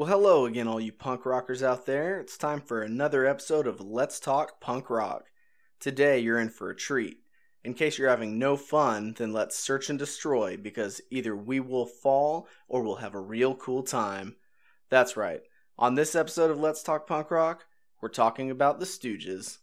Well, 0.00 0.08
hello 0.08 0.46
again, 0.46 0.66
all 0.66 0.80
you 0.80 0.92
punk 0.92 1.26
rockers 1.26 1.62
out 1.62 1.84
there. 1.84 2.20
It's 2.20 2.38
time 2.38 2.62
for 2.62 2.80
another 2.80 3.26
episode 3.26 3.66
of 3.66 3.82
Let's 3.82 4.18
Talk 4.18 4.58
Punk 4.58 4.88
Rock. 4.88 5.26
Today, 5.78 6.20
you're 6.20 6.38
in 6.38 6.48
for 6.48 6.70
a 6.70 6.74
treat. 6.74 7.18
In 7.64 7.74
case 7.74 7.98
you're 7.98 8.08
having 8.08 8.38
no 8.38 8.56
fun, 8.56 9.14
then 9.18 9.34
let's 9.34 9.58
search 9.58 9.90
and 9.90 9.98
destroy 9.98 10.56
because 10.56 11.02
either 11.10 11.36
we 11.36 11.60
will 11.60 11.84
fall 11.84 12.48
or 12.66 12.82
we'll 12.82 12.96
have 12.96 13.14
a 13.14 13.20
real 13.20 13.54
cool 13.54 13.82
time. 13.82 14.36
That's 14.88 15.18
right. 15.18 15.42
On 15.78 15.96
this 15.96 16.14
episode 16.14 16.50
of 16.50 16.58
Let's 16.58 16.82
Talk 16.82 17.06
Punk 17.06 17.30
Rock, 17.30 17.66
we're 18.00 18.08
talking 18.08 18.50
about 18.50 18.80
the 18.80 18.86
Stooges. 18.86 19.58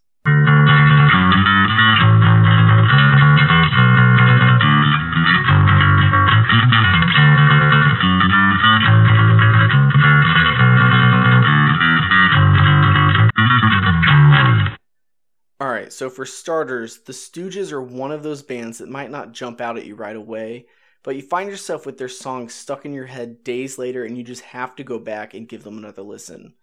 Alright, 15.87 15.93
so 15.93 16.09
for 16.09 16.25
starters, 16.25 16.97
the 16.97 17.13
Stooges 17.13 17.71
are 17.71 17.81
one 17.81 18.11
of 18.11 18.21
those 18.21 18.43
bands 18.43 18.79
that 18.79 18.89
might 18.89 19.09
not 19.09 19.31
jump 19.31 19.61
out 19.61 19.77
at 19.77 19.85
you 19.85 19.95
right 19.95 20.17
away, 20.17 20.65
but 21.01 21.15
you 21.15 21.21
find 21.21 21.49
yourself 21.49 21.85
with 21.85 21.97
their 21.97 22.09
songs 22.09 22.53
stuck 22.53 22.83
in 22.83 22.91
your 22.91 23.05
head 23.05 23.41
days 23.41 23.77
later 23.77 24.03
and 24.03 24.17
you 24.17 24.23
just 24.25 24.41
have 24.41 24.75
to 24.75 24.83
go 24.83 24.99
back 24.99 25.33
and 25.33 25.47
give 25.47 25.63
them 25.63 25.77
another 25.77 26.01
listen. 26.01 26.55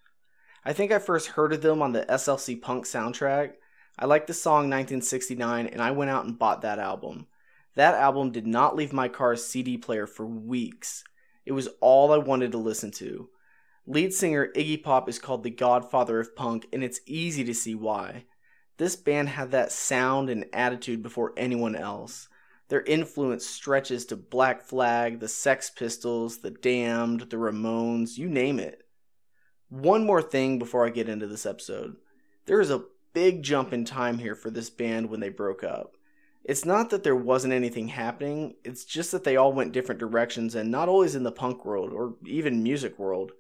I 0.63 0.75
think 0.75 0.93
I 0.93 0.99
first 0.99 1.29
heard 1.29 1.55
of 1.55 1.63
them 1.63 1.81
on 1.81 1.93
the 1.93 2.05
SLC 2.05 2.61
Punk 2.61 2.85
soundtrack. 2.85 3.53
I 3.99 4.05
liked 4.05 4.27
the 4.27 4.35
song 4.35 4.69
1969 4.69 5.69
and 5.69 5.81
I 5.81 5.91
went 5.93 6.11
out 6.11 6.27
and 6.27 6.39
bought 6.39 6.61
that 6.61 6.79
album. 6.79 7.27
That 7.77 7.95
album 7.95 8.31
did 8.31 8.47
not 8.47 8.77
leave 8.77 8.93
my 8.93 9.09
car's 9.09 9.43
CD 9.43 9.79
player 9.79 10.07
for 10.07 10.27
weeks. 10.27 11.03
It 11.47 11.53
was 11.53 11.71
all 11.81 12.13
I 12.13 12.19
wanted 12.19 12.53
to 12.53 12.59
listen 12.59 12.91
to. 12.91 13.31
Lead 13.87 14.13
singer 14.13 14.49
Iggy 14.55 14.83
Pop 14.83 15.09
is 15.09 15.19
called 15.19 15.45
the 15.45 15.51
godfather 15.51 16.21
of 16.21 16.37
punk, 16.37 16.67
and 16.75 16.85
it's 16.85 17.01
easy 17.07 17.43
to 17.45 17.55
see 17.55 17.75
why. 17.75 18.25
This 18.77 18.97
band 18.97 19.29
had 19.29 19.53
that 19.53 19.71
sound 19.71 20.29
and 20.31 20.47
attitude 20.53 21.03
before 21.03 21.33
anyone 21.37 21.77
else. 21.77 22.29
Their 22.69 22.83
influence 22.83 23.47
stretches 23.47 24.07
to 24.07 24.17
Black 24.17 24.63
Flag, 24.63 25.21
the 25.21 25.29
Sex 25.29 25.71
Pistols, 25.71 26.39
the 26.39 26.51
Damned, 26.51 27.31
the 27.31 27.37
Ramones, 27.37 28.19
you 28.19 28.29
name 28.29 28.59
it. 28.59 28.87
One 29.69 30.05
more 30.05 30.23
thing 30.23 30.59
before 30.59 30.87
I 30.87 30.91
get 30.91 31.09
into 31.09 31.27
this 31.27 31.47
episode. 31.47 31.97
There 32.47 32.61
is 32.61 32.71
a 32.71 32.85
big 33.13 33.43
jump 33.43 33.73
in 33.73 33.85
time 33.85 34.19
here 34.19 34.35
for 34.35 34.51
this 34.51 34.71
band 34.71 35.09
when 35.09 35.21
they 35.21 35.29
broke 35.29 35.63
up. 35.63 35.97
It's 36.43 36.65
not 36.65 36.91
that 36.91 37.05
there 37.05 37.17
wasn't 37.17 37.55
anything 37.55 37.89
happening, 37.89 38.57
it's 38.65 38.85
just 38.85 39.13
that 39.13 39.25
they 39.25 39.37
all 39.37 39.53
went 39.53 39.73
different 39.73 39.99
directions 39.99 40.55
and 40.55 40.71
not 40.71 40.89
always 40.89 41.15
in 41.15 41.23
the 41.23 41.33
punk 41.33 41.65
world 41.65 41.93
or 41.93 42.17
even 42.27 42.63
music 42.63 42.99
world. 42.99 43.33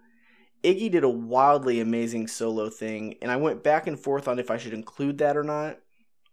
Iggy 0.64 0.90
did 0.90 1.04
a 1.04 1.08
wildly 1.08 1.80
amazing 1.80 2.26
solo 2.26 2.70
thing, 2.70 3.16
and 3.20 3.30
I 3.30 3.36
went 3.36 3.62
back 3.62 3.86
and 3.86 4.00
forth 4.00 4.26
on 4.26 4.38
if 4.38 4.50
I 4.50 4.56
should 4.56 4.72
include 4.72 5.18
that 5.18 5.36
or 5.36 5.44
not. 5.44 5.78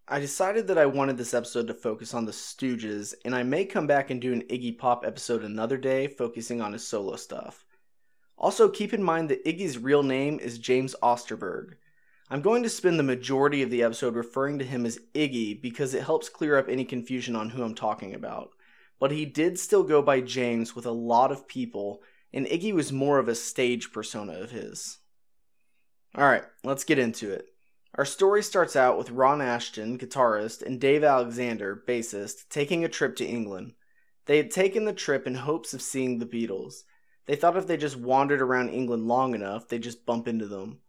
I 0.07 0.21
decided 0.21 0.67
that 0.67 0.77
I 0.77 0.85
wanted 0.85 1.17
this 1.17 1.33
episode 1.33 1.67
to 1.67 1.73
focus 1.73 2.13
on 2.13 2.23
the 2.23 2.31
Stooges, 2.31 3.13
and 3.25 3.35
I 3.35 3.43
may 3.43 3.65
come 3.65 3.87
back 3.87 4.09
and 4.09 4.21
do 4.21 4.31
an 4.31 4.43
Iggy 4.43 4.77
Pop 4.77 5.03
episode 5.05 5.43
another 5.43 5.77
day 5.77 6.07
focusing 6.07 6.61
on 6.61 6.71
his 6.71 6.87
solo 6.87 7.17
stuff. 7.17 7.65
Also, 8.37 8.69
keep 8.69 8.93
in 8.93 9.03
mind 9.03 9.27
that 9.29 9.43
Iggy's 9.43 9.77
real 9.77 10.01
name 10.01 10.39
is 10.39 10.57
James 10.57 10.95
Osterberg. 11.03 11.73
I'm 12.29 12.41
going 12.41 12.63
to 12.63 12.69
spend 12.69 12.97
the 12.97 13.03
majority 13.03 13.63
of 13.63 13.69
the 13.69 13.83
episode 13.83 14.15
referring 14.15 14.59
to 14.59 14.65
him 14.65 14.85
as 14.85 14.97
Iggy 15.13 15.61
because 15.61 15.93
it 15.93 16.03
helps 16.03 16.29
clear 16.29 16.57
up 16.57 16.69
any 16.69 16.85
confusion 16.85 17.35
on 17.35 17.49
who 17.49 17.63
I'm 17.63 17.75
talking 17.75 18.15
about. 18.15 18.51
But 18.97 19.11
he 19.11 19.25
did 19.25 19.59
still 19.59 19.83
go 19.83 20.01
by 20.01 20.21
James 20.21 20.73
with 20.73 20.85
a 20.85 20.91
lot 20.91 21.33
of 21.33 21.49
people, 21.49 22.01
and 22.33 22.45
Iggy 22.45 22.73
was 22.73 22.91
more 22.91 23.19
of 23.19 23.27
a 23.27 23.35
stage 23.35 23.91
persona 23.91 24.33
of 24.33 24.51
his. 24.51 24.99
Alright, 26.17 26.43
let's 26.63 26.83
get 26.83 26.99
into 26.99 27.31
it. 27.31 27.45
Our 27.95 28.05
story 28.05 28.41
starts 28.41 28.75
out 28.75 28.97
with 28.97 29.11
Ron 29.11 29.39
Asheton, 29.39 29.99
guitarist, 29.99 30.61
and 30.61 30.79
Dave 30.79 31.03
Alexander, 31.03 31.83
bassist, 31.87 32.47
taking 32.49 32.85
a 32.85 32.89
trip 32.89 33.15
to 33.17 33.25
England. 33.25 33.73
They 34.25 34.37
had 34.37 34.51
taken 34.51 34.85
the 34.85 34.93
trip 34.93 35.27
in 35.27 35.35
hopes 35.35 35.73
of 35.73 35.81
seeing 35.81 36.19
the 36.19 36.25
Beatles. 36.25 36.83
They 37.25 37.35
thought 37.35 37.57
if 37.57 37.67
they 37.67 37.77
just 37.77 37.97
wandered 37.97 38.41
around 38.41 38.69
England 38.69 39.07
long 39.07 39.35
enough, 39.35 39.67
they'd 39.67 39.83
just 39.83 40.05
bump 40.05 40.27
into 40.27 40.47
them. 40.47 40.79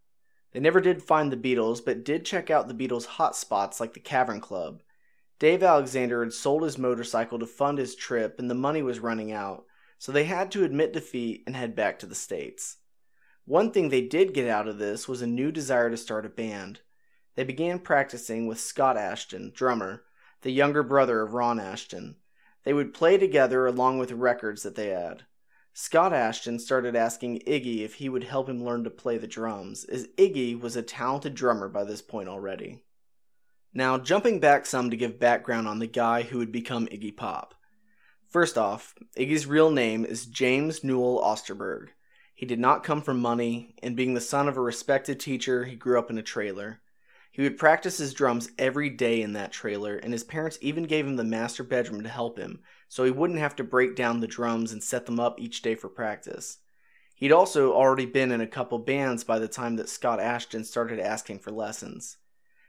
They 0.52 0.60
never 0.60 0.80
did 0.80 1.02
find 1.02 1.32
the 1.32 1.36
Beatles, 1.36 1.84
but 1.84 2.04
did 2.04 2.24
check 2.24 2.50
out 2.50 2.68
the 2.68 2.74
Beatles' 2.74 3.06
hot 3.06 3.34
spots 3.34 3.80
like 3.80 3.94
the 3.94 4.00
Cavern 4.00 4.40
Club. 4.40 4.82
Dave 5.38 5.62
Alexander 5.62 6.22
had 6.22 6.32
sold 6.32 6.62
his 6.62 6.78
motorcycle 6.78 7.38
to 7.38 7.46
fund 7.46 7.78
his 7.78 7.96
trip, 7.96 8.38
and 8.38 8.48
the 8.48 8.54
money 8.54 8.82
was 8.82 9.00
running 9.00 9.32
out, 9.32 9.64
so 10.02 10.10
they 10.10 10.24
had 10.24 10.50
to 10.50 10.64
admit 10.64 10.92
defeat 10.92 11.44
and 11.46 11.54
head 11.54 11.76
back 11.76 11.96
to 11.96 12.06
the 12.06 12.14
States. 12.16 12.78
One 13.44 13.70
thing 13.70 13.88
they 13.88 14.00
did 14.00 14.34
get 14.34 14.48
out 14.48 14.66
of 14.66 14.78
this 14.78 15.06
was 15.06 15.22
a 15.22 15.28
new 15.28 15.52
desire 15.52 15.90
to 15.90 15.96
start 15.96 16.26
a 16.26 16.28
band. 16.28 16.80
They 17.36 17.44
began 17.44 17.78
practicing 17.78 18.48
with 18.48 18.58
Scott 18.58 18.96
Asheton, 18.96 19.54
drummer, 19.54 20.02
the 20.40 20.50
younger 20.50 20.82
brother 20.82 21.22
of 21.22 21.34
Ron 21.34 21.60
Asheton. 21.60 22.16
They 22.64 22.72
would 22.72 22.92
play 22.92 23.16
together 23.16 23.64
along 23.64 23.98
with 23.98 24.10
records 24.10 24.64
that 24.64 24.74
they 24.74 24.88
had. 24.88 25.22
Scott 25.72 26.10
Asheton 26.10 26.60
started 26.60 26.96
asking 26.96 27.38
Iggy 27.46 27.82
if 27.84 27.94
he 27.94 28.08
would 28.08 28.24
help 28.24 28.48
him 28.48 28.64
learn 28.64 28.82
to 28.82 28.90
play 28.90 29.18
the 29.18 29.28
drums, 29.28 29.84
as 29.84 30.08
Iggy 30.18 30.60
was 30.60 30.74
a 30.74 30.82
talented 30.82 31.36
drummer 31.36 31.68
by 31.68 31.84
this 31.84 32.02
point 32.02 32.28
already. 32.28 32.82
Now, 33.72 33.98
jumping 33.98 34.40
back 34.40 34.66
some 34.66 34.90
to 34.90 34.96
give 34.96 35.20
background 35.20 35.68
on 35.68 35.78
the 35.78 35.86
guy 35.86 36.22
who 36.22 36.38
would 36.38 36.50
become 36.50 36.88
Iggy 36.88 37.16
Pop. 37.16 37.54
First 38.32 38.56
off, 38.56 38.94
Iggy's 39.14 39.46
real 39.46 39.70
name 39.70 40.06
is 40.06 40.24
James 40.24 40.82
Newell 40.82 41.20
Osterberg. 41.22 41.88
He 42.34 42.46
did 42.46 42.58
not 42.58 42.82
come 42.82 43.02
from 43.02 43.20
money, 43.20 43.74
and 43.82 43.94
being 43.94 44.14
the 44.14 44.22
son 44.22 44.48
of 44.48 44.56
a 44.56 44.62
respected 44.62 45.20
teacher, 45.20 45.66
he 45.66 45.76
grew 45.76 45.98
up 45.98 46.08
in 46.08 46.16
a 46.16 46.22
trailer. 46.22 46.80
He 47.30 47.42
would 47.42 47.58
practice 47.58 47.98
his 47.98 48.14
drums 48.14 48.50
every 48.58 48.88
day 48.88 49.20
in 49.20 49.34
that 49.34 49.52
trailer, 49.52 49.96
and 49.96 50.14
his 50.14 50.24
parents 50.24 50.56
even 50.62 50.84
gave 50.84 51.06
him 51.06 51.16
the 51.16 51.24
master 51.24 51.62
bedroom 51.62 52.02
to 52.04 52.08
help 52.08 52.38
him, 52.38 52.60
so 52.88 53.04
he 53.04 53.10
wouldn't 53.10 53.38
have 53.38 53.54
to 53.56 53.64
break 53.64 53.96
down 53.96 54.20
the 54.20 54.26
drums 54.26 54.72
and 54.72 54.82
set 54.82 55.04
them 55.04 55.20
up 55.20 55.38
each 55.38 55.60
day 55.60 55.74
for 55.74 55.90
practice. 55.90 56.56
He'd 57.14 57.32
also 57.32 57.74
already 57.74 58.06
been 58.06 58.32
in 58.32 58.40
a 58.40 58.46
couple 58.46 58.78
bands 58.78 59.24
by 59.24 59.40
the 59.40 59.46
time 59.46 59.76
that 59.76 59.90
Scott 59.90 60.20
Asheton 60.20 60.64
started 60.64 60.98
asking 60.98 61.40
for 61.40 61.50
lessons. 61.50 62.16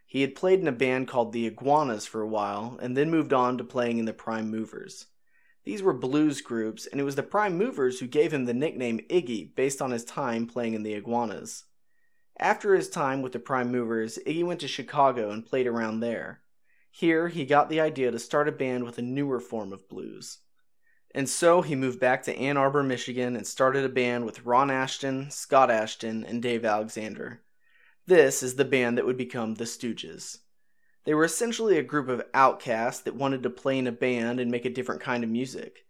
He 0.06 0.19
had 0.19 0.35
played 0.35 0.59
in 0.59 0.68
a 0.68 0.74
band 0.74 1.07
called 1.07 1.31
the 1.31 1.47
Iguanas 1.47 2.06
for 2.06 2.19
a 2.19 2.28
while, 2.28 2.78
and 2.81 2.97
then 2.97 3.09
moved 3.09 3.31
on 3.31 3.57
to 3.59 3.63
playing 3.63 3.97
in 3.97 4.03
the 4.03 4.13
Prime 4.13 4.51
Movers. 4.51 5.06
These 5.63 5.81
were 5.81 5.94
blues 5.94 6.41
groups, 6.41 6.85
and 6.85 7.00
it 7.00 7.03
was 7.03 7.16
the 7.16 7.24
prime 7.24 7.57
movers 7.57 8.00
who 8.00 8.07
gave 8.07 8.34
him 8.34 8.46
the 8.46 8.53
nickname 8.53 9.00
Iggy 9.09 9.56
based 9.56 9.81
on 9.81 9.91
his 9.91 10.03
time 10.03 10.46
playing 10.46 10.74
in 10.74 10.84
the 10.84 10.94
Iguanas. 10.94 11.66
After 12.38 12.75
his 12.75 12.90
time 12.90 13.22
with 13.22 13.31
the 13.31 13.40
prime 13.40 13.72
movers, 13.72 14.19
Iggy 14.25 14.44
went 14.44 14.59
to 14.62 14.68
Chicago 14.68 15.29
and 15.29 15.46
played 15.46 15.68
around 15.68 16.00
there. 16.00 16.41
Here, 16.91 17.29
he 17.29 17.46
got 17.46 17.69
the 17.69 17.79
idea 17.79 18.12
to 18.12 18.19
start 18.19 18.47
a 18.47 18.51
band 18.51 18.84
with 18.84 18.97
a 18.97 19.01
newer 19.01 19.40
form 19.40 19.72
of 19.72 19.88
blues. 19.88 20.40
And 21.16 21.29
so 21.29 21.62
he 21.62 21.75
moved 21.75 22.00
back 22.00 22.24
to 22.24 22.35
Ann 22.35 22.57
Arbor, 22.57 22.84
Michigan, 22.84 23.35
and 23.35 23.45
started 23.45 23.85
a 23.85 23.90
band 23.90 24.25
with 24.25 24.45
Ron 24.45 24.69
Asheton, 24.69 25.31
Scott 25.31 25.69
Asheton, 25.69 26.28
and 26.28 26.41
Dave 26.41 26.66
Alexander. 26.66 27.41
This 28.06 28.44
is 28.44 28.56
the 28.56 28.66
band 28.66 28.97
that 28.97 29.06
would 29.06 29.18
become 29.18 29.56
the 29.56 29.63
Stooges. 29.63 30.40
They 31.06 31.14
were 31.14 31.25
essentially 31.25 31.78
a 31.78 31.84
group 31.84 32.08
of 32.08 32.24
outcasts 32.34 33.02
that 33.02 33.16
wanted 33.16 33.44
to 33.44 33.50
play 33.50 33.78
in 33.78 33.88
a 33.88 33.91
band 33.91 34.40
and 34.40 34.50
make 34.50 34.66
a 34.66 34.69
different 34.69 35.02
kind 35.02 35.24
of 35.24 35.30
music. 35.30 35.86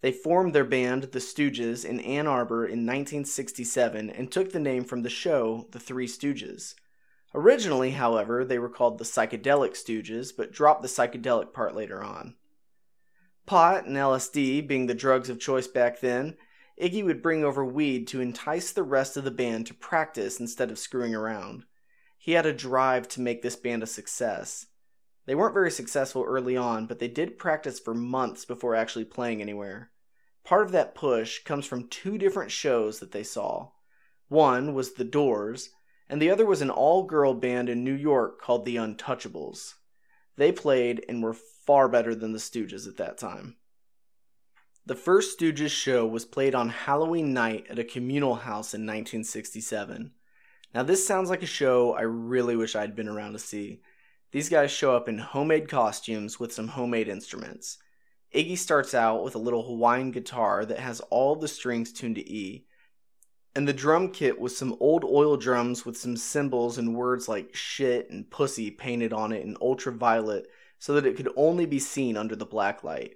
They 0.00 0.12
formed 0.12 0.54
their 0.54 0.64
band, 0.64 1.04
The 1.04 1.18
Stooges, 1.18 1.84
in 1.84 2.00
Ann 2.00 2.26
Arbor 2.26 2.64
in 2.64 2.86
1967 2.86 4.10
and 4.10 4.30
took 4.30 4.52
the 4.52 4.60
name 4.60 4.84
from 4.84 5.02
the 5.02 5.10
show 5.10 5.66
The 5.72 5.80
Three 5.80 6.06
Stooges. 6.06 6.74
Originally, 7.34 7.92
however, 7.92 8.44
they 8.44 8.58
were 8.58 8.68
called 8.68 8.98
the 8.98 9.04
Psychedelic 9.04 9.72
Stooges, 9.72 10.32
but 10.36 10.52
dropped 10.52 10.82
the 10.82 10.88
psychedelic 10.88 11.52
part 11.52 11.74
later 11.74 12.02
on. 12.02 12.36
Pot 13.44 13.86
and 13.86 13.96
LSD 13.96 14.66
being 14.66 14.86
the 14.86 14.94
drugs 14.94 15.28
of 15.28 15.40
choice 15.40 15.66
back 15.66 16.00
then, 16.00 16.36
Iggy 16.80 17.04
would 17.04 17.22
bring 17.22 17.44
over 17.44 17.64
weed 17.64 18.06
to 18.08 18.20
entice 18.20 18.72
the 18.72 18.82
rest 18.82 19.16
of 19.16 19.24
the 19.24 19.30
band 19.30 19.66
to 19.66 19.74
practice 19.74 20.38
instead 20.38 20.70
of 20.70 20.78
screwing 20.78 21.14
around. 21.14 21.64
He 22.16 22.32
had 22.32 22.46
a 22.46 22.52
drive 22.52 23.08
to 23.08 23.20
make 23.20 23.42
this 23.42 23.56
band 23.56 23.82
a 23.82 23.86
success. 23.86 24.66
They 25.28 25.34
weren't 25.34 25.52
very 25.52 25.70
successful 25.70 26.24
early 26.26 26.56
on, 26.56 26.86
but 26.86 27.00
they 27.00 27.06
did 27.06 27.38
practice 27.38 27.78
for 27.78 27.92
months 27.92 28.46
before 28.46 28.74
actually 28.74 29.04
playing 29.04 29.42
anywhere. 29.42 29.90
Part 30.42 30.64
of 30.64 30.72
that 30.72 30.94
push 30.94 31.44
comes 31.44 31.66
from 31.66 31.88
two 31.88 32.16
different 32.16 32.50
shows 32.50 32.98
that 33.00 33.12
they 33.12 33.22
saw. 33.22 33.72
One 34.28 34.72
was 34.72 34.94
The 34.94 35.04
Doors, 35.04 35.68
and 36.08 36.22
the 36.22 36.30
other 36.30 36.46
was 36.46 36.62
an 36.62 36.70
all 36.70 37.02
girl 37.02 37.34
band 37.34 37.68
in 37.68 37.84
New 37.84 37.92
York 37.92 38.40
called 38.40 38.64
The 38.64 38.76
Untouchables. 38.76 39.74
They 40.38 40.50
played 40.50 41.04
and 41.10 41.22
were 41.22 41.34
far 41.34 41.90
better 41.90 42.14
than 42.14 42.32
the 42.32 42.38
Stooges 42.38 42.88
at 42.88 42.96
that 42.96 43.18
time. 43.18 43.56
The 44.86 44.94
first 44.94 45.38
Stooges 45.38 45.72
show 45.72 46.06
was 46.06 46.24
played 46.24 46.54
on 46.54 46.70
Halloween 46.70 47.34
night 47.34 47.66
at 47.68 47.78
a 47.78 47.84
communal 47.84 48.36
house 48.36 48.72
in 48.72 48.86
1967. 48.86 50.10
Now, 50.74 50.84
this 50.84 51.06
sounds 51.06 51.28
like 51.28 51.42
a 51.42 51.46
show 51.46 51.92
I 51.92 52.02
really 52.02 52.56
wish 52.56 52.74
I'd 52.74 52.96
been 52.96 53.08
around 53.08 53.34
to 53.34 53.38
see. 53.38 53.82
These 54.30 54.50
guys 54.50 54.70
show 54.70 54.94
up 54.94 55.08
in 55.08 55.16
homemade 55.16 55.70
costumes 55.70 56.38
with 56.38 56.52
some 56.52 56.68
homemade 56.68 57.08
instruments. 57.08 57.78
Iggy 58.34 58.58
starts 58.58 58.92
out 58.92 59.24
with 59.24 59.34
a 59.34 59.38
little 59.38 59.62
Hawaiian 59.62 60.10
guitar 60.10 60.66
that 60.66 60.80
has 60.80 61.00
all 61.08 61.34
the 61.34 61.48
strings 61.48 61.94
tuned 61.94 62.16
to 62.16 62.30
E. 62.30 62.66
And 63.54 63.66
the 63.66 63.72
drum 63.72 64.10
kit 64.10 64.38
was 64.38 64.54
some 64.54 64.76
old 64.80 65.02
oil 65.02 65.38
drums 65.38 65.86
with 65.86 65.96
some 65.96 66.14
symbols 66.14 66.76
and 66.76 66.94
words 66.94 67.26
like 67.26 67.56
shit 67.56 68.10
and 68.10 68.30
pussy 68.30 68.70
painted 68.70 69.14
on 69.14 69.32
it 69.32 69.46
in 69.46 69.56
ultraviolet 69.62 70.46
so 70.78 70.92
that 70.92 71.06
it 71.06 71.16
could 71.16 71.30
only 71.34 71.64
be 71.64 71.78
seen 71.78 72.14
under 72.18 72.36
the 72.36 72.44
black 72.44 72.84
light. 72.84 73.14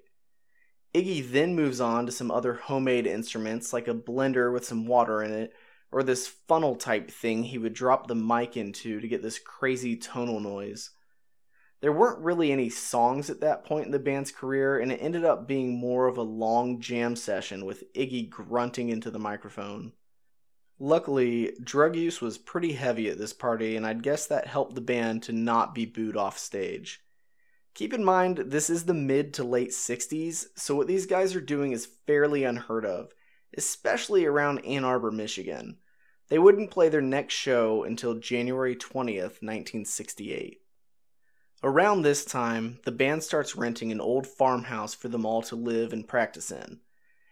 Iggy 0.95 1.31
then 1.31 1.55
moves 1.55 1.79
on 1.79 2.07
to 2.07 2.13
some 2.13 2.31
other 2.31 2.55
homemade 2.55 3.07
instruments 3.07 3.75
like 3.75 3.87
a 3.87 3.95
blender 3.95 4.51
with 4.51 4.65
some 4.65 4.87
water 4.87 5.23
in 5.23 5.31
it, 5.31 5.53
or 5.91 6.03
this 6.03 6.27
funnel 6.27 6.75
type 6.75 7.11
thing 7.11 7.45
he 7.45 7.59
would 7.59 7.75
drop 7.75 8.07
the 8.07 8.15
mic 8.15 8.57
into 8.57 8.99
to 8.99 9.09
get 9.09 9.23
this 9.23 9.39
crazy 9.39 9.95
tonal 9.95 10.41
noise. 10.41 10.91
There 11.83 11.93
weren't 11.93 12.21
really 12.21 12.53
any 12.53 12.71
songs 12.71 13.29
at 13.29 13.41
that 13.41 13.65
point 13.65 13.87
in 13.87 13.91
the 13.91 13.99
band's 13.99 14.31
career, 14.31 14.79
and 14.79 14.93
it 14.93 15.03
ended 15.03 15.25
up 15.25 15.49
being 15.49 15.77
more 15.77 16.07
of 16.07 16.17
a 16.17 16.23
long 16.23 16.81
jam 16.81 17.17
session 17.17 17.65
with 17.65 17.93
Iggy 17.93 18.31
grunting 18.31 18.89
into 18.89 19.11
the 19.11 19.19
microphone. 19.19 19.93
Luckily, 20.79 21.57
drug 21.61 21.97
use 21.97 22.21
was 22.21 22.39
pretty 22.39 22.75
heavy 22.75 23.09
at 23.09 23.19
this 23.19 23.33
party, 23.33 23.77
and 23.77 23.85
I'd 23.85 24.05
guess 24.05 24.29
that 24.29 24.47
helped 24.47 24.77
the 24.77 24.81
band 24.81 25.25
to 25.25 25.33
not 25.33 25.75
be 25.75 25.85
booed 25.85 26.17
off 26.17 26.39
stage. 26.39 27.03
Keep 27.75 27.95
in 27.95 28.05
mind, 28.05 28.39
this 28.39 28.71
is 28.71 28.85
the 28.85 28.95
mid 28.95 29.35
to 29.35 29.43
late 29.43 29.71
60s, 29.71 30.47
so 30.55 30.77
what 30.77 30.87
these 30.87 31.07
guys 31.07 31.35
are 31.35 31.41
doing 31.41 31.73
is 31.73 31.89
fairly 32.07 32.45
unheard 32.45 32.87
of, 32.87 33.13
especially 33.59 34.25
around 34.25 34.65
Ann 34.65 34.85
Arbor, 34.85 35.11
Michigan. 35.11 35.79
They 36.29 36.39
wouldn't 36.39 36.71
play 36.71 36.89
their 36.89 37.03
next 37.03 37.35
show 37.35 37.83
until 37.83 38.15
January 38.21 38.77
20th, 38.77 39.43
1968. 39.43 40.62
Around 41.65 42.03
this 42.03 42.25
time, 42.25 42.81
the 42.85 42.91
band 42.91 43.23
starts 43.23 43.55
renting 43.55 43.93
an 43.93 44.01
old 44.01 44.27
farmhouse 44.27 44.95
for 44.95 45.07
them 45.07 45.25
all 45.25 45.43
to 45.43 45.55
live 45.55 45.93
and 45.93 46.09
practice 46.09 46.51
in. 46.51 46.81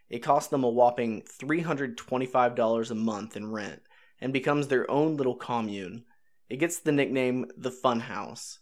It 0.08 0.20
costs 0.20 0.50
them 0.50 0.62
a 0.62 0.68
whopping 0.68 1.22
$325 1.22 2.90
a 2.90 2.94
month 2.94 3.36
in 3.36 3.50
rent 3.50 3.82
and 4.20 4.32
becomes 4.32 4.68
their 4.68 4.88
own 4.88 5.16
little 5.16 5.34
commune. 5.34 6.04
It 6.48 6.58
gets 6.58 6.78
the 6.78 6.92
nickname 6.92 7.50
the 7.56 7.72
Fun 7.72 7.98
House. 7.98 8.60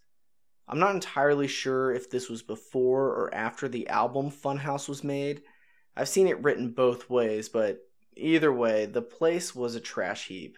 I'm 0.67 0.79
not 0.79 0.95
entirely 0.95 1.49
sure 1.49 1.93
if 1.93 2.09
this 2.09 2.31
was 2.31 2.43
before 2.43 3.09
or 3.09 3.35
after 3.35 3.69
the 3.69 3.89
album 3.89 4.31
Funhouse 4.31 4.89
was 4.89 5.05
made. 5.05 5.43
I've 5.95 6.09
seen 6.09 6.29
it 6.29 6.43
written 6.43 6.73
both 6.73 7.11
ways, 7.11 7.51
but 7.51 7.81
either 8.17 8.53
way, 8.53 8.87
the 8.87 9.03
place 9.03 9.55
was 9.55 9.75
a 9.75 9.81
trash 9.81 10.29
heap. 10.29 10.57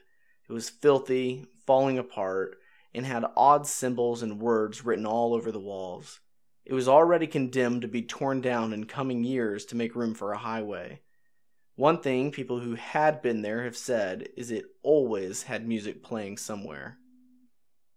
It 0.49 0.53
was 0.53 0.71
filthy, 0.71 1.47
falling 1.67 1.99
apart, 1.99 2.60
and 2.95 3.07
had 3.07 3.25
odd 3.37 3.67
symbols 3.67 4.23
and 4.23 4.41
words 4.41 4.85
written 4.85 5.07
all 5.07 5.35
over 5.35 5.53
the 5.53 5.61
walls. 5.61 6.21
It 6.65 6.75
was 6.75 6.89
already 6.89 7.27
condemned 7.27 7.83
to 7.83 7.89
be 7.89 8.03
torn 8.03 8.41
down 8.41 8.73
in 8.73 8.85
coming 8.85 9.25
years 9.25 9.65
to 9.67 9.77
make 9.77 9.95
room 9.95 10.15
for 10.15 10.33
a 10.33 10.39
highway. 10.39 11.01
One 11.77 12.01
thing 12.01 12.31
people 12.31 12.61
who 12.61 12.75
had 12.75 13.23
been 13.23 13.43
there 13.43 13.65
have 13.65 13.77
said 13.77 14.29
is 14.37 14.51
it 14.51 14.67
always 14.83 15.45
had 15.45 15.67
music 15.67 16.03
playing 16.03 16.37
somewhere. 16.37 16.99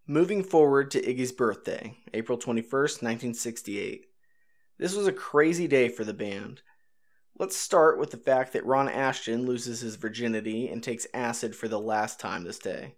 Moving 0.07 0.44
forward 0.44 0.92
to 0.92 1.01
Iggy's 1.01 1.31
birthday, 1.31 1.98
April 2.13 2.38
21st, 2.38 3.01
1968. 3.01 4.06
This 4.78 4.96
was 4.96 5.07
a 5.07 5.13
crazy 5.13 5.68
day 5.68 5.89
for 5.89 6.04
the 6.04 6.13
band. 6.13 6.62
Let's 7.38 7.57
start 7.57 8.00
with 8.00 8.12
the 8.12 8.18
fact 8.18 8.54
that 8.54 8.66
Ron 8.66 8.88
Asheton 8.88 9.46
loses 9.46 9.81
his 9.81 9.96
virginity 9.96 10.68
and 10.68 10.84
takes 10.84 11.07
acid 11.13 11.56
for 11.56 11.68
the 11.68 11.80
last 11.80 12.19
time 12.19 12.44
this 12.44 12.60
day. 12.60 12.96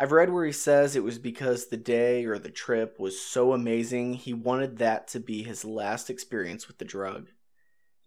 I've 0.00 0.12
read 0.12 0.32
where 0.32 0.46
he 0.46 0.52
says 0.52 0.96
it 0.96 1.04
was 1.04 1.18
because 1.18 1.66
the 1.66 1.76
day 1.76 2.24
or 2.24 2.38
the 2.38 2.48
trip 2.48 2.98
was 2.98 3.20
so 3.20 3.52
amazing 3.52 4.14
he 4.14 4.32
wanted 4.32 4.78
that 4.78 5.08
to 5.08 5.20
be 5.20 5.42
his 5.42 5.62
last 5.62 6.08
experience 6.08 6.66
with 6.66 6.78
the 6.78 6.86
drug. 6.86 7.28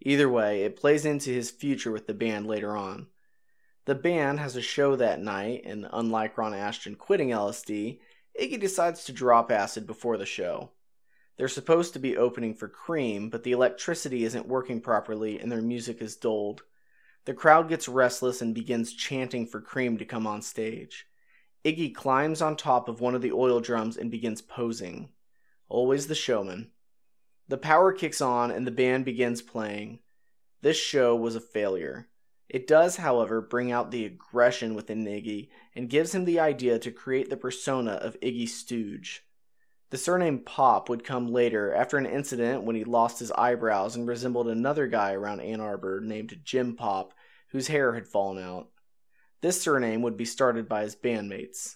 Either 0.02 0.28
way, 0.28 0.64
it 0.64 0.76
plays 0.76 1.06
into 1.06 1.30
his 1.30 1.52
future 1.52 1.92
with 1.92 2.08
the 2.08 2.16
band 2.16 2.48
later 2.48 2.76
on. 2.76 3.10
The 3.86 3.94
band 3.94 4.40
has 4.40 4.56
a 4.56 4.62
show 4.62 4.96
that 4.96 5.22
night, 5.22 5.66
and 5.66 5.88
unlike 5.94 6.36
Ron 6.36 6.54
Asheton 6.54 6.98
quitting 6.98 7.30
LSD, 7.30 8.00
Iggy 8.42 8.60
decides 8.60 9.04
to 9.04 9.12
drop 9.12 9.52
acid 9.52 9.86
before 9.86 10.18
the 10.18 10.26
show. 10.26 10.72
They're 11.38 11.48
supposed 11.48 11.94
to 11.94 12.00
be 12.00 12.18
opening 12.18 12.56
for 12.56 12.68
Cream, 12.68 13.30
but 13.30 13.44
the 13.44 13.52
electricity 13.52 14.24
isn't 14.24 14.48
working 14.48 14.82
properly 14.82 15.40
and 15.40 15.52
their 15.52 15.62
music 15.62 16.02
is 16.02 16.16
dulled. 16.16 16.64
The 17.26 17.36
crowd 17.36 17.70
gets 17.70 17.88
restless 17.88 18.42
and 18.42 18.56
begins 18.56 18.96
chanting 18.96 19.46
for 19.46 19.62
Cream 19.62 20.00
to 20.00 20.06
come 20.06 20.26
on 20.26 20.42
stage. 20.42 21.06
Iggy 21.66 21.96
climbs 21.96 22.42
on 22.42 22.56
top 22.56 22.90
of 22.90 23.00
one 23.00 23.16
of 23.16 23.22
the 23.22 23.32
oil 23.32 23.62
drums 23.62 23.96
and 23.96 24.12
begins 24.12 24.42
posing. 24.42 25.10
Always 25.70 26.08
the 26.08 26.16
showman. 26.16 26.72
The 27.48 27.58
power 27.58 27.94
kicks 27.94 28.22
on 28.22 28.52
and 28.52 28.68
the 28.68 28.72
band 28.72 29.06
begins 29.06 29.42
playing. 29.42 30.00
This 30.62 30.78
show 30.78 31.16
was 31.16 31.36
a 31.36 31.42
failure. 31.42 32.10
It 32.50 32.68
does, 32.68 32.98
however, 32.98 33.42
bring 33.42 33.72
out 33.72 33.92
the 33.92 34.06
aggression 34.06 34.76
within 34.76 35.06
Iggy 35.06 35.50
and 35.76 35.90
gives 35.90 36.14
him 36.14 36.26
the 36.26 36.40
idea 36.40 36.80
to 36.80 36.92
create 36.92 37.30
the 37.30 37.38
persona 37.38 37.94
of 37.94 38.20
Iggy 38.20 38.48
Stooge. 38.48 39.26
The 39.90 39.98
surname 39.98 40.40
Pop 40.40 40.90
would 40.90 41.04
come 41.04 41.32
later 41.32 41.74
after 41.74 41.98
an 41.98 42.06
incident 42.06 42.64
when 42.64 42.76
he 42.76 42.84
lost 42.84 43.20
his 43.20 43.32
eyebrows 43.32 43.96
and 43.96 44.08
resembled 44.08 44.48
another 44.48 44.88
guy 44.88 45.14
around 45.14 45.40
Ann 45.40 45.62
Arbor 45.62 46.02
named 46.02 46.42
Jim 46.44 46.76
Pop, 46.76 47.14
whose 47.50 47.68
hair 47.68 47.94
had 47.94 48.08
fallen 48.08 48.44
out. 48.44 48.70
This 49.44 49.62
surname 49.62 50.02
would 50.04 50.16
be 50.16 50.24
started 50.24 50.70
by 50.70 50.84
his 50.84 50.96
bandmates. 50.96 51.76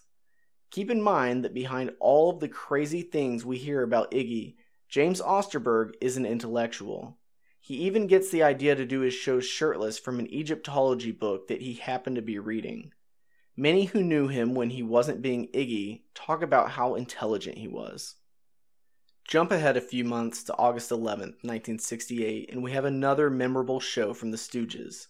Keep 0.71 0.89
in 0.89 1.01
mind 1.01 1.43
that 1.43 1.53
behind 1.53 1.91
all 1.99 2.29
of 2.29 2.39
the 2.39 2.47
crazy 2.47 3.01
things 3.01 3.43
we 3.43 3.57
hear 3.57 3.83
about 3.83 4.11
Iggy, 4.11 4.55
James 4.87 5.19
Osterberg 5.19 5.95
is 5.99 6.15
an 6.15 6.25
intellectual. 6.25 7.17
He 7.59 7.75
even 7.79 8.07
gets 8.07 8.29
the 8.29 8.41
idea 8.41 8.73
to 8.75 8.85
do 8.85 9.01
his 9.01 9.13
show 9.13 9.41
shirtless 9.41 9.99
from 9.99 10.17
an 10.17 10.33
Egyptology 10.33 11.11
book 11.11 11.49
that 11.49 11.61
he 11.61 11.73
happened 11.73 12.15
to 12.15 12.21
be 12.21 12.39
reading. 12.39 12.93
Many 13.57 13.83
who 13.83 14.01
knew 14.01 14.29
him 14.29 14.55
when 14.55 14.69
he 14.69 14.81
wasn't 14.81 15.21
being 15.21 15.49
Iggy 15.49 16.03
talk 16.15 16.41
about 16.41 16.71
how 16.71 16.95
intelligent 16.95 17.57
he 17.57 17.67
was. 17.67 18.15
Jump 19.27 19.51
ahead 19.51 19.75
a 19.75 19.81
few 19.81 20.05
months 20.05 20.41
to 20.45 20.55
August 20.55 20.89
11th, 20.89 21.43
1968, 21.43 22.49
and 22.49 22.63
we 22.63 22.71
have 22.71 22.85
another 22.85 23.29
memorable 23.29 23.81
show 23.81 24.13
from 24.13 24.31
the 24.31 24.37
Stooges. 24.37 25.07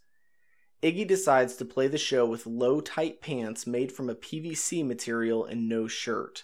Iggy 0.83 1.07
decides 1.07 1.55
to 1.55 1.65
play 1.65 1.87
the 1.87 1.97
show 1.97 2.25
with 2.25 2.45
low 2.45 2.81
tight 2.81 3.19
pants 3.19 3.65
made 3.65 3.91
from 3.91 4.09
a 4.09 4.15
PVC 4.15 4.85
material 4.85 5.43
and 5.43 5.67
no 5.67 5.87
shirt. 5.87 6.43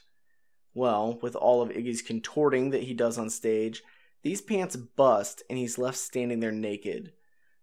Well, 0.74 1.20
with 1.22 1.36
all 1.36 1.62
of 1.62 1.70
Iggy's 1.70 2.02
contorting 2.02 2.72
that 2.72 2.84
he 2.84 2.96
does 2.96 3.20
on 3.20 3.30
stage, 3.30 3.84
these 4.24 4.42
pants 4.42 4.76
bust 4.76 5.44
and 5.50 5.60
he's 5.60 5.78
left 5.78 5.98
standing 5.98 6.40
there 6.40 6.52
naked. 6.52 7.14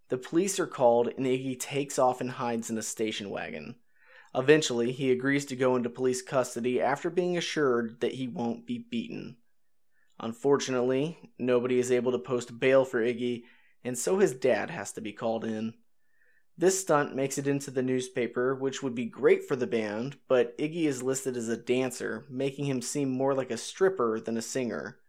The 0.07 0.17
police 0.17 0.59
are 0.59 0.67
called 0.67 1.09
and 1.09 1.25
Iggy 1.25 1.59
takes 1.59 1.99
off 1.99 2.21
and 2.21 2.31
hides 2.31 2.69
in 2.69 2.77
a 2.77 2.83
station 2.83 3.29
wagon. 3.29 3.75
Eventually, 4.33 4.93
he 4.93 5.11
agrees 5.11 5.45
to 5.47 5.57
go 5.57 5.75
into 5.75 5.89
police 5.89 6.21
custody 6.21 6.81
after 6.81 7.09
being 7.09 7.35
assured 7.35 7.99
that 7.99 8.13
he 8.13 8.29
won't 8.29 8.65
be 8.65 8.77
beaten. 8.77 9.35
Unfortunately, 10.21 11.17
nobody 11.37 11.79
is 11.79 11.91
able 11.91 12.13
to 12.13 12.19
post 12.19 12.59
bail 12.59 12.85
for 12.85 13.01
Iggy, 13.01 13.43
and 13.83 13.97
so 13.97 14.19
his 14.19 14.33
dad 14.33 14.69
has 14.69 14.93
to 14.93 15.01
be 15.01 15.11
called 15.11 15.43
in. 15.43 15.73
This 16.57 16.79
stunt 16.79 17.15
makes 17.15 17.37
it 17.37 17.47
into 17.47 17.71
the 17.71 17.81
newspaper, 17.81 18.53
which 18.53 18.83
would 18.83 18.93
be 18.93 19.05
great 19.05 19.47
for 19.47 19.55
the 19.55 19.67
band, 19.67 20.17
but 20.27 20.57
Iggy 20.57 20.85
is 20.85 21.01
listed 21.01 21.35
as 21.37 21.49
a 21.49 21.57
dancer, 21.57 22.25
making 22.29 22.65
him 22.65 22.81
seem 22.81 23.09
more 23.09 23.33
like 23.33 23.51
a 23.51 23.57
stripper 23.57 24.19
than 24.19 24.37
a 24.37 24.41
singer. 24.41 24.99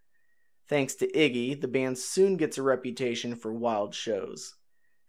Thanks 0.68 0.94
to 0.96 1.12
Iggy, 1.12 1.60
the 1.60 1.68
band 1.68 1.98
soon 1.98 2.36
gets 2.36 2.56
a 2.56 2.62
reputation 2.62 3.34
for 3.34 3.52
wild 3.52 3.94
shows. 3.94 4.54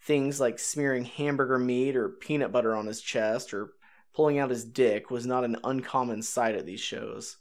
Things 0.01 0.39
like 0.39 0.59
smearing 0.59 1.05
hamburger 1.05 1.59
meat 1.59 1.95
or 1.95 2.09
peanut 2.09 2.51
butter 2.51 2.75
on 2.75 2.87
his 2.87 2.99
chest 2.99 3.53
or 3.53 3.73
pulling 4.13 4.39
out 4.39 4.49
his 4.49 4.65
dick 4.65 5.09
was 5.09 5.25
not 5.25 5.45
an 5.45 5.57
uncommon 5.63 6.21
sight 6.21 6.55
at 6.55 6.65
these 6.65 6.81
shows. 6.81 7.37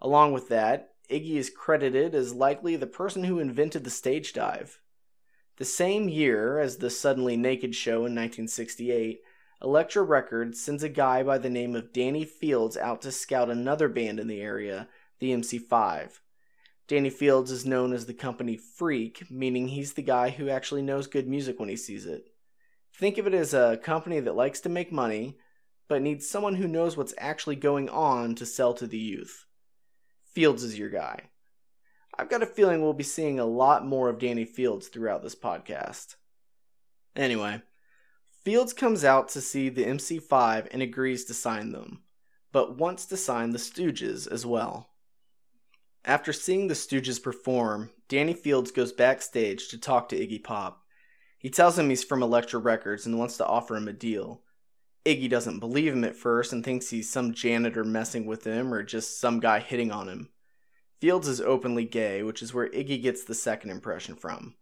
Along 0.00 0.32
with 0.32 0.48
that, 0.50 0.94
Iggy 1.10 1.36
is 1.36 1.50
credited 1.50 2.14
as 2.14 2.34
likely 2.34 2.76
the 2.76 2.86
person 2.86 3.24
who 3.24 3.38
invented 3.38 3.84
the 3.84 3.90
stage 3.90 4.32
dive. 4.32 4.78
The 5.58 5.64
same 5.64 6.08
year 6.08 6.58
as 6.58 6.78
the 6.78 6.90
Suddenly 6.90 7.36
Naked 7.36 7.74
show 7.74 7.96
in 7.96 8.14
1968, 8.14 9.20
Elektra 9.62 10.02
Records 10.02 10.60
sends 10.60 10.82
a 10.82 10.88
guy 10.88 11.22
by 11.22 11.38
the 11.38 11.50
name 11.50 11.76
of 11.76 11.92
Danny 11.92 12.24
Fields 12.24 12.76
out 12.76 13.02
to 13.02 13.12
scout 13.12 13.50
another 13.50 13.88
band 13.88 14.18
in 14.18 14.28
the 14.28 14.40
area, 14.40 14.88
the 15.18 15.30
MC5. 15.30 16.20
Danny 16.88 17.10
Fields 17.10 17.50
is 17.50 17.64
known 17.64 17.92
as 17.92 18.06
the 18.06 18.14
company 18.14 18.56
freak, 18.56 19.30
meaning 19.30 19.68
he's 19.68 19.92
the 19.92 20.02
guy 20.02 20.30
who 20.30 20.48
actually 20.48 20.82
knows 20.82 21.06
good 21.06 21.28
music 21.28 21.60
when 21.60 21.68
he 21.68 21.76
sees 21.76 22.06
it. 22.06 22.24
Think 22.94 23.18
of 23.18 23.26
it 23.26 23.34
as 23.34 23.54
a 23.54 23.78
company 23.82 24.20
that 24.20 24.34
likes 24.34 24.60
to 24.62 24.68
make 24.68 24.90
money, 24.90 25.38
but 25.86 26.02
needs 26.02 26.28
someone 26.28 26.56
who 26.56 26.66
knows 26.66 26.96
what's 26.96 27.14
actually 27.18 27.56
going 27.56 27.88
on 27.88 28.34
to 28.36 28.46
sell 28.46 28.74
to 28.74 28.86
the 28.86 28.98
youth. 28.98 29.46
Fields 30.24 30.62
is 30.64 30.78
your 30.78 30.90
guy. 30.90 31.28
I've 32.18 32.28
got 32.28 32.42
a 32.42 32.46
feeling 32.46 32.82
we'll 32.82 32.92
be 32.92 33.02
seeing 33.02 33.38
a 33.38 33.44
lot 33.44 33.86
more 33.86 34.08
of 34.08 34.18
Danny 34.18 34.44
Fields 34.44 34.88
throughout 34.88 35.22
this 35.22 35.34
podcast. 35.34 36.16
Anyway, 37.16 37.62
Fields 38.44 38.72
comes 38.72 39.04
out 39.04 39.28
to 39.30 39.40
see 39.40 39.68
the 39.68 39.84
MC5 39.84 40.68
and 40.72 40.82
agrees 40.82 41.24
to 41.26 41.34
sign 41.34 41.72
them, 41.72 42.02
but 42.50 42.76
wants 42.76 43.06
to 43.06 43.16
sign 43.16 43.50
the 43.50 43.58
Stooges 43.58 44.30
as 44.30 44.44
well. 44.44 44.90
After 46.04 46.32
seeing 46.32 46.66
the 46.66 46.74
Stooges 46.74 47.22
perform, 47.22 47.90
Danny 48.08 48.34
Fields 48.34 48.72
goes 48.72 48.92
backstage 48.92 49.68
to 49.68 49.78
talk 49.78 50.08
to 50.08 50.18
Iggy 50.18 50.42
Pop. 50.42 50.82
He 51.38 51.48
tells 51.48 51.78
him 51.78 51.88
he's 51.88 52.04
from 52.04 52.22
Elektra 52.22 52.60
Records 52.60 53.06
and 53.06 53.18
wants 53.18 53.36
to 53.38 53.46
offer 53.46 53.76
him 53.76 53.88
a 53.88 53.92
deal. 53.92 54.42
Iggy 55.06 55.30
doesn't 55.30 55.60
believe 55.60 55.92
him 55.92 56.04
at 56.04 56.16
first 56.16 56.52
and 56.52 56.64
thinks 56.64 56.90
he's 56.90 57.10
some 57.10 57.32
janitor 57.32 57.84
messing 57.84 58.26
with 58.26 58.44
him 58.44 58.74
or 58.74 58.82
just 58.82 59.18
some 59.20 59.40
guy 59.40 59.60
hitting 59.60 59.90
on 59.90 60.08
him. 60.08 60.28
Fields 61.02 61.26
is 61.26 61.40
openly 61.40 61.84
gay, 61.84 62.22
which 62.22 62.42
is 62.42 62.54
where 62.54 62.68
Iggy 62.68 63.02
gets 63.02 63.24
the 63.24 63.34
second 63.34 63.70
impression 63.70 64.14
from. 64.14 64.54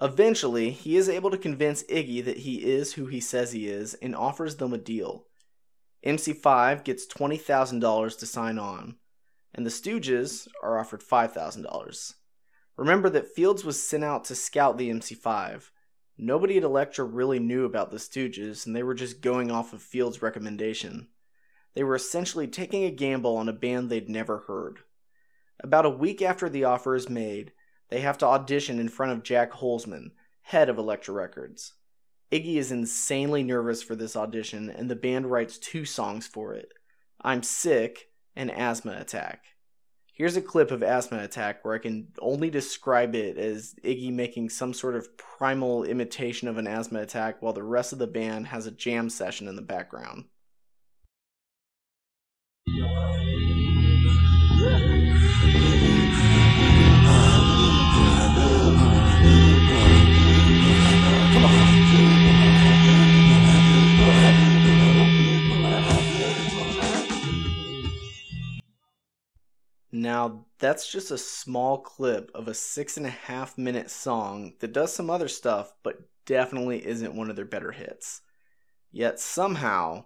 Eventually, 0.00 0.70
he 0.70 0.96
is 0.96 1.10
able 1.10 1.30
to 1.30 1.36
convince 1.36 1.82
Iggy 1.82 2.24
that 2.24 2.38
he 2.38 2.64
is 2.64 2.94
who 2.94 3.04
he 3.04 3.20
says 3.20 3.52
he 3.52 3.68
is 3.68 3.92
and 3.92 4.16
offers 4.16 4.56
them 4.56 4.72
a 4.72 4.78
deal. 4.78 5.26
MC5 6.02 6.84
gets 6.84 7.06
$20,000 7.06 8.18
to 8.18 8.24
sign 8.24 8.58
on, 8.58 8.96
and 9.54 9.66
the 9.66 9.70
Stooges 9.70 10.48
are 10.62 10.78
offered 10.78 11.02
$5,000. 11.02 12.14
Remember 12.78 13.10
that 13.10 13.34
Fields 13.34 13.62
was 13.62 13.86
sent 13.86 14.04
out 14.04 14.24
to 14.24 14.34
scout 14.34 14.78
the 14.78 14.88
MC5. 14.88 15.68
Nobody 16.16 16.56
at 16.56 16.64
Elektra 16.64 17.04
really 17.04 17.40
knew 17.40 17.66
about 17.66 17.90
the 17.90 17.98
Stooges, 17.98 18.64
and 18.64 18.74
they 18.74 18.82
were 18.82 18.94
just 18.94 19.20
going 19.20 19.50
off 19.50 19.74
of 19.74 19.82
Fields' 19.82 20.22
recommendation. 20.22 21.08
They 21.74 21.84
were 21.84 21.94
essentially 21.94 22.46
taking 22.46 22.84
a 22.84 22.90
gamble 22.90 23.36
on 23.36 23.50
a 23.50 23.52
band 23.52 23.90
they'd 23.90 24.08
never 24.08 24.44
heard. 24.46 24.78
About 25.60 25.86
a 25.86 25.90
week 25.90 26.20
after 26.20 26.48
the 26.48 26.64
offer 26.64 26.94
is 26.94 27.08
made, 27.08 27.52
they 27.88 28.00
have 28.00 28.18
to 28.18 28.26
audition 28.26 28.78
in 28.78 28.88
front 28.88 29.12
of 29.12 29.22
Jac 29.22 29.52
Holzman, 29.52 30.10
head 30.42 30.68
of 30.68 30.78
Elektra 30.78 31.14
Records. 31.14 31.74
Iggy 32.32 32.56
is 32.56 32.72
insanely 32.72 33.42
nervous 33.42 33.82
for 33.82 33.94
this 33.94 34.16
audition, 34.16 34.68
and 34.68 34.90
the 34.90 34.96
band 34.96 35.30
writes 35.30 35.58
two 35.58 35.84
songs 35.84 36.26
for 36.26 36.54
it 36.54 36.72
I'm 37.20 37.42
Sick 37.42 38.08
and 38.34 38.50
Asthma 38.50 38.98
Attack. 39.00 39.44
Here's 40.12 40.36
a 40.36 40.42
clip 40.42 40.70
of 40.70 40.82
Asthma 40.82 41.24
Attack 41.24 41.64
where 41.64 41.74
I 41.74 41.78
can 41.78 42.08
only 42.20 42.50
describe 42.50 43.14
it 43.14 43.36
as 43.36 43.74
Iggy 43.82 44.12
making 44.12 44.50
some 44.50 44.72
sort 44.72 44.94
of 44.94 45.16
primal 45.16 45.82
imitation 45.84 46.46
of 46.46 46.56
an 46.56 46.68
asthma 46.68 47.00
attack 47.00 47.42
while 47.42 47.52
the 47.52 47.64
rest 47.64 47.92
of 47.92 47.98
the 47.98 48.06
band 48.06 48.46
has 48.46 48.66
a 48.66 48.70
jam 48.70 49.10
session 49.10 49.48
in 49.48 49.56
the 49.56 49.62
background. 49.62 50.26
Now, 70.04 70.44
that's 70.58 70.92
just 70.92 71.10
a 71.10 71.16
small 71.16 71.78
clip 71.78 72.30
of 72.34 72.46
a 72.46 72.52
six 72.52 72.98
and 72.98 73.06
a 73.06 73.10
half 73.10 73.56
minute 73.56 73.90
song 73.90 74.52
that 74.60 74.74
does 74.74 74.92
some 74.92 75.08
other 75.08 75.28
stuff, 75.28 75.72
but 75.82 76.02
definitely 76.26 76.86
isn't 76.86 77.14
one 77.14 77.30
of 77.30 77.36
their 77.36 77.46
better 77.46 77.72
hits. 77.72 78.20
Yet 78.92 79.18
somehow, 79.18 80.04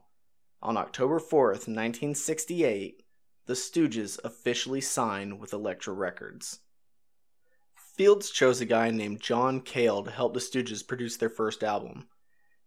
on 0.63 0.77
October 0.77 1.19
4th, 1.19 1.67
1968, 1.67 3.03
the 3.47 3.55
Stooges 3.55 4.21
officially 4.23 4.81
signed 4.81 5.41
with 5.41 5.53
Elektra 5.53 5.93
Records. 5.93 6.61
Fields 7.75 8.31
chose 8.31 8.61
a 8.61 8.67
guy 8.67 8.93
named 8.93 9.21
John 9.21 9.61
Cale 9.61 10.05
to 10.05 10.13
help 10.13 10.33
the 10.33 10.39
Stooges 10.39 10.87
produce 10.87 11.17
their 11.17 11.29
first 11.29 11.65
album. 11.65 12.07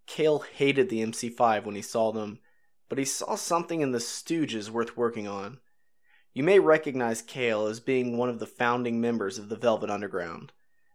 Cale 0.05 0.39
hated 0.39 0.89
the 0.89 1.01
MC5 1.01 1.63
when 1.63 1.75
he 1.75 1.81
saw 1.81 2.11
them, 2.11 2.39
but 2.89 2.97
he 2.97 3.05
saw 3.05 3.35
something 3.35 3.79
in 3.79 3.93
the 3.93 3.99
Stooges 3.99 4.69
worth 4.69 4.97
working 4.97 5.29
on. 5.29 5.59
You 6.33 6.43
may 6.43 6.59
recognize 6.59 7.21
Cale 7.21 7.67
as 7.67 7.81
being 7.81 8.17
one 8.17 8.29
of 8.29 8.39
the 8.39 8.45
founding 8.45 9.01
members 9.01 9.37
of 9.37 9.49
the 9.49 9.57
Velvet 9.57 9.89
Underground. 9.89 10.53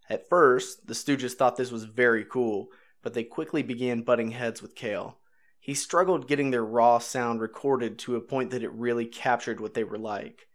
At 0.09 0.29
first, 0.29 0.87
the 0.87 0.95
Stooges 0.95 1.35
thought 1.35 1.57
this 1.57 1.71
was 1.71 1.85
very 1.85 2.25
cool, 2.25 2.69
but 3.03 3.13
they 3.13 3.25
quickly 3.25 3.63
began 3.63 4.01
butting 4.01 4.31
heads 4.31 4.63
with 4.63 4.75
Cale. 4.75 5.19
He 5.61 5.75
struggled 5.75 6.29
getting 6.29 6.53
their 6.53 6.65
raw 6.65 6.99
sound 6.99 7.41
recorded 7.41 7.99
to 8.01 8.17
a 8.17 8.21
point 8.21 8.51
that 8.51 8.63
it 8.63 8.73
really 8.73 9.05
captured 9.05 9.61
what 9.61 9.75
they 9.75 9.85
were 9.85 9.99
like. 9.99 10.49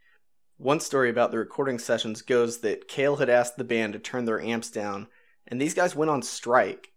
One 0.58 0.80
story 0.80 1.10
about 1.12 1.30
the 1.32 1.38
recording 1.38 1.78
sessions 1.78 2.24
goes 2.24 2.60
that 2.60 2.88
Cale 2.88 3.18
had 3.18 3.30
asked 3.30 3.58
the 3.58 3.64
band 3.64 3.94
to 3.94 4.00
turn 4.00 4.26
their 4.26 4.42
amps 4.42 4.72
down, 4.72 5.08
and 5.46 5.62
these 5.62 5.76
guys 5.76 5.96
went 5.96 6.10
on 6.10 6.24
strike. 6.24 6.92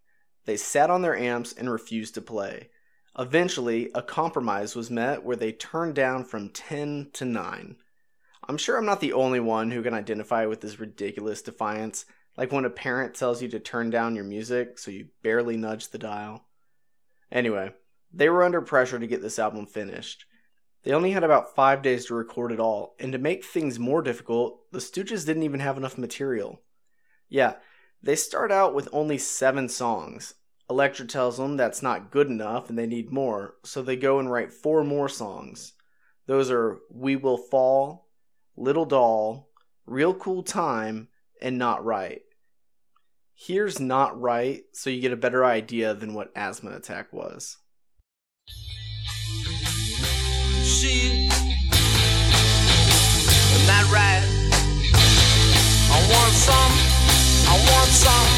They 0.46 0.56
sat 0.56 0.90
on 0.90 1.02
their 1.02 1.16
amps 1.16 1.52
and 1.52 1.70
refused 1.70 2.14
to 2.14 2.22
play. 2.22 2.70
Eventually, 3.18 3.90
a 3.94 4.02
compromise 4.02 4.74
was 4.74 4.90
met 4.90 5.22
where 5.22 5.36
they 5.36 5.52
turned 5.52 5.94
down 5.94 6.24
from 6.24 6.48
10 6.48 7.10
to 7.12 7.24
9. 7.24 7.76
I'm 8.48 8.56
sure 8.58 8.76
I'm 8.76 8.84
not 8.84 9.00
the 9.00 9.12
only 9.12 9.40
one 9.40 9.70
who 9.70 9.82
can 9.82 9.94
identify 9.94 10.46
with 10.46 10.60
this 10.60 10.80
ridiculous 10.80 11.40
defiance, 11.40 12.06
like 12.36 12.50
when 12.50 12.64
a 12.64 12.70
parent 12.70 13.14
tells 13.14 13.40
you 13.40 13.48
to 13.48 13.60
turn 13.60 13.90
down 13.90 14.16
your 14.16 14.24
music 14.24 14.78
so 14.78 14.90
you 14.90 15.08
barely 15.22 15.56
nudge 15.56 15.88
the 15.88 15.98
dial. 15.98 16.44
Anyway, 17.30 17.72
they 18.12 18.28
were 18.28 18.42
under 18.42 18.60
pressure 18.60 18.98
to 18.98 19.06
get 19.06 19.22
this 19.22 19.38
album 19.38 19.66
finished. 19.66 20.26
They 20.82 20.92
only 20.92 21.12
had 21.12 21.24
about 21.24 21.54
five 21.54 21.82
days 21.82 22.06
to 22.06 22.14
record 22.14 22.52
it 22.52 22.60
all, 22.60 22.94
and 22.98 23.12
to 23.12 23.18
make 23.18 23.44
things 23.44 23.78
more 23.78 24.02
difficult, 24.02 24.70
the 24.72 24.80
Stooges 24.80 25.24
didn't 25.24 25.44
even 25.44 25.60
have 25.60 25.76
enough 25.78 25.96
material. 25.96 26.60
Yeah, 27.28 27.54
they 28.02 28.16
start 28.16 28.52
out 28.52 28.74
with 28.74 28.88
only 28.92 29.16
seven 29.16 29.68
songs, 29.68 30.34
Elektra 30.70 31.06
tells 31.06 31.36
them 31.36 31.56
that's 31.56 31.82
not 31.82 32.10
good 32.10 32.28
enough 32.28 32.70
and 32.70 32.78
they 32.78 32.86
need 32.86 33.12
more, 33.12 33.56
so 33.64 33.82
they 33.82 33.96
go 33.96 34.18
and 34.18 34.30
write 34.30 34.52
four 34.52 34.82
more 34.82 35.08
songs. 35.08 35.74
Those 36.26 36.50
are 36.50 36.80
We 36.90 37.16
Will 37.16 37.36
Fall, 37.36 38.08
Little 38.56 38.86
Doll, 38.86 39.50
Real 39.84 40.14
Cool 40.14 40.42
Time, 40.42 41.08
and 41.42 41.58
Not 41.58 41.84
Right. 41.84 42.22
Here's 43.34 43.78
Not 43.78 44.18
Right 44.18 44.62
so 44.72 44.88
you 44.88 45.02
get 45.02 45.12
a 45.12 45.16
better 45.16 45.44
idea 45.44 45.92
than 45.92 46.14
what 46.14 46.32
Asthma 46.34 46.70
Attack 46.70 47.12
was. 47.12 47.58
She, 50.64 51.28
not 53.66 53.90
right. 53.92 54.24
I 55.90 55.98
want 56.10 56.32
some, 56.32 56.72
I 57.48 57.54
want 57.70 57.90
some 57.90 58.33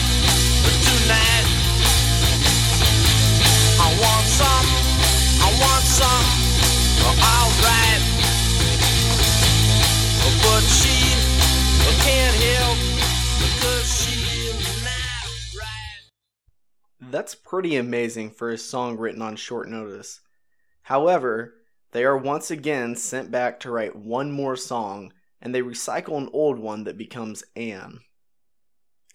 That's 17.16 17.34
pretty 17.34 17.76
amazing 17.76 18.32
for 18.32 18.50
a 18.50 18.58
song 18.58 18.98
written 18.98 19.22
on 19.22 19.36
short 19.36 19.70
notice. 19.70 20.20
However, 20.82 21.54
they 21.92 22.04
are 22.04 22.14
once 22.14 22.50
again 22.50 22.94
sent 22.94 23.30
back 23.30 23.58
to 23.60 23.70
write 23.70 23.96
one 23.96 24.30
more 24.30 24.54
song, 24.54 25.14
and 25.40 25.54
they 25.54 25.62
recycle 25.62 26.18
an 26.18 26.28
old 26.34 26.58
one 26.58 26.84
that 26.84 26.98
becomes 26.98 27.42
Ann. 27.56 28.00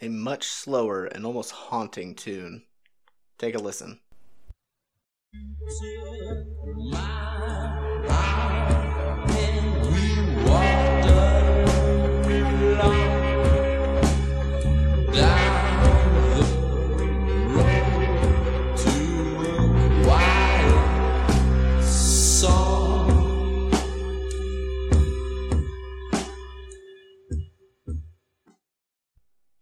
A 0.01 0.09
much 0.09 0.47
slower 0.47 1.05
and 1.05 1.27
almost 1.27 1.51
haunting 1.51 2.15
tune. 2.15 2.63
Take 3.37 3.53
a 3.53 3.59
listen. 3.59 3.99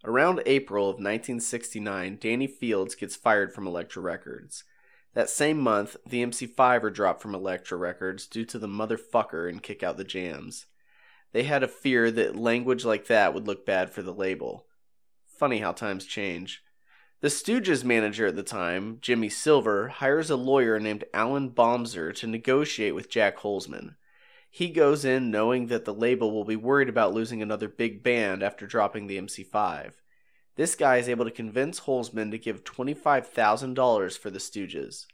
Around 0.09 0.41
April 0.47 0.85
of 0.85 0.95
1969, 0.95 2.17
Danny 2.19 2.47
Fields 2.47 2.95
gets 2.95 3.15
fired 3.15 3.53
from 3.53 3.67
Elektra 3.67 4.01
Records. 4.01 4.63
That 5.13 5.29
same 5.29 5.59
month, 5.59 5.97
the 6.03 6.25
MC5 6.25 6.81
are 6.81 6.89
dropped 6.89 7.21
from 7.21 7.35
Elektra 7.35 7.77
Records 7.77 8.25
due 8.25 8.43
to 8.45 8.57
the 8.57 8.67
motherfucker 8.67 9.47
and 9.47 9.61
kick 9.61 9.83
out 9.83 9.97
the 9.97 10.03
jams. 10.03 10.65
They 11.31 11.43
had 11.43 11.61
a 11.61 11.67
fear 11.67 12.09
that 12.09 12.35
language 12.35 12.85
like 12.85 13.05
that 13.05 13.35
would 13.35 13.45
look 13.45 13.67
bad 13.67 13.91
for 13.91 14.01
the 14.01 14.11
label. 14.11 14.65
Funny 15.27 15.59
how 15.59 15.73
times 15.73 16.07
change. 16.07 16.63
The 17.21 17.27
Stooges 17.27 17.83
manager 17.83 18.25
at 18.25 18.35
the 18.35 18.41
time, 18.41 18.97
Jimmy 19.01 19.29
Silver, 19.29 19.89
hires 19.89 20.31
a 20.31 20.35
lawyer 20.35 20.79
named 20.79 21.03
Alan 21.13 21.51
Bomser 21.51 22.15
to 22.15 22.25
negotiate 22.25 22.95
with 22.95 23.11
Jac 23.11 23.37
Holzman. 23.37 23.93
He 24.49 24.69
goes 24.69 25.05
in 25.05 25.31
knowing 25.31 25.67
that 25.67 25.85
the 25.85 25.93
label 25.93 26.31
will 26.31 26.45
be 26.45 26.55
worried 26.55 26.89
about 26.89 27.13
losing 27.13 27.41
another 27.41 27.69
big 27.69 28.03
band 28.03 28.41
after 28.41 28.65
dropping 28.65 29.07
the 29.07 29.19
MC5. 29.19 29.93
This 30.55 30.75
guy 30.75 30.97
is 30.97 31.07
able 31.07 31.25
to 31.25 31.31
convince 31.31 31.81
Holzman 31.81 32.31
to 32.31 32.37
give 32.37 32.63
$25,000 32.63 34.17
for 34.17 34.29
the 34.29 34.39
Stooges. 34.39 35.05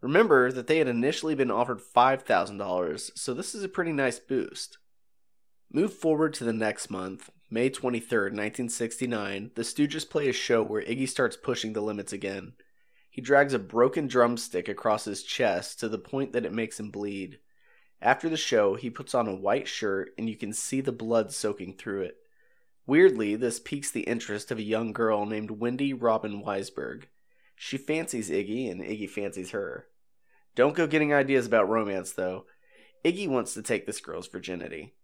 Remember 0.00 0.52
that 0.52 0.66
they 0.66 0.78
had 0.78 0.88
initially 0.88 1.34
been 1.34 1.50
offered 1.50 1.80
$5,000, 1.80 3.10
so 3.16 3.34
this 3.34 3.54
is 3.54 3.64
a 3.64 3.68
pretty 3.68 3.92
nice 3.92 4.18
boost. 4.18 4.78
Move 5.72 5.94
forward 5.94 6.34
to 6.34 6.44
the 6.44 6.52
next 6.52 6.90
month, 6.90 7.30
May 7.50 7.70
23, 7.70 8.18
1969, 8.18 9.52
the 9.54 9.62
Stooges 9.62 10.08
play 10.08 10.28
a 10.28 10.32
show 10.32 10.62
where 10.62 10.82
Iggy 10.82 11.08
starts 11.08 11.36
pushing 11.36 11.72
the 11.72 11.80
limits 11.80 12.12
again. 12.12 12.52
He 13.10 13.20
drags 13.20 13.54
a 13.54 13.58
broken 13.58 14.06
drumstick 14.06 14.68
across 14.68 15.04
his 15.04 15.22
chest 15.22 15.80
to 15.80 15.88
the 15.88 15.98
point 15.98 16.32
that 16.32 16.46
it 16.46 16.52
makes 16.52 16.80
him 16.80 16.90
bleed. 16.90 17.38
After 18.02 18.28
the 18.28 18.36
show, 18.36 18.74
he 18.74 18.90
puts 18.90 19.14
on 19.14 19.28
a 19.28 19.34
white 19.34 19.68
shirt 19.68 20.12
and 20.18 20.28
you 20.28 20.36
can 20.36 20.52
see 20.52 20.80
the 20.80 20.90
blood 20.90 21.32
soaking 21.32 21.74
through 21.74 22.02
it. 22.02 22.16
Weirdly, 22.84 23.36
this 23.36 23.60
piques 23.60 23.92
the 23.92 24.00
interest 24.00 24.50
of 24.50 24.58
a 24.58 24.62
young 24.62 24.92
girl 24.92 25.24
named 25.24 25.52
Wendy 25.52 25.92
Robin 25.92 26.42
Weisberg. 26.42 27.04
She 27.54 27.78
fancies 27.78 28.28
Iggy, 28.28 28.68
and 28.68 28.80
Iggy 28.80 29.08
fancies 29.08 29.52
her. 29.52 29.86
Don't 30.56 30.74
go 30.74 30.88
getting 30.88 31.14
ideas 31.14 31.46
about 31.46 31.68
romance, 31.68 32.10
though. 32.10 32.46
Iggy 33.04 33.28
wants 33.28 33.54
to 33.54 33.62
take 33.62 33.86
this 33.86 34.00
girl's 34.00 34.26
virginity. 34.26 34.94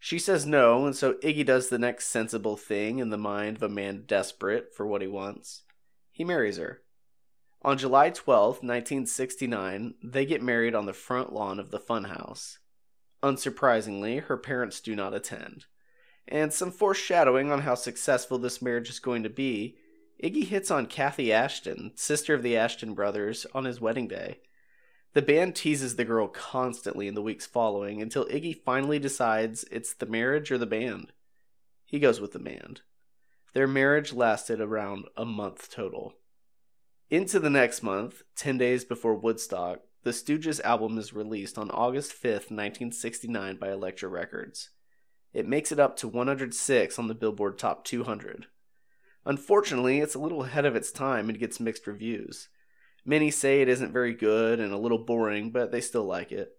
She 0.00 0.18
says 0.18 0.44
no, 0.44 0.86
and 0.86 0.96
so 0.96 1.14
Iggy 1.14 1.46
does 1.46 1.68
the 1.68 1.78
next 1.78 2.08
sensible 2.08 2.56
thing 2.56 2.98
in 2.98 3.10
the 3.10 3.16
mind 3.16 3.58
of 3.58 3.62
a 3.62 3.68
man 3.68 4.02
desperate 4.08 4.74
for 4.74 4.86
what 4.86 5.02
he 5.02 5.06
wants. 5.06 5.62
He 6.10 6.24
marries 6.24 6.56
her. 6.56 6.82
On 7.62 7.76
July 7.76 8.08
12, 8.08 8.62
1969, 8.62 9.94
they 10.02 10.24
get 10.24 10.42
married 10.42 10.74
on 10.74 10.86
the 10.86 10.94
front 10.94 11.32
lawn 11.32 11.60
of 11.60 11.70
the 11.70 11.78
funhouse. 11.78 12.56
Unsurprisingly, 13.22 14.22
her 14.22 14.38
parents 14.38 14.80
do 14.80 14.96
not 14.96 15.12
attend. 15.12 15.66
And 16.26 16.54
some 16.54 16.70
foreshadowing 16.70 17.52
on 17.52 17.60
how 17.60 17.74
successful 17.74 18.38
this 18.38 18.62
marriage 18.62 18.88
is 18.88 18.98
going 18.98 19.22
to 19.24 19.28
be, 19.28 19.76
Iggy 20.22 20.44
hits 20.44 20.70
on 20.70 20.86
Kathy 20.86 21.26
Asheton, 21.26 21.98
sister 21.98 22.32
of 22.34 22.42
the 22.42 22.54
Asheton 22.54 22.94
brothers, 22.94 23.46
on 23.54 23.64
his 23.64 23.80
wedding 23.80 24.08
day. 24.08 24.40
The 25.12 25.20
band 25.20 25.54
teases 25.54 25.96
the 25.96 26.04
girl 26.04 26.28
constantly 26.28 27.08
in 27.08 27.14
the 27.14 27.22
weeks 27.22 27.44
following 27.44 28.00
until 28.00 28.26
Iggy 28.26 28.62
finally 28.64 28.98
decides 28.98 29.64
it's 29.64 29.92
the 29.92 30.06
marriage 30.06 30.50
or 30.50 30.56
the 30.56 30.66
band. 30.66 31.12
He 31.84 31.98
goes 31.98 32.20
with 32.20 32.32
the 32.32 32.38
band. 32.38 32.82
Their 33.52 33.66
marriage 33.66 34.14
lasted 34.14 34.60
around 34.60 35.06
a 35.16 35.26
month 35.26 35.70
total. 35.70 36.14
Into 37.10 37.40
the 37.40 37.50
next 37.50 37.82
month, 37.82 38.22
10 38.36 38.56
days 38.56 38.84
before 38.84 39.16
Woodstock, 39.16 39.80
the 40.04 40.12
Stooges 40.12 40.60
album 40.60 40.96
is 40.96 41.12
released 41.12 41.58
on 41.58 41.68
August 41.68 42.12
5th, 42.12 42.52
1969 42.52 43.56
by 43.56 43.72
Elektra 43.72 44.08
Records. 44.08 44.70
It 45.34 45.48
makes 45.48 45.72
it 45.72 45.80
up 45.80 45.96
to 45.96 46.08
106 46.08 46.98
on 47.00 47.08
the 47.08 47.14
Billboard 47.16 47.58
Top 47.58 47.84
200. 47.84 48.46
Unfortunately, 49.26 49.98
it's 49.98 50.14
a 50.14 50.20
little 50.20 50.44
ahead 50.44 50.64
of 50.64 50.76
its 50.76 50.92
time 50.92 51.28
and 51.28 51.36
gets 51.36 51.58
mixed 51.58 51.88
reviews. 51.88 52.48
Many 53.04 53.32
say 53.32 53.60
it 53.60 53.68
isn't 53.68 53.92
very 53.92 54.14
good 54.14 54.60
and 54.60 54.72
a 54.72 54.78
little 54.78 55.04
boring, 55.04 55.50
but 55.50 55.72
they 55.72 55.80
still 55.80 56.04
like 56.04 56.30
it. 56.30 56.52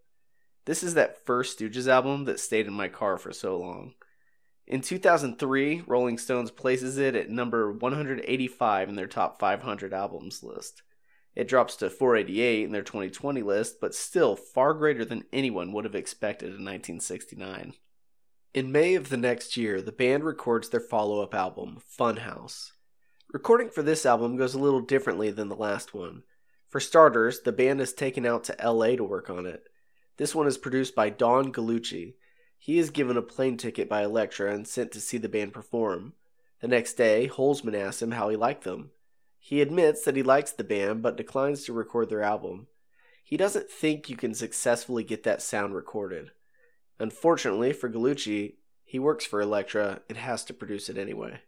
This 0.65 0.83
is 0.83 0.95
that 0.95 1.25
first 1.25 1.59
Stooges 1.59 1.87
album 1.87 2.25
that 2.25 2.41
stayed 2.41 2.67
in 2.67 2.73
my 2.73 2.89
car 2.89 3.17
for 3.17 3.31
so 3.31 3.57
long. 3.57 3.93
In 4.67 4.81
2003, 4.81 5.83
Rolling 5.87 6.17
Stones 6.17 6.51
places 6.51 6.97
it 6.97 7.15
at 7.15 7.29
number 7.29 7.71
185 7.71 8.89
in 8.89 8.95
their 8.95 9.07
top 9.07 9.39
500 9.39 9.93
albums 9.93 10.43
list. 10.43 10.83
It 11.35 11.47
drops 11.47 11.75
to 11.77 11.89
488 11.89 12.65
in 12.65 12.71
their 12.71 12.81
2020 12.81 13.41
list, 13.41 13.79
but 13.79 13.95
still 13.95 14.35
far 14.35 14.73
greater 14.73 15.05
than 15.05 15.23
anyone 15.31 15.71
would 15.71 15.85
have 15.85 15.95
expected 15.95 16.47
in 16.47 16.65
1969. 16.65 17.73
In 18.53 18.71
May 18.71 18.95
of 18.95 19.09
the 19.09 19.17
next 19.17 19.55
year, 19.55 19.81
the 19.81 19.93
band 19.93 20.25
records 20.25 20.69
their 20.69 20.81
follow 20.81 21.21
up 21.21 21.33
album, 21.33 21.77
Funhouse. 21.97 22.71
Recording 23.31 23.69
for 23.69 23.81
this 23.81 24.05
album 24.05 24.35
goes 24.35 24.53
a 24.53 24.59
little 24.59 24.81
differently 24.81 25.31
than 25.31 25.47
the 25.47 25.55
last 25.55 25.93
one. 25.93 26.23
For 26.67 26.81
starters, 26.81 27.41
the 27.41 27.53
band 27.53 27.79
is 27.79 27.93
taken 27.93 28.25
out 28.25 28.43
to 28.45 28.55
LA 28.61 28.97
to 28.97 29.05
work 29.05 29.29
on 29.29 29.45
it. 29.45 29.63
This 30.17 30.35
one 30.35 30.47
is 30.47 30.57
produced 30.57 30.95
by 30.95 31.09
Don 31.09 31.53
Gallucci, 31.53 32.15
he 32.63 32.77
is 32.77 32.91
given 32.91 33.17
a 33.17 33.23
plane 33.23 33.57
ticket 33.57 33.89
by 33.89 34.03
Elektra 34.03 34.53
and 34.53 34.67
sent 34.67 34.91
to 34.91 35.01
see 35.01 35.17
the 35.17 35.27
band 35.27 35.51
perform. 35.51 36.13
The 36.59 36.67
next 36.67 36.93
day, 36.93 37.27
Holzman 37.27 37.73
asks 37.73 38.03
him 38.03 38.11
how 38.11 38.29
he 38.29 38.35
liked 38.35 38.65
them. 38.65 38.91
He 39.39 39.63
admits 39.63 40.05
that 40.05 40.15
he 40.15 40.21
likes 40.21 40.51
the 40.51 40.63
band 40.63 41.01
but 41.01 41.17
declines 41.17 41.63
to 41.63 41.73
record 41.73 42.11
their 42.11 42.21
album. 42.21 42.67
He 43.23 43.35
doesn't 43.35 43.67
think 43.67 44.11
you 44.11 44.15
can 44.15 44.35
successfully 44.35 45.03
get 45.03 45.23
that 45.23 45.41
sound 45.41 45.73
recorded. 45.73 46.29
Unfortunately 46.99 47.73
for 47.73 47.89
Gallucci, 47.89 48.57
he 48.83 48.99
works 48.99 49.25
for 49.25 49.41
Elektra 49.41 50.03
and 50.07 50.19
has 50.19 50.45
to 50.45 50.53
produce 50.53 50.87
it 50.87 50.99
anyway. 50.99 51.39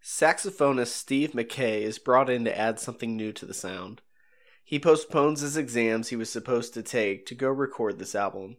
Saxophonist 0.00 0.92
Steve 0.92 1.34
Mackay 1.34 1.82
is 1.82 1.98
brought 1.98 2.30
in 2.30 2.44
to 2.44 2.56
add 2.56 2.78
something 2.78 3.16
new 3.16 3.32
to 3.32 3.44
the 3.44 3.52
sound. 3.52 4.00
He 4.62 4.78
postpones 4.78 5.40
his 5.40 5.56
exams 5.56 6.10
he 6.10 6.16
was 6.16 6.30
supposed 6.30 6.72
to 6.74 6.84
take 6.84 7.26
to 7.26 7.34
go 7.34 7.48
record 7.48 7.98
this 7.98 8.14
album. 8.14 8.58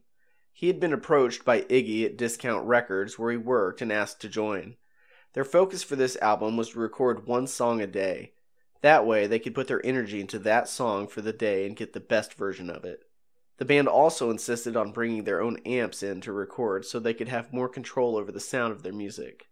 He 0.53 0.67
had 0.67 0.79
been 0.79 0.93
approached 0.93 1.45
by 1.45 1.61
Iggy 1.61 2.05
at 2.05 2.17
Discount 2.17 2.65
Records 2.65 3.17
where 3.17 3.31
he 3.31 3.37
worked 3.37 3.81
and 3.81 3.91
asked 3.91 4.21
to 4.21 4.29
join. 4.29 4.75
Their 5.33 5.45
focus 5.45 5.83
for 5.83 5.95
this 5.95 6.17
album 6.21 6.57
was 6.57 6.69
to 6.71 6.79
record 6.79 7.25
one 7.25 7.47
song 7.47 7.81
a 7.81 7.87
day. 7.87 8.33
That 8.81 9.05
way, 9.05 9.27
they 9.27 9.39
could 9.39 9.55
put 9.55 9.67
their 9.67 9.85
energy 9.85 10.19
into 10.19 10.39
that 10.39 10.67
song 10.67 11.07
for 11.07 11.21
the 11.21 11.33
day 11.33 11.65
and 11.65 11.75
get 11.75 11.93
the 11.93 11.99
best 11.99 12.33
version 12.33 12.69
of 12.69 12.83
it. 12.83 13.03
The 13.57 13.65
band 13.65 13.87
also 13.87 14.31
insisted 14.31 14.75
on 14.75 14.91
bringing 14.91 15.23
their 15.23 15.41
own 15.41 15.57
amps 15.65 16.01
in 16.01 16.19
to 16.21 16.33
record 16.33 16.83
so 16.83 16.99
they 16.99 17.13
could 17.13 17.29
have 17.29 17.53
more 17.53 17.69
control 17.69 18.17
over 18.17 18.31
the 18.31 18.39
sound 18.39 18.71
of 18.73 18.81
their 18.81 18.91
music. 18.91 19.47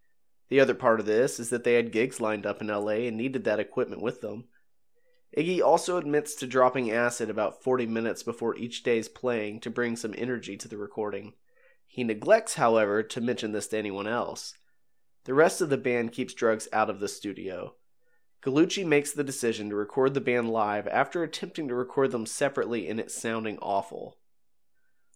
The 0.49 0.59
other 0.59 0.73
part 0.73 0.99
of 0.99 1.05
this 1.05 1.39
is 1.39 1.51
that 1.51 1.63
they 1.63 1.75
had 1.75 1.91
gigs 1.91 2.19
lined 2.19 2.45
up 2.45 2.59
in 2.59 2.67
LA 2.67 3.05
and 3.05 3.15
needed 3.15 3.43
that 3.43 3.59
equipment 3.59 4.01
with 4.01 4.21
them. 4.21 4.45
Iggy 5.37 5.61
also 5.61 5.97
admits 5.97 6.33
to 6.35 6.47
dropping 6.47 6.91
acid 6.91 7.29
about 7.29 7.63
40 7.63 7.85
minutes 7.85 8.23
before 8.23 8.55
each 8.55 8.83
day's 8.83 9.07
playing 9.07 9.59
to 9.61 9.69
bring 9.69 9.95
some 9.95 10.15
energy 10.17 10.57
to 10.57 10.67
the 10.67 10.77
recording. 10.77 11.33
He 11.85 12.03
neglects, 12.03 12.55
however, 12.55 13.03
to 13.03 13.21
mention 13.21 13.51
this 13.51 13.67
to 13.67 13.77
anyone 13.77 14.07
else. 14.07 14.55
The 15.25 15.33
rest 15.33 15.61
of 15.61 15.69
the 15.69 15.77
band 15.77 16.11
keeps 16.11 16.33
drugs 16.33 16.67
out 16.73 16.89
of 16.89 16.99
the 16.99 17.07
studio. 17.07 17.75
Gallucci 18.41 18.85
makes 18.85 19.11
the 19.11 19.23
decision 19.23 19.69
to 19.69 19.75
record 19.75 20.13
the 20.13 20.21
band 20.21 20.49
live 20.49 20.87
after 20.87 21.23
attempting 21.23 21.67
to 21.67 21.75
record 21.75 22.11
them 22.11 22.25
separately 22.25 22.87
and 22.87 22.99
it 22.99 23.11
sounding 23.11 23.59
awful. 23.59 24.17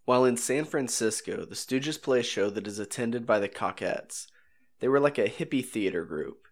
While 0.06 0.26
in 0.26 0.36
San 0.36 0.66
Francisco, 0.66 1.46
the 1.46 1.56
Stooges 1.56 2.02
play 2.02 2.20
a 2.20 2.24
show 2.24 2.50
that 2.50 2.68
is 2.68 2.80
attended 2.80 3.26
by 3.26 3.40
the 3.40 3.48
Cockettes. 3.48 4.28
They 4.80 4.90
were 4.90 5.00
like 5.00 5.18
a 5.18 5.30
hippie 5.30 5.66
theater 5.66 6.04
group. 6.04 6.43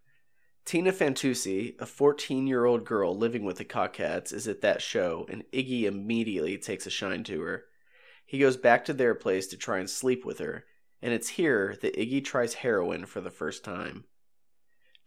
Tina 0.64 0.92
Fantuzzi, 0.92 1.76
a 1.80 1.86
14 1.86 2.48
year 2.48 2.66
old 2.66 2.86
girl 2.86 3.16
living 3.16 3.44
with 3.44 3.58
the 3.58 3.66
Cockettes, 3.66 4.32
is 4.32 4.48
at 4.48 4.62
that 4.62 4.82
show, 4.82 5.26
and 5.30 5.44
Iggy 5.52 5.84
immediately 5.84 6.58
takes 6.58 6.86
a 6.86 6.92
shine 6.92 7.24
to 7.26 7.42
her. 7.42 7.66
He 8.26 8.40
goes 8.40 8.58
back 8.58 8.86
to 8.86 8.94
their 8.94 9.16
place 9.16 9.48
to 9.48 9.58
try 9.58 9.80
and 9.80 9.90
sleep 9.90 10.24
with 10.24 10.40
her, 10.40 10.66
and 11.02 11.14
it's 11.14 11.30
here 11.30 11.76
that 11.82 11.98
Iggy 11.98 12.24
tries 12.24 12.54
heroin 12.56 13.06
for 13.06 13.22
the 13.22 13.32
first 13.32 13.64
time. 13.64 14.06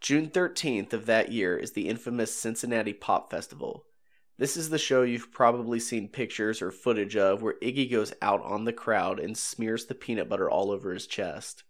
June 0.01 0.29
13th 0.29 0.93
of 0.93 1.07
that 1.07 1.31
year 1.31 1.57
is 1.57 1.71
the 1.71 1.87
infamous 1.87 2.33
Cincinnati 2.33 2.93
Pop 2.93 3.31
Festival. 3.31 3.85
This 4.37 4.57
is 4.57 4.69
the 4.69 4.77
show 4.77 5.01
you've 5.01 5.31
probably 5.31 5.79
seen 5.79 6.09
pictures 6.09 6.61
or 6.61 6.69
footage 6.69 7.15
of 7.15 7.41
where 7.41 7.55
Iggy 7.61 7.89
goes 7.89 8.13
out 8.21 8.43
on 8.43 8.65
the 8.65 8.73
crowd 8.73 9.19
and 9.19 9.37
smears 9.37 9.85
the 9.85 9.95
peanut 9.95 10.27
butter 10.27 10.49
all 10.49 10.69
over 10.69 10.93
his 10.93 11.07
chest. 11.07 11.63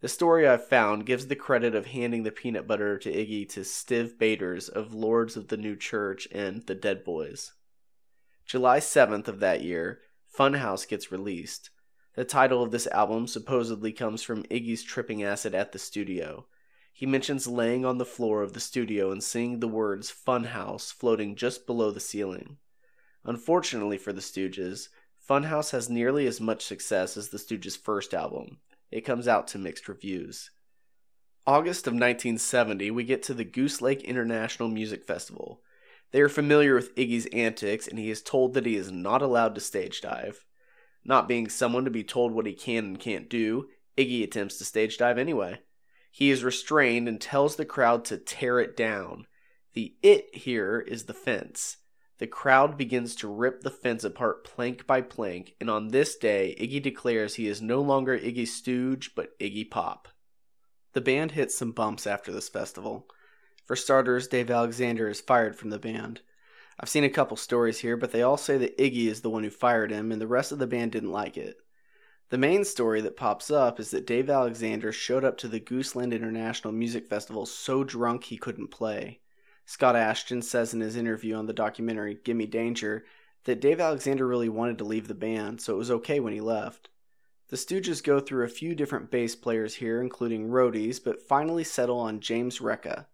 The 0.00 0.08
story 0.08 0.48
I've 0.48 0.66
found 0.66 1.04
gives 1.04 1.26
the 1.26 1.36
credit 1.36 1.74
of 1.74 1.88
handing 1.88 2.22
the 2.22 2.32
peanut 2.32 2.66
butter 2.66 2.96
to 2.96 3.12
Iggy 3.12 3.46
to 3.50 3.60
Stiv 3.60 4.16
Bators 4.16 4.70
of 4.70 4.94
Lords 4.94 5.36
of 5.36 5.48
the 5.48 5.58
New 5.58 5.76
Church 5.76 6.26
and 6.32 6.66
The 6.66 6.74
Dead 6.74 7.04
Boys. 7.04 7.52
July 8.46 8.80
7th 8.80 9.28
of 9.28 9.40
that 9.40 9.62
year, 9.62 10.00
Funhouse 10.34 10.88
gets 10.88 11.12
released. 11.12 11.68
The 12.14 12.24
title 12.24 12.62
of 12.62 12.70
this 12.70 12.86
album 12.86 13.26
supposedly 13.26 13.92
comes 13.92 14.22
from 14.22 14.44
Iggy's 14.44 14.82
tripping 14.82 15.22
acid 15.22 15.54
at 15.54 15.72
the 15.72 15.78
studio. 15.78 16.46
He 16.94 17.04
mentions 17.04 17.46
laying 17.46 17.84
on 17.84 17.98
the 17.98 18.06
floor 18.06 18.42
of 18.42 18.54
the 18.54 18.60
studio 18.60 19.12
and 19.12 19.22
seeing 19.22 19.60
the 19.60 19.68
words 19.68 20.10
Funhouse 20.10 20.90
floating 20.90 21.36
just 21.36 21.66
below 21.66 21.90
the 21.90 22.00
ceiling. 22.00 22.56
Unfortunately 23.24 23.98
for 23.98 24.14
the 24.14 24.22
Stooges, 24.22 24.88
Funhouse 25.28 25.72
has 25.72 25.90
nearly 25.90 26.26
as 26.26 26.40
much 26.40 26.64
success 26.64 27.18
as 27.18 27.28
the 27.28 27.38
Stooges' 27.38 27.76
first 27.76 28.14
album, 28.14 28.60
it 28.90 29.02
comes 29.02 29.28
out 29.28 29.48
to 29.48 29.58
mixed 29.58 29.88
reviews. 29.88 30.50
August 31.46 31.86
of 31.86 31.92
1970, 31.92 32.90
we 32.90 33.04
get 33.04 33.22
to 33.24 33.34
the 33.34 33.44
Goose 33.44 33.80
Lake 33.80 34.02
International 34.02 34.68
Music 34.68 35.04
Festival. 35.04 35.62
They 36.12 36.20
are 36.20 36.28
familiar 36.28 36.74
with 36.74 36.94
Iggy's 36.96 37.26
antics, 37.26 37.86
and 37.88 37.98
he 37.98 38.10
is 38.10 38.22
told 38.22 38.54
that 38.54 38.66
he 38.66 38.76
is 38.76 38.90
not 38.90 39.22
allowed 39.22 39.54
to 39.54 39.60
stage 39.60 40.00
dive. 40.00 40.44
Not 41.04 41.28
being 41.28 41.48
someone 41.48 41.84
to 41.84 41.90
be 41.90 42.04
told 42.04 42.32
what 42.32 42.46
he 42.46 42.52
can 42.52 42.84
and 42.84 43.00
can't 43.00 43.30
do, 43.30 43.68
Iggy 43.96 44.22
attempts 44.22 44.58
to 44.58 44.64
stage 44.64 44.98
dive 44.98 45.18
anyway. 45.18 45.60
He 46.10 46.30
is 46.30 46.44
restrained 46.44 47.08
and 47.08 47.20
tells 47.20 47.56
the 47.56 47.64
crowd 47.64 48.04
to 48.06 48.18
tear 48.18 48.58
it 48.58 48.76
down. 48.76 49.26
The 49.74 49.94
it 50.02 50.34
here 50.34 50.80
is 50.80 51.04
the 51.04 51.14
fence. 51.14 51.76
The 52.20 52.26
crowd 52.26 52.76
begins 52.76 53.16
to 53.16 53.28
rip 53.28 53.62
the 53.62 53.70
fence 53.70 54.04
apart 54.04 54.44
plank 54.44 54.86
by 54.86 55.00
plank, 55.00 55.54
and 55.58 55.70
on 55.70 55.88
this 55.88 56.16
day, 56.16 56.54
Iggy 56.60 56.82
declares 56.82 57.34
he 57.34 57.46
is 57.48 57.62
no 57.62 57.80
longer 57.80 58.18
Iggy 58.18 58.46
Stooge, 58.46 59.14
but 59.14 59.38
Iggy 59.38 59.70
Pop. 59.70 60.06
The 60.92 61.00
band 61.00 61.32
hits 61.32 61.56
some 61.56 61.72
bumps 61.72 62.06
after 62.06 62.30
this 62.30 62.50
festival. 62.50 63.08
For 63.64 63.74
starters, 63.74 64.28
Dave 64.28 64.50
Alexander 64.50 65.08
is 65.08 65.22
fired 65.22 65.56
from 65.56 65.70
the 65.70 65.78
band. 65.78 66.20
I've 66.78 66.90
seen 66.90 67.04
a 67.04 67.08
couple 67.08 67.38
stories 67.38 67.78
here, 67.78 67.96
but 67.96 68.12
they 68.12 68.20
all 68.20 68.36
say 68.36 68.58
that 68.58 68.76
Iggy 68.76 69.06
is 69.06 69.22
the 69.22 69.30
one 69.30 69.42
who 69.42 69.50
fired 69.50 69.90
him, 69.90 70.12
and 70.12 70.20
the 70.20 70.26
rest 70.26 70.52
of 70.52 70.58
the 70.58 70.66
band 70.66 70.92
didn't 70.92 71.12
like 71.12 71.38
it. 71.38 71.56
The 72.28 72.36
main 72.36 72.66
story 72.66 73.00
that 73.00 73.16
pops 73.16 73.50
up 73.50 73.80
is 73.80 73.92
that 73.92 74.06
Dave 74.06 74.28
Alexander 74.28 74.92
showed 74.92 75.24
up 75.24 75.38
to 75.38 75.48
the 75.48 75.58
Goose 75.58 75.96
Lake 75.96 76.12
International 76.12 76.74
Music 76.74 77.06
Festival 77.06 77.46
so 77.46 77.82
drunk 77.82 78.24
he 78.24 78.36
couldn't 78.36 78.68
play. 78.68 79.20
Scott 79.70 79.94
Asheton 79.94 80.42
says 80.42 80.74
in 80.74 80.80
his 80.80 80.96
interview 80.96 81.36
on 81.36 81.46
the 81.46 81.52
documentary 81.52 82.18
Gimme 82.24 82.46
Danger 82.46 83.04
that 83.44 83.60
Dave 83.60 83.78
Alexander 83.78 84.26
really 84.26 84.48
wanted 84.48 84.78
to 84.78 84.84
leave 84.84 85.06
the 85.06 85.14
band, 85.14 85.60
so 85.60 85.74
it 85.74 85.78
was 85.78 85.92
okay 85.92 86.18
when 86.18 86.32
he 86.32 86.40
left. 86.40 86.88
The 87.50 87.56
Stooges 87.56 88.02
go 88.02 88.18
through 88.18 88.44
a 88.44 88.48
few 88.48 88.74
different 88.74 89.12
bass 89.12 89.36
players 89.36 89.76
here, 89.76 90.00
including 90.00 90.48
roadies, 90.48 90.98
but 91.02 91.22
finally 91.22 91.62
settle 91.62 92.00
on 92.00 92.18
James 92.18 92.58
Recca. 92.58 93.06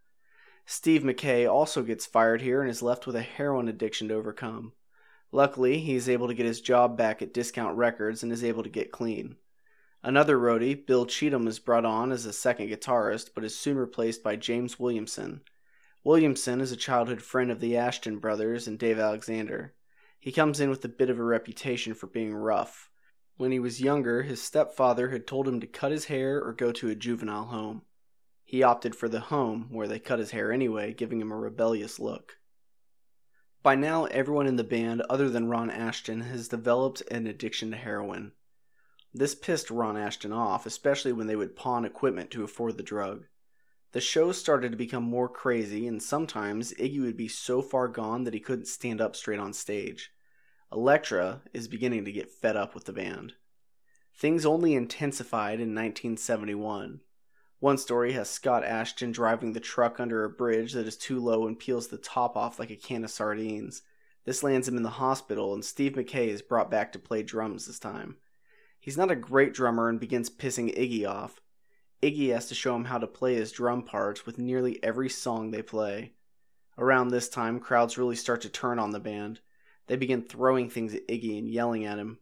Steve 0.65 1.05
Mackay 1.05 1.45
also 1.45 1.83
gets 1.83 2.07
fired 2.07 2.41
here 2.41 2.63
and 2.63 2.71
is 2.71 2.81
left 2.81 3.07
with 3.07 3.17
a 3.17 3.21
heroin 3.21 3.69
addiction 3.69 4.09
to 4.09 4.15
overcome. 4.15 4.73
Luckily, 5.33 5.81
he 5.81 5.95
is 5.95 6.09
able 6.09 6.27
to 6.27 6.35
get 6.35 6.47
his 6.47 6.63
job 6.63 6.97
back 6.97 7.21
at 7.21 7.35
Discount 7.35 7.77
Records 7.77 8.23
and 8.23 8.33
is 8.33 8.43
able 8.43 8.63
to 8.63 8.71
get 8.71 8.91
clean. 8.91 9.37
Another 10.03 10.39
roadie, 10.39 10.87
Bill 10.87 11.05
Cheatham, 11.05 11.49
is 11.49 11.59
brought 11.59 11.85
on 11.85 12.13
as 12.13 12.25
a 12.25 12.33
second 12.33 12.71
guitarist, 12.71 13.33
but 13.35 13.45
is 13.45 13.59
soon 13.59 13.77
replaced 13.77 14.23
by 14.23 14.37
James 14.37 14.81
Williamson. 14.81 15.43
Williamson 16.07 16.61
is 16.61 16.71
a 16.71 16.77
childhood 16.77 17.21
friend 17.21 17.51
of 17.51 17.59
the 17.59 17.73
Asheton 17.73 18.21
brothers 18.21 18.69
and 18.69 18.79
Dave 18.79 18.97
Alexander. 18.97 19.75
He 20.21 20.31
comes 20.31 20.61
in 20.61 20.71
with 20.71 20.85
a 20.85 20.89
bit 20.89 21.11
of 21.11 21.19
a 21.19 21.25
reputation 21.25 21.95
for 21.95 22.07
being 22.07 22.33
rough. 22.33 22.89
When 23.39 23.51
he 23.51 23.59
was 23.59 23.81
younger, 23.81 24.23
his 24.23 24.41
stepfather 24.41 25.09
had 25.09 25.27
told 25.27 25.49
him 25.49 25.59
to 25.59 25.67
cut 25.67 25.91
his 25.91 26.05
hair 26.05 26.41
or 26.41 26.53
go 26.53 26.71
to 26.71 26.89
a 26.89 26.95
juvenile 26.95 27.47
home. 27.47 27.83
He 28.45 28.63
opted 28.63 28.95
for 28.95 29.09
the 29.09 29.19
home, 29.19 29.67
where 29.73 29.89
they 29.89 29.99
cut 29.99 30.21
his 30.21 30.31
hair 30.31 30.53
anyway, 30.53 30.95
giving 30.95 31.21
him 31.21 31.33
a 31.33 31.37
rebellious 31.37 31.99
look. 31.99 32.39
By 33.65 33.75
now, 33.75 34.05
everyone 34.05 34.47
in 34.47 34.55
the 34.55 34.63
band, 34.63 35.03
other 35.11 35.29
than 35.29 35.49
Ron 35.49 35.71
Asheton, 35.71 36.31
has 36.31 36.47
developed 36.47 37.03
an 37.11 37.27
addiction 37.27 37.73
to 37.73 37.77
heroin. 37.77 38.31
This 39.13 39.35
pissed 39.35 39.73
Ron 39.73 39.97
Asheton 39.97 40.33
off, 40.33 40.67
especially 40.67 41.13
when 41.13 41.27
they 41.27 41.35
would 41.35 41.57
pawn 41.57 41.85
equipment 41.85 42.31
to 42.31 42.45
afford 42.45 42.77
the 42.77 42.85
drug. 42.85 43.25
The 43.97 44.03
show 44.03 44.31
started 44.31 44.73
to 44.73 44.77
become 44.77 45.05
more 45.05 45.27
crazy, 45.27 45.87
and 45.87 46.03
sometimes 46.03 46.75
Iggy 46.75 47.01
would 47.01 47.17
be 47.17 47.29
so 47.29 47.63
far 47.63 47.89
gone 47.89 48.25
that 48.25 48.35
he 48.35 48.41
couldn't 48.41 48.67
stand 48.67 49.01
up 49.01 49.17
straight 49.17 49.39
on 49.39 49.55
stage. 49.55 50.11
Elektra 50.71 51.41
is 51.55 51.67
beginning 51.67 52.05
to 52.05 52.13
get 52.13 52.31
fed 52.31 52.59
up 52.59 52.75
with 52.75 52.85
the 52.85 52.93
band. 52.93 53.33
Things 54.15 54.45
only 54.45 54.75
intensified 54.75 55.61
in 55.61 55.75
1971. 55.75 57.01
One 57.59 57.79
story 57.79 58.13
has 58.13 58.29
Scott 58.29 58.65
Asheton 58.65 59.15
driving 59.15 59.55
the 59.55 59.61
truck 59.61 59.99
under 59.99 60.25
a 60.25 60.29
bridge 60.29 60.75
that 60.75 60.87
is 60.87 60.99
too 60.99 61.19
low 61.19 61.47
and 61.47 61.59
peels 61.59 61.89
the 61.89 61.97
top 61.97 62.37
off 62.37 62.59
like 62.59 62.71
a 62.71 62.77
can 62.77 63.03
of 63.03 63.11
sardines. 63.11 63.81
This 64.27 64.43
lands 64.43 64.69
him 64.69 64.77
in 64.77 64.83
the 64.83 64.91
hospital, 64.91 65.55
and 65.55 65.65
Steve 65.65 65.97
Mackay 65.97 66.29
is 66.29 66.43
brought 66.43 66.71
back 66.71 66.93
to 66.93 66.99
play 66.99 67.23
drums 67.23 67.67
this 67.67 67.79
time. 67.79 68.19
He's 68.79 68.99
not 68.99 69.11
a 69.11 69.17
great 69.17 69.55
drummer 69.55 69.89
and 69.89 69.99
begins 69.99 70.29
pissing 70.29 70.77
Iggy 70.77 71.09
off. 71.09 71.41
Iggy 72.03 72.33
has 72.33 72.47
to 72.49 72.55
show 72.55 72.77
him 72.77 72.85
how 72.85 72.99
to 72.99 73.07
play 73.07 73.35
his 73.35 73.53
drum 73.53 73.83
parts 73.83 74.27
with 74.27 74.39
nearly 74.39 74.83
every 74.83 75.09
song 75.09 75.51
they 75.51 75.63
play. 75.63 76.13
Around 76.79 77.09
this 77.09 77.29
time, 77.29 77.59
crowds 77.59 77.97
really 77.97 78.17
start 78.17 78.43
to 78.43 78.51
turn 78.51 78.79
on 78.79 78.91
the 78.91 79.01
band. 79.01 79.41
They 79.87 79.97
begin 79.97 80.23
throwing 80.23 80.69
things 80.69 80.95
at 80.95 81.09
Iggy 81.09 81.39
and 81.39 81.49
yelling 81.49 81.87
at 81.87 81.99
him. 81.99 82.19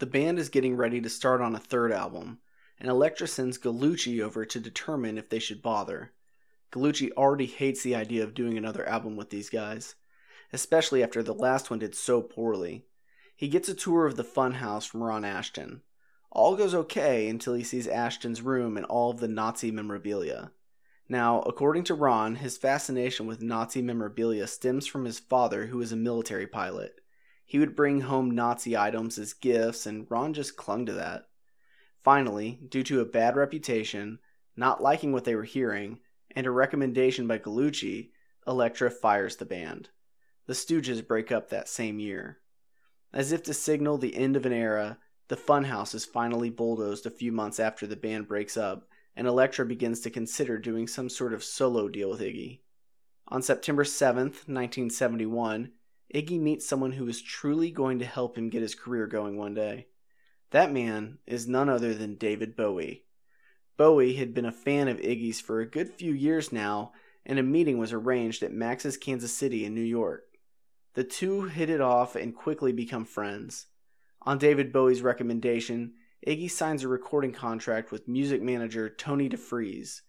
The 0.00 0.06
band 0.06 0.38
is 0.38 0.48
getting 0.48 0.76
ready 0.76 1.00
to 1.00 1.08
start 1.08 1.40
on 1.40 1.54
a 1.54 1.58
third 1.58 1.92
album, 1.92 2.40
and 2.78 2.88
Elektra 2.88 3.26
sends 3.26 3.58
Gallucci 3.58 4.20
over 4.20 4.44
to 4.44 4.60
determine 4.60 5.16
if 5.16 5.28
they 5.28 5.38
should 5.38 5.62
bother. 5.62 6.12
Gallucci 6.72 7.10
already 7.12 7.46
hates 7.46 7.82
the 7.82 7.94
idea 7.94 8.22
of 8.22 8.34
doing 8.34 8.58
another 8.58 8.86
album 8.86 9.16
with 9.16 9.30
these 9.30 9.50
guys, 9.50 9.94
especially 10.52 11.02
after 11.02 11.22
the 11.22 11.34
last 11.34 11.70
one 11.70 11.78
did 11.78 11.94
so 11.94 12.20
poorly. 12.20 12.84
He 13.34 13.48
gets 13.48 13.68
a 13.68 13.74
tour 13.74 14.06
of 14.06 14.16
the 14.16 14.24
funhouse 14.24 14.86
from 14.86 15.02
Ron 15.02 15.22
Asheton. 15.22 15.80
All 16.32 16.56
goes 16.56 16.74
okay 16.74 17.28
until 17.28 17.54
he 17.54 17.64
sees 17.64 17.88
Asheton's 17.88 18.42
room 18.42 18.76
and 18.76 18.86
all 18.86 19.10
of 19.10 19.18
the 19.18 19.28
Nazi 19.28 19.70
memorabilia. 19.70 20.52
Now, 21.08 21.40
according 21.40 21.84
to 21.84 21.94
Ron, 21.94 22.36
his 22.36 22.56
fascination 22.56 23.26
with 23.26 23.42
Nazi 23.42 23.82
memorabilia 23.82 24.46
stems 24.46 24.86
from 24.86 25.04
his 25.04 25.18
father, 25.18 25.66
who 25.66 25.78
was 25.78 25.90
a 25.90 25.96
military 25.96 26.46
pilot. 26.46 27.00
He 27.44 27.58
would 27.58 27.74
bring 27.74 28.02
home 28.02 28.30
Nazi 28.30 28.76
items 28.76 29.18
as 29.18 29.32
gifts, 29.32 29.86
and 29.86 30.06
Ron 30.08 30.32
just 30.32 30.56
clung 30.56 30.86
to 30.86 30.92
that. 30.92 31.26
Finally, 32.04 32.60
due 32.68 32.84
to 32.84 33.00
a 33.00 33.04
bad 33.04 33.34
reputation, 33.34 34.20
not 34.56 34.80
liking 34.80 35.12
what 35.12 35.24
they 35.24 35.34
were 35.34 35.42
hearing, 35.42 35.98
and 36.36 36.46
a 36.46 36.50
recommendation 36.52 37.26
by 37.26 37.38
Gallucci, 37.38 38.10
Elektra 38.46 38.88
fires 38.88 39.36
the 39.36 39.44
band. 39.44 39.88
The 40.46 40.52
Stooges 40.52 41.06
break 41.06 41.32
up 41.32 41.48
that 41.48 41.68
same 41.68 41.98
year. 41.98 42.38
As 43.12 43.32
if 43.32 43.42
to 43.44 43.54
signal 43.54 43.98
the 43.98 44.16
end 44.16 44.36
of 44.36 44.46
an 44.46 44.52
era, 44.52 44.98
the 45.30 45.36
Funhouse 45.36 45.94
is 45.94 46.04
finally 46.04 46.50
bulldozed 46.50 47.06
a 47.06 47.10
few 47.10 47.30
months 47.30 47.60
after 47.60 47.86
the 47.86 47.94
band 47.94 48.26
breaks 48.26 48.56
up, 48.56 48.88
and 49.14 49.28
Elektra 49.28 49.64
begins 49.64 50.00
to 50.00 50.10
consider 50.10 50.58
doing 50.58 50.88
some 50.88 51.08
sort 51.08 51.32
of 51.32 51.44
solo 51.44 51.88
deal 51.88 52.10
with 52.10 52.20
Iggy. 52.20 52.58
On 53.28 53.40
September 53.40 53.84
7th, 53.84 54.48
1971, 54.48 55.70
Iggy 56.12 56.40
meets 56.40 56.66
someone 56.66 56.90
who 56.90 57.06
is 57.06 57.22
truly 57.22 57.70
going 57.70 58.00
to 58.00 58.04
help 58.04 58.36
him 58.36 58.50
get 58.50 58.62
his 58.62 58.74
career 58.74 59.06
going 59.06 59.36
one 59.36 59.54
day. 59.54 59.86
That 60.50 60.72
man 60.72 61.18
is 61.28 61.46
none 61.46 61.68
other 61.68 61.94
than 61.94 62.16
David 62.16 62.56
Bowie. 62.56 63.04
Bowie 63.76 64.14
had 64.14 64.34
been 64.34 64.46
a 64.46 64.50
fan 64.50 64.88
of 64.88 64.98
Iggy's 64.98 65.40
for 65.40 65.60
a 65.60 65.70
good 65.70 65.90
few 65.90 66.12
years 66.12 66.50
now, 66.50 66.90
and 67.24 67.38
a 67.38 67.44
meeting 67.44 67.78
was 67.78 67.92
arranged 67.92 68.42
at 68.42 68.52
Max's 68.52 68.96
Kansas 68.96 69.32
City 69.32 69.64
in 69.64 69.76
New 69.76 69.80
York. 69.80 70.24
The 70.94 71.04
two 71.04 71.42
hit 71.42 71.70
it 71.70 71.80
off 71.80 72.16
and 72.16 72.34
quickly 72.34 72.72
become 72.72 73.04
friends. 73.04 73.66
On 74.22 74.36
David 74.36 74.70
Bowie's 74.70 75.00
recommendation, 75.00 75.94
Iggy 76.26 76.50
signs 76.50 76.84
a 76.84 76.88
recording 76.88 77.32
contract 77.32 77.90
with 77.90 78.06
music 78.06 78.42
manager 78.42 78.90
Tony 78.90 79.30
DeFries. 79.30 80.02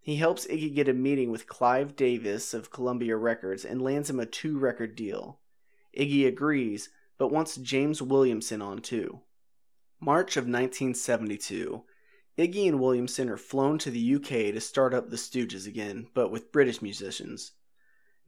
He 0.00 0.16
helps 0.16 0.46
Iggy 0.46 0.72
get 0.72 0.88
a 0.88 0.94
meeting 0.94 1.32
with 1.32 1.48
Clive 1.48 1.96
Davis 1.96 2.54
of 2.54 2.70
Columbia 2.70 3.16
Records 3.16 3.64
and 3.64 3.82
lands 3.82 4.08
him 4.08 4.20
a 4.20 4.26
two 4.26 4.56
record 4.56 4.94
deal. 4.94 5.40
Iggy 5.98 6.28
agrees, 6.28 6.90
but 7.18 7.32
wants 7.32 7.56
James 7.56 8.00
Williamson 8.00 8.62
on 8.62 8.78
too. 8.78 9.22
March 9.98 10.36
of 10.36 10.44
1972. 10.44 11.82
Iggy 12.38 12.68
and 12.68 12.78
Williamson 12.78 13.28
are 13.28 13.36
flown 13.36 13.78
to 13.78 13.90
the 13.90 14.14
UK 14.14 14.54
to 14.54 14.60
start 14.60 14.94
up 14.94 15.10
the 15.10 15.16
Stooges 15.16 15.66
again, 15.66 16.06
but 16.14 16.30
with 16.30 16.52
British 16.52 16.80
musicians. 16.80 17.52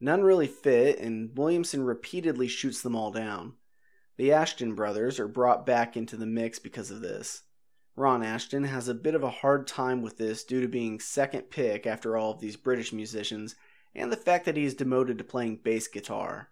None 0.01 0.21
really 0.21 0.47
fit, 0.47 0.99
and 0.99 1.37
Williamson 1.37 1.83
repeatedly 1.83 2.49
shoots 2.49 2.81
them 2.81 2.95
all 2.95 3.11
down. 3.11 3.53
The 4.19 4.31
Asheton 4.31 4.75
brothers 4.75 5.17
are 5.17 5.29
brought 5.29 5.65
back 5.65 5.95
into 5.95 6.17
the 6.17 6.25
mix 6.25 6.59
because 6.59 6.91
of 6.91 6.99
this. 6.99 7.43
Ron 7.95 8.21
Asheton 8.21 8.67
has 8.67 8.89
a 8.89 8.93
bit 8.93 9.15
of 9.15 9.23
a 9.23 9.29
hard 9.29 9.65
time 9.65 10.01
with 10.01 10.17
this 10.17 10.43
due 10.43 10.59
to 10.59 10.67
being 10.67 10.99
second 10.99 11.43
pick 11.43 11.87
after 11.87 12.17
all 12.17 12.31
of 12.31 12.41
these 12.41 12.57
British 12.57 12.91
musicians 12.91 13.55
and 13.95 14.11
the 14.11 14.17
fact 14.17 14.43
that 14.43 14.57
he 14.57 14.65
is 14.65 14.73
demoted 14.73 15.17
to 15.19 15.23
playing 15.23 15.61
bass 15.63 15.87
guitar. 15.87 16.49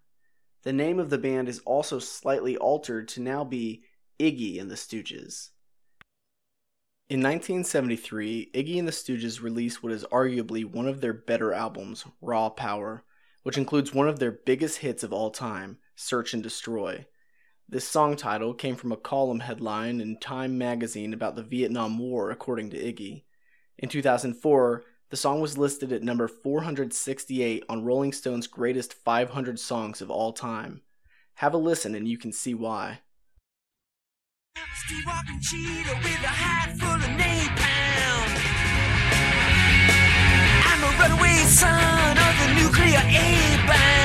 The 0.64 0.72
name 0.72 0.98
of 0.98 1.10
the 1.10 1.18
band 1.18 1.50
is 1.50 1.60
also 1.66 2.00
slightly 2.00 2.56
altered 2.56 3.10
to 3.10 3.22
now 3.22 3.44
be 3.44 3.84
Iggy 4.18 4.62
and 4.62 4.72
the 4.72 4.76
Stooges. 4.76 5.50
In 7.10 7.20
1973, 7.20 8.52
Iggy 8.54 8.80
and 8.80 8.88
the 8.88 8.94
Stooges 8.94 9.42
released 9.42 9.84
what 9.84 9.92
is 9.92 10.06
arguably 10.06 10.64
one 10.64 10.88
of 10.88 11.02
their 11.02 11.12
better 11.12 11.52
albums, 11.52 12.06
Raw 12.22 12.48
Power, 12.48 13.04
which 13.44 13.58
includes 13.58 13.94
one 13.94 14.08
of 14.08 14.20
their 14.20 14.32
biggest 14.32 14.78
hits 14.78 15.04
of 15.04 15.12
all 15.12 15.32
time, 15.32 15.80
Search 15.98 16.34
and 16.34 16.42
Destroy. 16.42 17.06
This 17.70 17.86
song 17.86 18.16
title 18.16 18.54
came 18.54 18.78
from 18.78 18.94
a 18.94 18.98
column 18.98 19.42
headline 19.42 20.00
in 20.00 20.18
Time 20.20 20.58
magazine 20.58 21.14
about 21.14 21.36
the 21.36 21.44
Vietnam 21.44 22.00
War, 22.00 22.32
according 22.32 22.70
to 22.70 22.78
Iggy. 22.78 23.24
In 23.78 23.90
2004, 23.90 24.86
the 25.10 25.18
song 25.18 25.42
was 25.42 25.58
listed 25.58 25.92
at 25.92 26.02
number 26.02 26.30
468 26.30 27.66
on 27.68 27.84
Rolling 27.84 28.14
Stone's 28.14 28.48
greatest 28.48 28.94
500 28.94 29.60
songs 29.60 30.02
of 30.02 30.10
all 30.10 30.32
time. 30.32 30.80
Have 31.36 31.54
a 31.54 31.58
listen 31.58 31.94
and 31.94 32.08
you 32.08 32.18
can 32.18 32.32
see 32.32 32.54
why. 32.54 33.02
I'm 40.64 40.84
a 40.84 40.92
runaway 41.02 41.36
son 41.44 42.18
of 42.18 42.34
the 42.40 42.48
nuclear 42.62 43.02
A-bomb. 43.04 43.97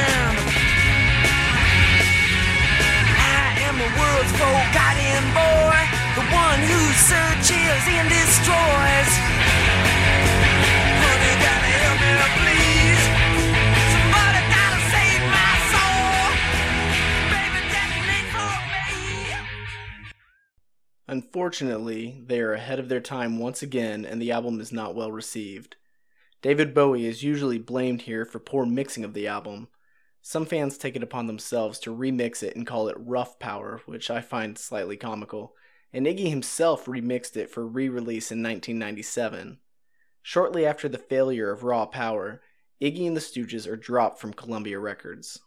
Forgotten 4.43 5.23
boy, 5.39 5.79
the 6.19 6.27
one 6.35 6.61
who 6.67 6.81
searches 6.99 7.83
and 7.95 8.09
destroys. 8.11 9.13
Unfortunately, 21.13 22.25
they 22.27 22.41
are 22.41 22.55
ahead 22.55 22.79
of 22.79 22.89
their 22.89 23.01
time 23.01 23.39
once 23.39 23.63
again, 23.63 24.07
and 24.07 24.21
the 24.21 24.33
album 24.33 24.59
is 24.61 24.73
not 24.73 24.95
well 24.95 25.13
received. 25.13 25.77
David 26.41 26.73
Bowie 26.73 27.05
is 27.05 27.23
usually 27.23 27.59
blamed 27.59 28.03
here 28.03 28.25
for 28.25 28.39
poor 28.39 28.65
mixing 28.65 29.05
of 29.05 29.13
the 29.13 29.29
album, 29.29 29.69
some 30.23 30.47
fans 30.47 30.79
take 30.79 30.95
it 30.95 31.03
upon 31.03 31.27
themselves 31.27 31.81
to 31.81 31.95
remix 31.95 32.45
it 32.45 32.55
and 32.55 32.67
call 32.67 32.89
it 32.89 32.97
Rough 32.99 33.41
Power, 33.41 33.83
which 33.87 34.09
I 34.09 34.21
find 34.21 34.57
slightly 34.57 34.97
comical, 34.97 35.55
and 35.93 36.07
Iggy 36.07 36.31
himself 36.31 36.87
remixed 36.87 37.37
it 37.37 37.51
for 37.51 37.67
re 37.67 37.89
release 37.89 38.31
in 38.31 38.39
1997. 38.39 39.59
Shortly 40.23 40.65
after 40.65 40.89
the 40.89 40.99
failure 40.99 41.51
of 41.51 41.65
Raw 41.65 41.87
Power, 41.87 42.41
Iggy 42.81 43.07
and 43.07 43.17
the 43.17 43.21
Stooges 43.21 43.67
are 43.67 43.77
dropped 43.77 44.21
from 44.21 44.33
Columbia 44.33 44.79
Records. 44.79 45.41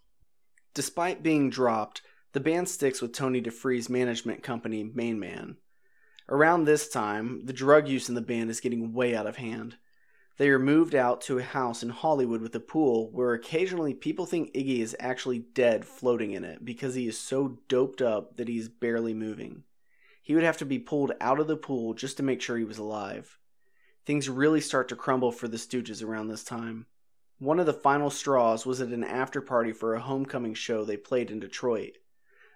Despite 0.73 1.23
being 1.23 1.49
dropped, 1.49 2.01
the 2.33 2.41
band 2.41 2.67
sticks 2.67 3.01
with 3.01 3.13
Tony 3.13 3.41
DeFries' 3.41 3.89
management 3.89 4.43
company, 4.43 4.83
Main 4.83 5.17
Man. 5.17 5.55
Around 6.27 6.65
this 6.65 6.89
time, 6.89 7.45
the 7.45 7.53
drug 7.53 7.87
use 7.87 8.09
in 8.09 8.15
the 8.15 8.21
band 8.21 8.49
is 8.49 8.59
getting 8.59 8.91
way 8.91 9.15
out 9.15 9.25
of 9.25 9.37
hand. 9.37 9.77
They 10.37 10.49
are 10.49 10.59
moved 10.59 10.95
out 10.95 11.21
to 11.21 11.37
a 11.37 11.43
house 11.43 11.81
in 11.81 11.89
Hollywood 11.89 12.41
with 12.41 12.53
a 12.55 12.59
pool 12.59 13.09
where 13.11 13.33
occasionally 13.33 13.93
people 13.93 14.25
think 14.25 14.53
Iggy 14.53 14.79
is 14.79 14.95
actually 14.99 15.39
dead 15.39 15.85
floating 15.85 16.31
in 16.31 16.43
it 16.43 16.65
because 16.65 16.95
he 16.95 17.07
is 17.07 17.17
so 17.17 17.59
doped 17.69 18.01
up 18.01 18.35
that 18.35 18.49
he 18.49 18.57
is 18.57 18.67
barely 18.67 19.13
moving. 19.13 19.63
He 20.21 20.35
would 20.35 20.43
have 20.43 20.57
to 20.57 20.65
be 20.65 20.79
pulled 20.79 21.13
out 21.21 21.39
of 21.39 21.47
the 21.47 21.55
pool 21.55 21.93
just 21.93 22.17
to 22.17 22.23
make 22.23 22.41
sure 22.41 22.57
he 22.57 22.65
was 22.65 22.77
alive. 22.77 23.37
Things 24.05 24.27
really 24.27 24.59
start 24.59 24.89
to 24.89 24.95
crumble 24.95 25.31
for 25.31 25.47
the 25.47 25.57
Stooges 25.57 26.03
around 26.03 26.27
this 26.27 26.43
time. 26.43 26.87
One 27.39 27.59
of 27.59 27.65
the 27.65 27.73
final 27.73 28.09
straws 28.09 28.65
was 28.65 28.81
at 28.81 28.89
an 28.89 29.03
after 29.03 29.39
party 29.39 29.71
for 29.71 29.95
a 29.95 30.01
homecoming 30.01 30.53
show 30.53 30.83
they 30.83 30.97
played 30.97 31.31
in 31.31 31.39
Detroit. 31.39 31.97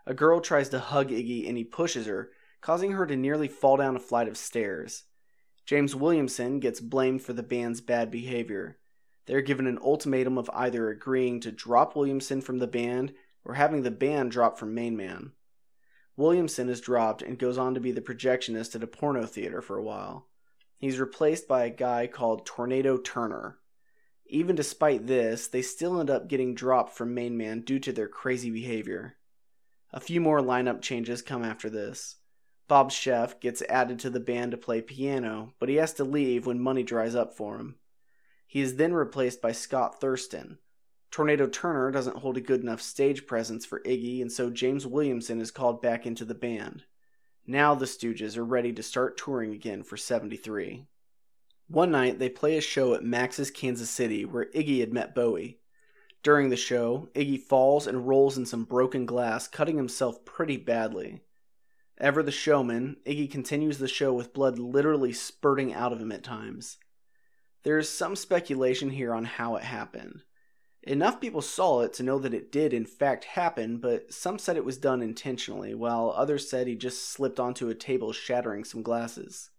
A 0.06 0.14
girl 0.14 0.42
tries 0.42 0.68
to 0.70 0.80
hug 0.80 1.12
Iggy 1.12 1.48
and 1.48 1.58
he 1.58 1.64
pushes 1.64 2.08
her, 2.08 2.32
causing 2.60 2.92
her 2.92 3.06
to 3.06 3.16
nearly 3.16 3.48
fall 3.48 3.78
down 3.78 3.96
a 3.96 4.00
flight 4.00 4.28
of 4.28 4.38
stairs. 4.38 5.04
James 5.70 5.96
Williamson 5.96 6.60
gets 6.60 6.80
blamed 6.80 7.22
for 7.22 7.34
the 7.34 7.44
band's 7.44 7.80
bad 7.80 8.10
behavior. 8.10 8.80
They 9.28 9.36
are 9.36 9.42
given 9.42 9.68
an 9.68 9.78
ultimatum 9.78 10.36
of 10.36 10.50
either 10.52 10.90
agreeing 10.90 11.42
to 11.42 11.52
drop 11.52 11.96
Williamson 11.96 12.42
from 12.42 12.58
the 12.58 12.66
band 12.66 13.14
or 13.46 13.54
having 13.54 13.84
the 13.84 13.92
band 13.92 14.32
drop 14.32 14.58
from 14.58 14.74
Main 14.74 14.98
Man. 14.98 15.34
Williamson 16.18 16.70
is 16.70 16.82
dropped 16.82 17.22
and 17.22 17.38
goes 17.38 17.60
on 17.60 17.76
to 17.76 17.80
be 17.80 17.92
the 17.92 18.02
projectionist 18.02 18.76
at 18.76 18.82
a 18.82 18.88
porno 18.88 19.28
theater 19.28 19.62
for 19.62 19.78
a 19.78 19.84
while. 19.84 20.26
He's 20.80 21.00
replaced 21.00 21.48
by 21.48 21.66
a 21.66 21.70
guy 21.70 22.08
called 22.08 22.48
Tornado 22.48 22.98
Turner. 22.98 23.60
Even 24.26 24.56
despite 24.56 25.06
this, 25.06 25.46
they 25.46 25.62
still 25.62 26.00
end 26.00 26.10
up 26.10 26.28
getting 26.28 26.56
dropped 26.56 26.98
from 26.98 27.14
Main 27.14 27.38
Man 27.38 27.62
due 27.62 27.78
to 27.78 27.92
their 27.92 28.08
crazy 28.08 28.50
behavior. 28.50 29.18
A 29.94 30.00
few 30.00 30.20
more 30.20 30.42
lineup 30.42 30.82
changes 30.82 31.22
come 31.22 31.46
after 31.46 31.70
this. 31.70 32.16
Bob 32.70 32.92
Sheff 32.92 33.42
gets 33.42 33.64
added 33.64 33.98
to 34.00 34.12
the 34.12 34.20
band 34.20 34.52
to 34.52 34.58
play 34.58 34.80
piano, 34.80 35.54
but 35.60 35.70
he 35.70 35.76
has 35.76 35.92
to 35.96 36.04
leave 36.04 36.46
when 36.46 36.62
money 36.62 36.84
dries 36.84 37.16
up 37.16 37.36
for 37.36 37.58
him. 37.58 37.76
He 38.48 38.62
is 38.62 38.76
then 38.76 38.94
replaced 38.94 39.42
by 39.42 39.52
Scott 39.52 40.00
Thurston. 40.00 40.60
Tornado 41.10 41.48
Turner 41.48 41.90
doesn't 41.90 42.18
hold 42.18 42.38
a 42.38 42.42
good 42.42 42.62
enough 42.62 42.80
stage 42.80 43.26
presence 43.26 43.66
for 43.66 43.82
Iggy, 43.82 44.22
and 44.22 44.32
so 44.32 44.52
James 44.52 44.86
Williamson 44.86 45.42
is 45.42 45.50
called 45.50 45.82
back 45.82 46.06
into 46.06 46.24
the 46.24 46.36
band. 46.36 46.84
Now 47.48 47.74
the 47.74 47.88
Stooges 47.88 48.38
are 48.38 48.46
ready 48.46 48.72
to 48.74 48.84
start 48.84 49.18
touring 49.18 49.52
again 49.52 49.82
for 49.82 49.98
73. 49.98 50.86
One 51.68 51.90
night 51.90 52.20
they 52.20 52.30
play 52.30 52.56
a 52.56 52.62
show 52.62 52.94
at 52.94 53.04
Max's 53.04 53.50
Kansas 53.50 53.90
City 53.90 54.26
where 54.26 54.52
Iggy 54.54 54.80
had 54.80 54.94
met 54.94 55.16
Bowie. 55.16 55.60
During 56.22 56.50
the 56.50 56.56
show, 56.56 57.10
Iggy 57.16 57.42
falls 57.42 57.88
and 57.88 58.08
rolls 58.08 58.38
in 58.38 58.46
some 58.46 58.66
broken 58.66 59.08
glass, 59.08 59.48
cutting 59.48 59.78
himself 59.78 60.24
pretty 60.24 60.58
badly. 60.58 61.22
Ever 62.00 62.24
the 62.24 62.32
showman, 62.32 62.96
Iggy 63.06 63.30
continues 63.30 63.78
the 63.78 63.88
show 63.88 64.14
with 64.14 64.34
blood 64.34 64.58
literally 64.58 65.12
spurting 65.12 65.74
out 65.74 65.92
of 65.92 66.00
him 66.00 66.14
at 66.14 66.24
times. 66.24 66.78
There 67.64 67.78
is 67.78 67.90
some 67.90 68.16
speculation 68.16 68.92
here 68.92 69.14
on 69.14 69.26
how 69.26 69.58
it 69.58 69.64
happened. 69.64 70.24
Enough 70.84 71.20
people 71.20 71.42
saw 71.42 71.82
it 71.82 71.92
to 71.94 72.04
know 72.04 72.18
that 72.20 72.34
it 72.34 72.54
did 72.54 72.74
in 72.74 72.86
fact 72.86 73.26
happen, 73.26 73.78
but 73.80 74.14
some 74.14 74.40
said 74.40 74.56
it 74.56 74.64
was 74.64 74.78
done 74.78 75.02
intentionally, 75.02 75.76
while 75.76 76.14
others 76.16 76.50
said 76.50 76.68
he 76.68 76.76
just 76.76 77.10
slipped 77.10 77.40
onto 77.40 77.68
a 77.68 77.76
table 77.76 78.14
shattering 78.14 78.64
some 78.64 78.82
glasses. 78.82 79.50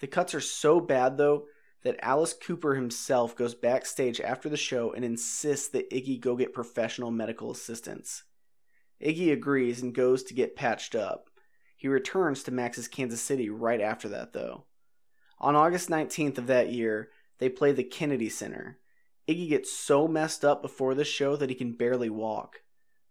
The 0.00 0.06
cuts 0.06 0.34
are 0.34 0.40
so 0.40 0.78
bad, 0.78 1.16
though, 1.16 1.46
that 1.84 1.96
Alice 2.02 2.34
Cooper 2.34 2.74
himself 2.74 3.34
goes 3.34 3.54
backstage 3.54 4.20
after 4.20 4.50
the 4.50 4.58
show 4.58 4.92
and 4.92 5.06
insists 5.06 5.68
that 5.68 5.90
Iggy 5.90 6.20
go 6.20 6.36
get 6.36 6.52
professional 6.52 7.10
medical 7.10 7.50
assistance. 7.50 8.24
Iggy 9.02 9.32
agrees 9.32 9.80
and 9.80 9.94
goes 9.94 10.22
to 10.24 10.34
get 10.34 10.54
patched 10.54 10.94
up. 10.94 11.30
He 11.82 11.88
returns 11.88 12.44
to 12.44 12.52
Max's 12.52 12.86
Kansas 12.86 13.20
City 13.20 13.50
right 13.50 13.80
after 13.80 14.08
that, 14.10 14.32
though. 14.32 14.66
On 15.40 15.56
August 15.56 15.88
19th 15.88 16.38
of 16.38 16.46
that 16.46 16.70
year, 16.70 17.10
they 17.38 17.48
play 17.48 17.72
the 17.72 17.82
Kennedy 17.82 18.28
Center. 18.28 18.78
Iggy 19.28 19.48
gets 19.48 19.72
so 19.72 20.06
messed 20.06 20.44
up 20.44 20.62
before 20.62 20.94
the 20.94 21.04
show 21.04 21.34
that 21.34 21.50
he 21.50 21.56
can 21.56 21.72
barely 21.72 22.08
walk. 22.08 22.62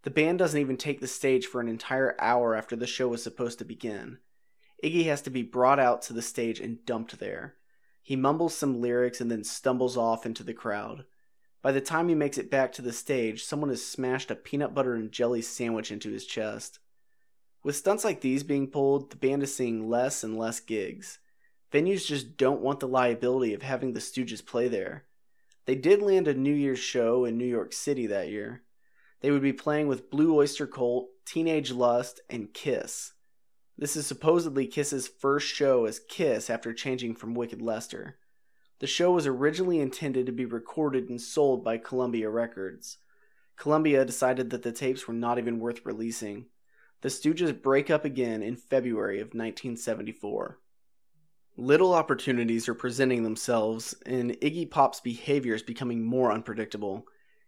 The 0.04 0.10
band 0.10 0.40
doesn't 0.40 0.58
even 0.58 0.78
take 0.78 1.02
the 1.02 1.08
stage 1.08 1.48
for 1.48 1.60
an 1.60 1.68
entire 1.68 2.16
hour 2.18 2.56
after 2.56 2.78
the 2.78 2.88
show 2.88 3.10
was 3.10 3.22
supposed 3.22 3.60
to 3.60 3.66
begin. 3.66 4.20
Iggy 4.82 5.04
has 5.04 5.22
to 5.24 5.30
be 5.30 5.44
brought 5.44 5.78
out 5.78 6.02
to 6.04 6.14
the 6.14 6.22
stage 6.22 6.62
and 6.62 6.86
dumped 6.86 7.20
there. 7.20 7.56
He 8.02 8.16
mumbles 8.16 8.56
some 8.56 8.80
lyrics 8.80 9.20
and 9.20 9.30
then 9.30 9.44
stumbles 9.44 9.98
off 9.98 10.26
into 10.26 10.44
the 10.44 10.54
crowd. 10.54 11.04
By 11.62 11.74
the 11.74 11.82
time 11.82 12.08
he 12.08 12.16
makes 12.16 12.38
it 12.38 12.50
back 12.50 12.72
to 12.72 12.82
the 12.82 12.94
stage, 12.94 13.44
someone 13.44 13.70
has 13.70 13.86
smashed 13.86 14.32
a 14.32 14.36
peanut 14.36 14.74
butter 14.74 14.94
and 14.96 15.12
jelly 15.12 15.42
sandwich 15.42 15.92
into 15.92 16.10
his 16.10 16.26
chest. 16.26 16.80
With 17.64 17.76
stunts 17.76 18.04
like 18.04 18.22
these 18.22 18.44
being 18.44 18.68
pulled, 18.68 19.12
the 19.12 19.18
band 19.18 19.44
is 19.44 19.56
seeing 19.56 19.90
less 19.90 20.24
and 20.24 20.38
less 20.38 20.60
gigs. 20.60 21.20
Venues 21.72 22.06
just 22.06 22.36
don't 22.36 22.62
want 22.62 22.80
the 22.80 22.88
liability 22.88 23.54
of 23.54 23.62
having 23.62 23.94
the 23.94 24.00
Stooges 24.00 24.46
play 24.46 24.68
there. 24.68 25.06
They 25.66 25.76
did 25.76 26.02
land 26.02 26.28
a 26.28 26.34
New 26.34 26.54
Year's 26.54 26.80
show 26.80 27.24
in 27.24 27.38
New 27.38 27.46
York 27.46 27.72
City 27.72 28.08
that 28.08 28.30
year. 28.30 28.64
They 29.22 29.30
would 29.30 29.44
be 29.44 29.54
playing 29.54 29.88
with 29.88 30.10
Blue 30.10 30.36
Oyster 30.36 30.66
Cult, 30.66 31.10
Teenage 31.26 31.72
Lust, 31.72 32.20
and 32.30 32.54
Kiss. 32.54 33.14
This 33.78 33.96
is 33.96 34.08
supposedly 34.08 34.66
Kiss's 34.66 35.08
first 35.08 35.48
show 35.48 35.86
as 35.86 36.00
Kiss 36.00 36.50
after 36.50 36.74
changing 36.74 37.16
from 37.16 37.36
Wicked 37.36 37.62
Lester. 37.62 38.18
The 38.80 38.88
show 38.88 39.12
was 39.12 39.28
originally 39.28 39.80
intended 39.80 40.26
to 40.26 40.32
be 40.32 40.46
recorded 40.46 41.10
and 41.10 41.22
sold 41.22 41.64
by 41.64 41.78
Columbia 41.78 42.30
Records. 42.30 42.98
Columbia 43.56 44.04
decided 44.04 44.50
that 44.50 44.64
the 44.64 44.72
tapes 44.72 45.08
were 45.08 45.14
not 45.14 45.38
even 45.38 45.60
worth 45.60 45.86
releasing. 45.86 46.48
The 47.02 47.10
Stooges 47.10 47.60
break 47.60 47.90
up 47.90 48.06
again 48.06 48.44
in 48.44 48.56
February 48.56 49.18
of 49.18 49.30
1974. 49.30 50.60
Little 51.58 51.96
opportunities 51.96 52.70
are 52.70 52.76
presenting 52.76 53.24
themselves, 53.24 53.96
and 54.06 54.32
Iggy 54.40 54.70
Pop's 54.70 55.00
behavior 55.00 55.56
is 55.56 55.64
becoming 55.64 56.06
more 56.06 56.32
unpredictable. 56.32 57.08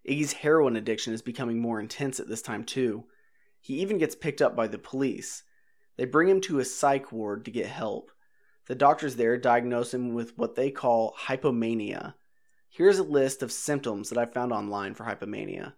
Iggy's 0.09 0.33
heroin 0.33 0.75
addiction 0.75 1.13
is 1.13 1.21
becoming 1.21 1.59
more 1.59 1.79
intense 1.79 2.19
at 2.19 2.27
this 2.27 2.41
time, 2.41 2.63
too. 2.63 3.05
He 3.61 3.75
even 3.75 3.99
gets 3.99 4.15
picked 4.15 4.41
up 4.41 4.55
by 4.55 4.67
the 4.67 4.79
police. 4.79 5.43
They 5.97 6.05
bring 6.05 6.29
him 6.29 6.41
to 6.41 6.59
a 6.59 6.65
psych 6.65 7.11
ward 7.11 7.45
to 7.45 7.51
get 7.51 7.67
help. 7.67 8.11
The 8.67 8.75
doctors 8.75 9.15
there 9.17 9.37
diagnose 9.37 9.93
him 9.93 10.15
with 10.15 10.35
what 10.35 10.55
they 10.55 10.71
call 10.71 11.15
hypomania. 11.27 12.15
Here's 12.69 12.97
a 12.97 13.03
list 13.03 13.43
of 13.43 13.51
symptoms 13.51 14.09
that 14.09 14.17
I 14.17 14.25
found 14.25 14.51
online 14.51 14.95
for 14.95 15.03
hypomania 15.03 15.73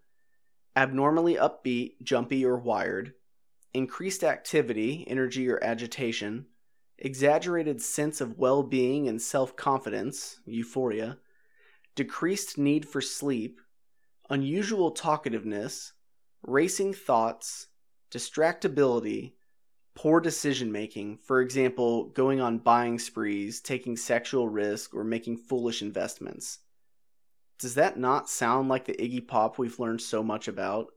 abnormally 0.77 1.35
upbeat, 1.35 2.01
jumpy, 2.03 2.45
or 2.45 2.57
wired, 2.57 3.13
increased 3.75 4.23
activity, 4.23 5.05
energy, 5.07 5.49
or 5.49 5.61
agitation, 5.61 6.45
exaggerated 6.97 7.81
sense 7.81 8.21
of 8.21 8.38
well 8.38 8.63
being 8.63 9.07
and 9.07 9.21
self 9.21 9.55
confidence, 9.55 10.39
euphoria, 10.45 11.17
decreased 11.93 12.57
need 12.57 12.88
for 12.88 13.01
sleep, 13.01 13.59
unusual 14.29 14.93
talkativeness, 14.93 15.91
racing 16.41 16.93
thoughts, 16.93 17.67
distractibility, 18.11 19.33
poor 19.93 20.21
decision 20.21 20.71
making, 20.71 21.17
for 21.17 21.41
example, 21.41 22.05
going 22.05 22.39
on 22.39 22.59
buying 22.59 22.97
sprees, 22.97 23.59
taking 23.59 23.97
sexual 23.97 24.47
risk, 24.47 24.95
or 24.95 25.03
making 25.03 25.35
foolish 25.35 25.81
investments. 25.81 26.59
Does 27.59 27.75
that 27.75 27.99
not 27.99 28.29
sound 28.29 28.69
like 28.69 28.85
the 28.85 28.93
Iggy 28.93 29.27
Pop 29.27 29.57
we've 29.57 29.79
learned 29.79 30.01
so 30.01 30.23
much 30.23 30.47
about? 30.47 30.88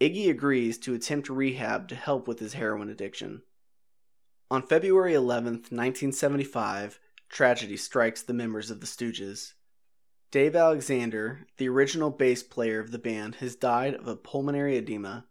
Iggy 0.00 0.28
agrees 0.28 0.76
to 0.78 0.94
attempt 0.94 1.30
rehab 1.30 1.88
to 1.88 1.94
help 1.94 2.28
with 2.28 2.38
his 2.38 2.52
heroin 2.52 2.90
addiction. 2.90 3.42
On 4.50 4.62
February 4.62 5.14
11, 5.14 5.52
1975, 5.52 7.00
tragedy 7.28 7.76
strikes 7.76 8.22
the 8.22 8.34
members 8.34 8.70
of 8.70 8.80
the 8.80 8.86
Stooges. 8.86 9.54
Dave 10.30 10.54
Alexander, 10.54 11.46
the 11.56 11.68
original 11.68 12.10
bass 12.10 12.42
player 12.42 12.78
of 12.78 12.90
the 12.90 12.98
band, 12.98 13.36
has 13.36 13.56
died 13.56 13.94
of 13.94 14.06
a 14.06 14.16
pulmonary 14.16 14.76
edema, 14.76 15.26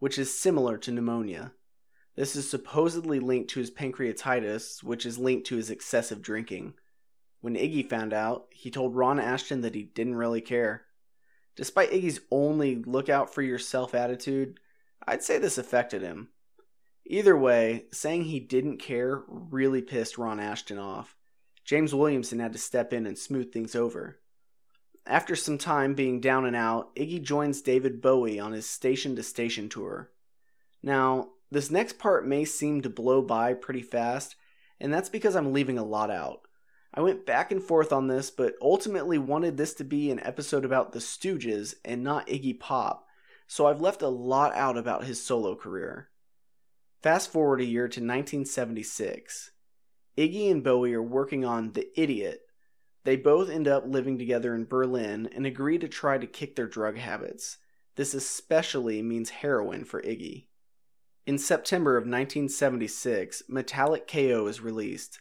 which 0.00 0.18
is 0.18 0.36
similar 0.36 0.76
to 0.78 0.90
pneumonia. 0.90 1.52
This 2.16 2.34
is 2.34 2.50
supposedly 2.50 3.20
linked 3.20 3.50
to 3.50 3.60
his 3.60 3.70
pancreatitis, 3.70 4.82
which 4.82 5.06
is 5.06 5.18
linked 5.18 5.46
to 5.46 5.56
his 5.56 5.70
excessive 5.70 6.20
drinking. 6.20 6.74
When 7.40 7.54
Iggy 7.54 7.88
found 7.88 8.12
out, 8.12 8.48
he 8.50 8.70
told 8.70 8.96
Ron 8.96 9.18
Asheton 9.18 9.62
that 9.62 9.74
he 9.76 9.84
didn't 9.84 10.16
really 10.16 10.40
care. 10.40 10.86
Despite 11.56 11.90
Iggy's 11.90 12.20
only 12.30 12.76
look 12.76 13.08
out 13.08 13.34
for 13.34 13.42
yourself 13.42 13.94
attitude, 13.94 14.58
I'd 15.06 15.22
say 15.22 15.38
this 15.38 15.58
affected 15.58 16.02
him. 16.02 16.28
Either 17.06 17.36
way, 17.36 17.86
saying 17.92 18.24
he 18.24 18.38
didn't 18.38 18.78
care 18.78 19.22
really 19.28 19.82
pissed 19.82 20.16
Ron 20.16 20.38
Asheton 20.38 20.80
off. 20.80 21.16
James 21.64 21.94
Williamson 21.94 22.38
had 22.38 22.52
to 22.52 22.58
step 22.58 22.92
in 22.92 23.06
and 23.06 23.18
smooth 23.18 23.52
things 23.52 23.74
over. 23.74 24.20
After 25.06 25.34
some 25.34 25.58
time 25.58 25.94
being 25.94 26.20
down 26.20 26.44
and 26.44 26.54
out, 26.54 26.94
Iggy 26.94 27.22
joins 27.22 27.62
David 27.62 28.00
Bowie 28.00 28.38
on 28.38 28.52
his 28.52 28.68
station 28.68 29.16
to 29.16 29.22
station 29.22 29.68
tour. 29.68 30.10
Now, 30.82 31.30
this 31.50 31.70
next 31.70 31.98
part 31.98 32.26
may 32.26 32.44
seem 32.44 32.82
to 32.82 32.90
blow 32.90 33.22
by 33.22 33.54
pretty 33.54 33.82
fast, 33.82 34.36
and 34.78 34.92
that's 34.92 35.08
because 35.08 35.34
I'm 35.34 35.52
leaving 35.52 35.78
a 35.78 35.84
lot 35.84 36.10
out. 36.10 36.42
I 36.92 37.00
went 37.00 37.24
back 37.24 37.52
and 37.52 37.62
forth 37.62 37.92
on 37.92 38.08
this, 38.08 38.30
but 38.30 38.56
ultimately 38.60 39.16
wanted 39.16 39.56
this 39.56 39.74
to 39.74 39.84
be 39.84 40.10
an 40.10 40.20
episode 40.20 40.64
about 40.64 40.92
the 40.92 40.98
Stooges 40.98 41.74
and 41.84 42.02
not 42.02 42.26
Iggy 42.26 42.58
Pop, 42.58 43.06
so 43.46 43.66
I've 43.66 43.80
left 43.80 44.02
a 44.02 44.08
lot 44.08 44.54
out 44.54 44.76
about 44.76 45.04
his 45.04 45.22
solo 45.22 45.54
career. 45.54 46.08
Fast 47.02 47.32
forward 47.32 47.60
a 47.60 47.64
year 47.64 47.88
to 47.88 48.00
1976. 48.00 49.52
Iggy 50.18 50.50
and 50.50 50.62
Bowie 50.64 50.94
are 50.94 51.02
working 51.02 51.44
on 51.44 51.72
The 51.72 51.88
Idiot. 51.98 52.42
They 53.04 53.16
both 53.16 53.48
end 53.48 53.66
up 53.66 53.84
living 53.86 54.18
together 54.18 54.54
in 54.54 54.66
Berlin 54.66 55.28
and 55.34 55.46
agree 55.46 55.78
to 55.78 55.88
try 55.88 56.18
to 56.18 56.26
kick 56.26 56.56
their 56.56 56.66
drug 56.66 56.98
habits. 56.98 57.58
This 57.96 58.14
especially 58.14 59.00
means 59.00 59.30
heroin 59.30 59.84
for 59.84 60.02
Iggy. 60.02 60.46
In 61.26 61.38
September 61.38 61.96
of 61.96 62.02
1976, 62.02 63.44
Metallic 63.48 64.08
KO 64.08 64.46
is 64.46 64.60
released. 64.60 65.20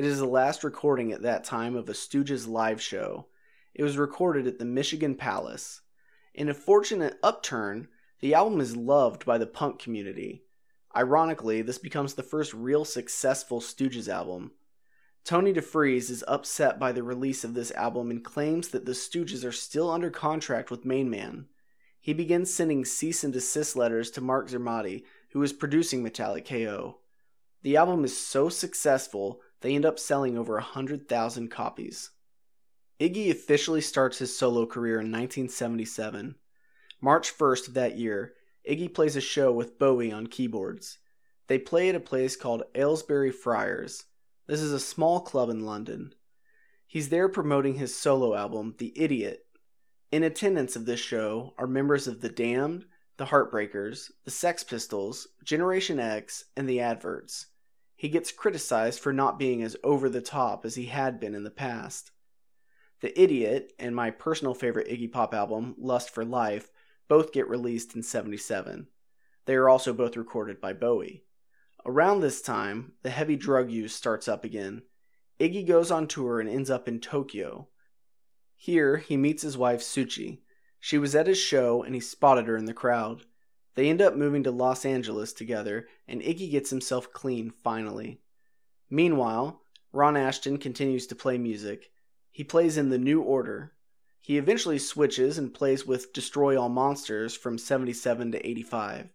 It 0.00 0.06
is 0.06 0.18
the 0.18 0.24
last 0.24 0.64
recording 0.64 1.12
at 1.12 1.20
that 1.24 1.44
time 1.44 1.76
of 1.76 1.86
a 1.86 1.92
Stooges 1.92 2.48
live 2.48 2.80
show. 2.80 3.26
It 3.74 3.82
was 3.82 3.98
recorded 3.98 4.46
at 4.46 4.58
the 4.58 4.64
Michigan 4.64 5.14
Palace. 5.14 5.82
In 6.32 6.48
a 6.48 6.54
fortunate 6.54 7.18
upturn, 7.22 7.86
the 8.20 8.32
album 8.32 8.62
is 8.62 8.74
loved 8.74 9.26
by 9.26 9.36
the 9.36 9.46
punk 9.46 9.78
community. 9.78 10.42
Ironically, 10.96 11.60
this 11.60 11.76
becomes 11.76 12.14
the 12.14 12.22
first 12.22 12.54
real 12.54 12.86
successful 12.86 13.60
Stooges 13.60 14.08
album. 14.08 14.52
Tony 15.22 15.52
DeFries 15.52 16.08
is 16.08 16.24
upset 16.26 16.78
by 16.78 16.92
the 16.92 17.02
release 17.02 17.44
of 17.44 17.52
this 17.52 17.70
album 17.72 18.10
and 18.10 18.24
claims 18.24 18.68
that 18.68 18.86
the 18.86 18.92
Stooges 18.92 19.44
are 19.44 19.52
still 19.52 19.90
under 19.90 20.08
contract 20.08 20.70
with 20.70 20.86
MainMan. 20.86 21.44
He 22.00 22.14
begins 22.14 22.50
sending 22.50 22.86
cease 22.86 23.22
and 23.22 23.34
desist 23.34 23.76
letters 23.76 24.10
to 24.12 24.22
Marc 24.22 24.48
Zermati, 24.48 25.02
who 25.32 25.42
is 25.42 25.52
producing 25.52 26.02
Metallic 26.02 26.48
KO. 26.48 27.00
The 27.62 27.76
album 27.76 28.02
is 28.04 28.16
so 28.16 28.48
successful, 28.48 29.42
they 29.60 29.74
end 29.74 29.84
up 29.84 29.98
selling 29.98 30.38
over 30.38 30.54
100,000 30.54 31.48
copies. 31.50 32.10
Iggy 32.98 33.30
officially 33.30 33.80
starts 33.80 34.18
his 34.18 34.36
solo 34.36 34.66
career 34.66 34.94
in 34.94 35.10
1977. 35.10 36.36
March 37.00 37.36
1st 37.36 37.68
of 37.68 37.74
that 37.74 37.96
year, 37.96 38.34
Iggy 38.68 38.92
plays 38.92 39.16
a 39.16 39.20
show 39.20 39.52
with 39.52 39.78
Bowie 39.78 40.12
on 40.12 40.26
keyboards. 40.26 40.98
They 41.46 41.58
play 41.58 41.88
at 41.88 41.94
a 41.94 42.00
place 42.00 42.36
called 42.36 42.64
Aylesbury 42.74 43.32
Friars. 43.32 44.04
This 44.46 44.60
is 44.60 44.72
a 44.72 44.80
small 44.80 45.20
club 45.20 45.48
in 45.48 45.64
London. 45.64 46.14
He's 46.86 47.08
there 47.08 47.28
promoting 47.28 47.74
his 47.74 47.94
solo 47.94 48.34
album, 48.34 48.74
The 48.78 48.92
Idiot. 48.94 49.46
In 50.12 50.24
attendance 50.24 50.76
of 50.76 50.86
this 50.86 51.00
show 51.00 51.54
are 51.56 51.66
members 51.66 52.06
of 52.06 52.20
The 52.20 52.28
Damned, 52.28 52.84
The 53.16 53.26
Heartbreakers, 53.26 54.10
The 54.24 54.30
Sex 54.30 54.62
Pistols, 54.64 55.28
Generation 55.44 55.98
X, 55.98 56.44
and 56.56 56.68
The 56.68 56.80
Adverts. 56.80 57.46
He 58.00 58.08
gets 58.08 58.32
criticized 58.32 58.98
for 58.98 59.12
not 59.12 59.38
being 59.38 59.62
as 59.62 59.76
over 59.84 60.08
the 60.08 60.22
top 60.22 60.64
as 60.64 60.74
he 60.74 60.86
had 60.86 61.20
been 61.20 61.34
in 61.34 61.44
the 61.44 61.50
past. 61.50 62.12
The 63.02 63.20
Idiot 63.20 63.74
and 63.78 63.94
my 63.94 64.10
personal 64.10 64.54
favorite 64.54 64.88
Iggy 64.88 65.12
Pop 65.12 65.34
album, 65.34 65.74
Lust 65.76 66.08
for 66.08 66.24
Life, 66.24 66.70
both 67.08 67.30
get 67.30 67.46
released 67.46 67.94
in 67.94 68.02
77. 68.02 68.86
They 69.44 69.54
are 69.54 69.68
also 69.68 69.92
both 69.92 70.16
recorded 70.16 70.62
by 70.62 70.72
Bowie. 70.72 71.24
Around 71.84 72.20
this 72.20 72.40
time, 72.40 72.92
the 73.02 73.10
heavy 73.10 73.36
drug 73.36 73.70
use 73.70 73.94
starts 73.94 74.28
up 74.28 74.44
again. 74.44 74.80
Iggy 75.38 75.68
goes 75.68 75.90
on 75.90 76.06
tour 76.06 76.40
and 76.40 76.48
ends 76.48 76.70
up 76.70 76.88
in 76.88 77.00
Tokyo. 77.00 77.68
Here, 78.56 78.96
he 78.96 79.18
meets 79.18 79.42
his 79.42 79.58
wife 79.58 79.82
Suchi. 79.82 80.38
She 80.80 80.96
was 80.96 81.14
at 81.14 81.26
his 81.26 81.36
show 81.36 81.82
and 81.82 81.94
he 81.94 82.00
spotted 82.00 82.46
her 82.46 82.56
in 82.56 82.64
the 82.64 82.72
crowd. 82.72 83.26
They 83.74 83.88
end 83.88 84.02
up 84.02 84.16
moving 84.16 84.42
to 84.44 84.50
Los 84.50 84.84
Angeles 84.84 85.32
together, 85.32 85.86
and 86.08 86.20
Iggy 86.20 86.50
gets 86.50 86.70
himself 86.70 87.12
clean 87.12 87.52
finally. 87.62 88.20
Meanwhile, 88.88 89.62
Ron 89.92 90.14
Asheton 90.14 90.60
continues 90.60 91.06
to 91.08 91.14
play 91.14 91.38
music. 91.38 91.90
He 92.30 92.44
plays 92.44 92.76
in 92.76 92.90
The 92.90 92.98
New 92.98 93.20
Order, 93.20 93.72
he 94.30 94.36
eventually 94.36 94.78
switches 94.78 95.38
and 95.38 95.52
plays 95.52 95.86
with 95.86 96.12
Destroy 96.12 96.60
All 96.60 96.68
Monsters 96.68 97.34
from 97.34 97.56
77 97.56 98.32
to 98.32 98.46
85. 98.46 99.12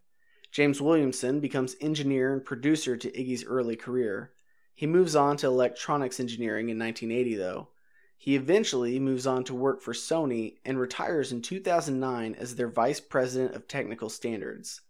James 0.52 0.82
Williamson 0.82 1.40
becomes 1.40 1.76
engineer 1.80 2.34
and 2.34 2.44
producer 2.44 2.98
to 2.98 3.12
Iggy's 3.12 3.46
early 3.46 3.76
career. 3.76 4.32
He 4.74 4.88
moves 4.88 5.16
on 5.16 5.38
to 5.38 5.48
electronics 5.48 6.20
engineering 6.20 6.70
in 6.70 6.80
1980, 6.80 7.36
though. 7.36 7.70
He 8.18 8.36
eventually 8.36 9.00
moves 9.00 9.28
on 9.28 9.44
to 9.46 9.54
work 9.54 9.82
for 9.82 9.94
Sony 9.94 10.56
and 10.66 10.80
retires 10.80 11.32
in 11.32 11.42
2009 11.42 12.36
as 12.36 12.56
their 12.56 12.70
vice 12.70 13.00
president 13.00 13.56
of 13.56 13.68
technical 13.68 14.10
standards. 14.10 14.82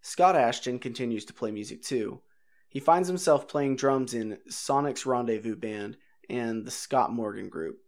Scott 0.00 0.34
Asheton 0.34 0.80
continues 0.80 1.24
to 1.26 1.34
play 1.34 1.50
music 1.50 1.82
too. 1.82 2.22
He 2.68 2.80
finds 2.80 3.08
himself 3.08 3.48
playing 3.48 3.76
drums 3.76 4.14
in 4.14 4.38
Sonic's 4.48 5.04
Rendezvous 5.04 5.56
Band 5.56 5.96
and 6.28 6.64
the 6.64 6.70
Scott 6.70 7.12
Morgan 7.12 7.48
Group. 7.48 7.80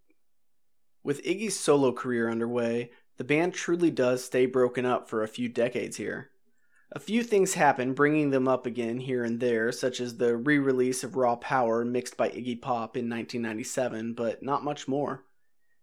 With 1.04 1.22
Iggy's 1.24 1.58
solo 1.58 1.92
career 1.92 2.28
underway, 2.28 2.90
the 3.16 3.24
band 3.24 3.54
truly 3.54 3.90
does 3.90 4.24
stay 4.24 4.46
broken 4.46 4.84
up 4.84 5.08
for 5.08 5.22
a 5.22 5.28
few 5.28 5.48
decades 5.48 5.96
here. 5.96 6.31
A 6.94 7.00
few 7.00 7.22
things 7.22 7.54
happen 7.54 7.94
bringing 7.94 8.30
them 8.30 8.46
up 8.46 8.66
again 8.66 8.98
here 8.98 9.24
and 9.24 9.40
there, 9.40 9.72
such 9.72 9.98
as 9.98 10.18
the 10.18 10.36
re 10.36 10.58
release 10.58 11.02
of 11.02 11.16
Raw 11.16 11.36
Power 11.36 11.86
mixed 11.86 12.18
by 12.18 12.28
Iggy 12.28 12.60
Pop 12.60 12.98
in 12.98 13.08
1997, 13.08 14.12
but 14.12 14.42
not 14.42 14.62
much 14.62 14.86
more. 14.86 15.24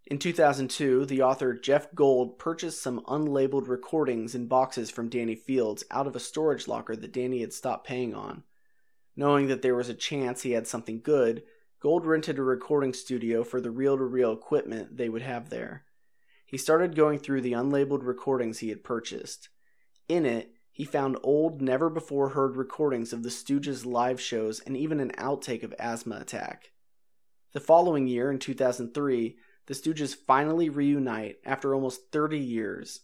In 0.06 0.20
2002, 0.20 1.08
the 1.08 1.24
author 1.24 1.56
Jeff 1.56 1.94
Gold 1.96 2.38
purchased 2.38 2.84
some 2.84 3.02
unlabeled 3.08 3.68
recordings 3.68 4.36
in 4.36 4.46
boxes 4.46 4.92
from 4.92 5.10
Danny 5.10 5.34
Fields 5.34 5.84
out 5.90 6.06
of 6.06 6.16
a 6.16 6.20
storage 6.20 6.68
locker 6.68 6.96
that 6.96 7.12
Danny 7.12 7.42
had 7.42 7.54
stopped 7.54 7.88
paying 7.88 8.14
on. 8.14 8.44
Knowing 9.16 9.48
that 9.48 9.64
there 9.64 9.76
was 9.76 9.90
a 9.90 9.96
chance 9.96 10.44
he 10.44 10.52
had 10.52 10.68
something 10.68 11.02
good, 11.02 11.42
Gold 11.80 12.06
rented 12.06 12.38
a 12.38 12.44
recording 12.44 12.94
studio 12.94 13.44
for 13.44 13.60
the 13.60 13.72
reel 13.72 13.98
to 13.98 14.04
reel 14.04 14.32
equipment 14.32 14.98
they 14.98 15.10
would 15.10 15.24
have 15.24 15.50
there. 15.50 15.86
He 16.46 16.58
started 16.58 16.96
going 16.96 17.18
through 17.18 17.42
the 17.42 17.54
unlabeled 17.54 18.06
recordings 18.06 18.60
he 18.60 18.70
had 18.70 18.84
purchased. 18.84 19.50
In 20.08 20.26
it, 20.26 20.54
he 20.80 20.86
found 20.86 21.18
old, 21.24 21.62
never 21.62 21.90
before 21.90 22.30
heard 22.30 22.56
recordings 22.56 23.12
of 23.12 23.22
the 23.22 23.28
Stooges' 23.28 23.86
live 23.86 24.22
shows 24.22 24.62
and 24.62 24.78
even 24.78 25.02
an 25.02 25.12
outtake 25.18 25.62
of 25.62 25.76
Asthma 25.78 26.16
Attack. 26.22 26.72
The 27.52 27.60
following 27.60 28.08
year, 28.08 28.32
in 28.32 28.40
2003, 28.40 29.36
the 29.66 29.74
Stooges 29.74 30.16
finally 30.16 30.70
reunite 30.70 31.40
after 31.44 31.76
almost 31.76 32.14
30 32.14 32.40
years. 32.40 33.02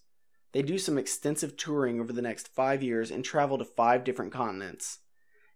They 0.53 0.61
do 0.61 0.77
some 0.77 0.97
extensive 0.97 1.57
touring 1.57 1.99
over 1.99 2.13
the 2.13 2.21
next 2.21 2.47
five 2.47 2.81
years 2.81 3.11
and 3.11 3.25
travel 3.25 3.57
to 3.57 3.65
five 3.65 4.05
different 4.05 4.31
continents. 4.31 4.99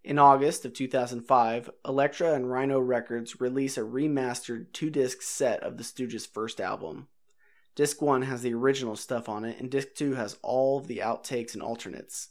In 0.04 0.20
August 0.20 0.66
of 0.66 0.74
2005, 0.74 1.70
Elektra 1.88 2.34
and 2.34 2.52
Rhino 2.52 2.82
Records 2.82 3.40
release 3.40 3.78
a 3.78 3.84
remastered 3.84 4.74
two 4.74 4.90
disc 4.90 5.22
set 5.22 5.64
of 5.64 5.78
the 5.78 5.86
Stooges' 5.86 6.28
first 6.28 6.60
album. 6.60 7.08
Disc 7.80 8.02
1 8.02 8.24
has 8.24 8.42
the 8.42 8.54
original 8.54 8.98
stuff 8.98 9.30
on 9.30 9.46
it, 9.46 9.58
and 9.58 9.72
Disc 9.72 9.94
2 9.96 10.16
has 10.16 10.38
all 10.42 10.82
the 10.82 10.98
outtakes 10.98 11.54
and 11.54 11.64
alternates. 11.64 12.28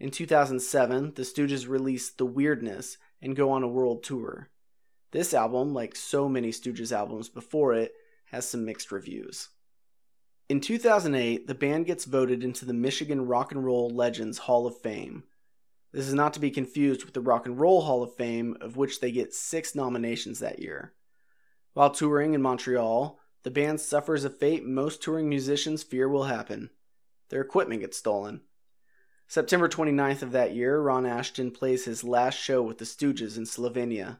In 0.00 0.10
2007, 0.10 1.12
the 1.14 1.22
Stooges 1.22 1.68
release 1.68 2.10
The 2.10 2.26
Weirdness 2.26 2.98
and 3.20 3.36
go 3.36 3.52
on 3.52 3.62
a 3.62 3.68
world 3.68 4.02
tour. 4.02 4.50
This 5.12 5.34
album, 5.34 5.72
like 5.72 5.94
so 5.94 6.28
many 6.28 6.50
Stooges 6.50 6.90
albums 6.90 7.28
before 7.28 7.74
it, 7.74 7.92
has 8.32 8.48
some 8.48 8.64
mixed 8.64 8.90
reviews. 8.90 9.50
In 10.48 10.60
2008, 10.60 11.46
the 11.46 11.54
band 11.54 11.86
gets 11.86 12.04
voted 12.04 12.42
into 12.42 12.64
the 12.64 12.74
Michigan 12.74 13.28
Rock 13.28 13.52
and 13.52 13.64
Roll 13.64 13.88
Legends 13.88 14.38
Hall 14.38 14.66
of 14.66 14.80
Fame. 14.80 15.22
This 15.92 16.08
is 16.08 16.14
not 16.14 16.34
to 16.34 16.40
be 16.40 16.50
confused 16.50 17.04
with 17.04 17.14
the 17.14 17.20
Rock 17.20 17.46
and 17.46 17.56
Roll 17.56 17.82
Hall 17.82 18.02
of 18.02 18.16
Fame, 18.16 18.56
of 18.60 18.76
which 18.76 18.98
they 18.98 19.12
get 19.12 19.32
six 19.32 19.76
nominations 19.76 20.40
that 20.40 20.58
year. 20.58 20.92
While 21.72 21.90
touring 21.90 22.34
in 22.34 22.42
Montreal, 22.42 23.20
the 23.42 23.50
band 23.50 23.80
suffers 23.80 24.24
a 24.24 24.30
fate 24.30 24.64
most 24.64 25.02
touring 25.02 25.28
musicians 25.28 25.82
fear 25.82 26.08
will 26.08 26.24
happen. 26.24 26.70
Their 27.28 27.40
equipment 27.40 27.80
gets 27.80 27.98
stolen. 27.98 28.42
September 29.26 29.68
29th 29.68 30.22
of 30.22 30.32
that 30.32 30.54
year, 30.54 30.80
Ron 30.80 31.04
Asheton 31.04 31.54
plays 31.54 31.84
his 31.84 32.04
last 32.04 32.34
show 32.38 32.62
with 32.62 32.78
the 32.78 32.84
Stooges 32.84 33.36
in 33.36 33.44
Slovenia. 33.44 34.18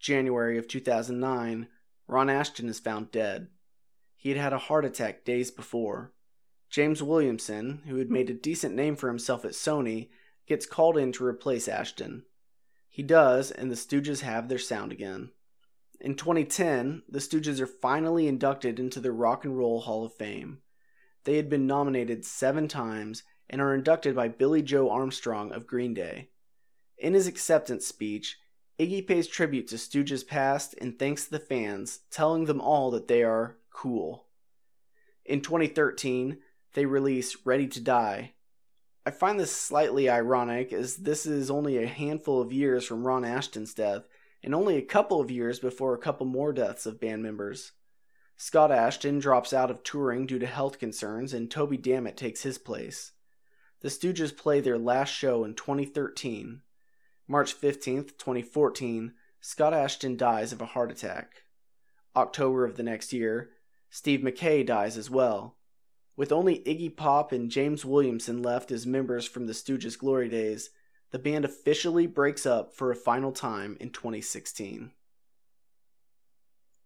January 0.00 0.58
of 0.58 0.68
2009, 0.68 1.68
Ron 2.08 2.26
Asheton 2.28 2.68
is 2.68 2.80
found 2.80 3.10
dead. 3.10 3.48
He 4.16 4.30
had 4.30 4.38
had 4.38 4.52
a 4.52 4.58
heart 4.58 4.84
attack 4.84 5.24
days 5.24 5.50
before. 5.50 6.12
James 6.70 7.02
Williamson, 7.02 7.82
who 7.86 7.96
had 7.96 8.10
made 8.10 8.30
a 8.30 8.34
decent 8.34 8.74
name 8.74 8.96
for 8.96 9.08
himself 9.08 9.44
at 9.44 9.52
Sony, 9.52 10.08
gets 10.46 10.66
called 10.66 10.96
in 10.96 11.12
to 11.12 11.24
replace 11.24 11.68
Asheton. 11.68 12.22
He 12.88 13.02
does, 13.02 13.50
and 13.50 13.70
the 13.70 13.76
Stooges 13.76 14.20
have 14.20 14.48
their 14.48 14.58
sound 14.58 14.92
again. 14.92 15.30
In 16.00 16.14
2010, 16.14 17.02
the 17.08 17.18
Stooges 17.18 17.60
are 17.60 17.66
finally 17.66 18.28
inducted 18.28 18.78
into 18.78 19.00
the 19.00 19.12
Rock 19.12 19.44
and 19.44 19.56
Roll 19.56 19.80
Hall 19.80 20.04
of 20.04 20.14
Fame. 20.14 20.58
They 21.24 21.36
had 21.36 21.48
been 21.48 21.66
nominated 21.66 22.24
seven 22.24 22.68
times 22.68 23.22
and 23.48 23.60
are 23.60 23.74
inducted 23.74 24.14
by 24.14 24.28
Billie 24.28 24.62
Joe 24.62 24.90
Armstrong 24.90 25.52
of 25.52 25.66
Green 25.66 25.94
Day. 25.94 26.30
In 26.98 27.14
his 27.14 27.26
acceptance 27.26 27.86
speech, 27.86 28.38
Iggy 28.78 29.06
pays 29.06 29.26
tribute 29.26 29.68
to 29.68 29.76
Stooges' 29.76 30.26
past 30.26 30.74
and 30.80 30.98
thanks 30.98 31.24
the 31.24 31.38
fans, 31.38 32.00
telling 32.10 32.44
them 32.44 32.60
all 32.60 32.90
that 32.90 33.08
they 33.08 33.22
are 33.22 33.56
cool. 33.72 34.26
In 35.24 35.40
2013, 35.40 36.38
they 36.74 36.84
release 36.84 37.36
Ready 37.44 37.66
to 37.68 37.80
Die, 37.80 38.34
I 39.06 39.12
find 39.12 39.38
this 39.38 39.52
slightly 39.52 40.10
ironic 40.10 40.72
as 40.72 40.96
this 40.96 41.26
is 41.26 41.48
only 41.48 41.78
a 41.78 41.86
handful 41.86 42.40
of 42.40 42.52
years 42.52 42.84
from 42.84 43.06
Ron 43.06 43.22
Asheton's 43.22 43.72
death, 43.72 44.08
and 44.46 44.54
only 44.54 44.76
a 44.76 44.82
couple 44.82 45.20
of 45.20 45.30
years 45.30 45.58
before 45.58 45.92
a 45.92 45.98
couple 45.98 46.24
more 46.24 46.52
deaths 46.52 46.86
of 46.86 47.00
band 47.00 47.20
members. 47.20 47.72
Scott 48.36 48.70
Asheton 48.70 49.20
drops 49.20 49.52
out 49.52 49.72
of 49.72 49.82
touring 49.82 50.24
due 50.24 50.38
to 50.38 50.46
health 50.46 50.78
concerns, 50.78 51.34
and 51.34 51.50
Toby 51.50 51.76
Dammit 51.76 52.16
takes 52.16 52.44
his 52.44 52.56
place. 52.56 53.10
The 53.80 53.88
Stooges 53.88 54.34
play 54.34 54.60
their 54.60 54.78
last 54.78 55.10
show 55.10 55.42
in 55.42 55.54
2013. 55.54 56.60
March 57.26 57.54
15, 57.54 58.04
2014, 58.16 59.14
Scott 59.40 59.72
Asheton 59.72 60.16
dies 60.16 60.52
of 60.52 60.62
a 60.62 60.66
heart 60.66 60.92
attack. 60.92 61.42
October 62.14 62.64
of 62.64 62.76
the 62.76 62.84
next 62.84 63.12
year, 63.12 63.50
Steve 63.90 64.22
Mackay 64.22 64.62
dies 64.62 64.96
as 64.96 65.10
well. 65.10 65.56
With 66.14 66.30
only 66.30 66.60
Iggy 66.60 66.96
Pop 66.96 67.32
and 67.32 67.50
James 67.50 67.84
Williamson 67.84 68.42
left 68.42 68.70
as 68.70 68.86
members 68.86 69.26
from 69.26 69.46
the 69.48 69.52
Stooges' 69.54 69.98
glory 69.98 70.28
days, 70.28 70.70
the 71.10 71.18
band 71.18 71.44
officially 71.44 72.06
breaks 72.06 72.46
up 72.46 72.74
for 72.74 72.90
a 72.90 72.96
final 72.96 73.32
time 73.32 73.76
in 73.80 73.90
2016. 73.90 74.90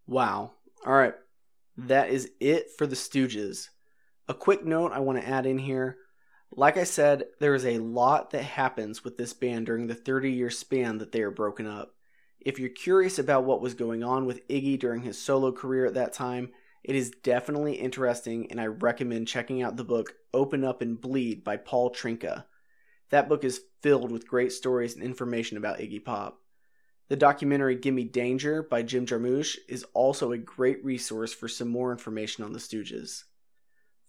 Wow. 0.06 0.52
All 0.84 0.92
right. 0.92 1.14
That 1.76 2.10
is 2.10 2.30
it 2.40 2.70
for 2.76 2.86
the 2.86 2.96
Stooges. 2.96 3.68
A 4.28 4.34
quick 4.34 4.64
note 4.64 4.92
I 4.92 5.00
want 5.00 5.20
to 5.20 5.28
add 5.28 5.46
in 5.46 5.58
here. 5.58 5.96
Like 6.52 6.76
I 6.76 6.84
said, 6.84 7.24
there 7.38 7.54
is 7.54 7.64
a 7.64 7.78
lot 7.78 8.30
that 8.30 8.42
happens 8.42 9.04
with 9.04 9.16
this 9.16 9.32
band 9.32 9.66
during 9.66 9.86
the 9.86 9.94
30 9.94 10.32
year 10.32 10.50
span 10.50 10.98
that 10.98 11.12
they 11.12 11.22
are 11.22 11.30
broken 11.30 11.66
up. 11.66 11.94
If 12.40 12.58
you're 12.58 12.70
curious 12.70 13.18
about 13.18 13.44
what 13.44 13.60
was 13.60 13.74
going 13.74 14.02
on 14.02 14.26
with 14.26 14.46
Iggy 14.48 14.78
during 14.78 15.02
his 15.02 15.20
solo 15.20 15.52
career 15.52 15.86
at 15.86 15.94
that 15.94 16.12
time, 16.12 16.50
it 16.82 16.96
is 16.96 17.10
definitely 17.10 17.74
interesting, 17.74 18.50
and 18.50 18.60
I 18.60 18.66
recommend 18.66 19.28
checking 19.28 19.62
out 19.62 19.76
the 19.76 19.84
book 19.84 20.14
Open 20.32 20.64
Up 20.64 20.80
and 20.80 20.98
Bleed 20.98 21.44
by 21.44 21.56
Paul 21.58 21.90
Trynka. 21.90 22.44
That 23.10 23.28
book 23.28 23.44
is 23.44 23.62
filled 23.82 24.10
with 24.10 24.28
great 24.28 24.52
stories 24.52 24.94
and 24.94 25.02
information 25.02 25.56
about 25.56 25.78
Iggy 25.78 26.04
Pop. 26.04 26.40
The 27.08 27.16
documentary 27.16 27.74
Gimme 27.74 28.04
Danger 28.04 28.62
by 28.62 28.82
Jim 28.82 29.04
Jarmusch 29.04 29.56
is 29.68 29.84
also 29.94 30.30
a 30.30 30.38
great 30.38 30.84
resource 30.84 31.32
for 31.32 31.48
some 31.48 31.68
more 31.68 31.90
information 31.90 32.44
on 32.44 32.52
the 32.52 32.60
Stooges. 32.60 33.24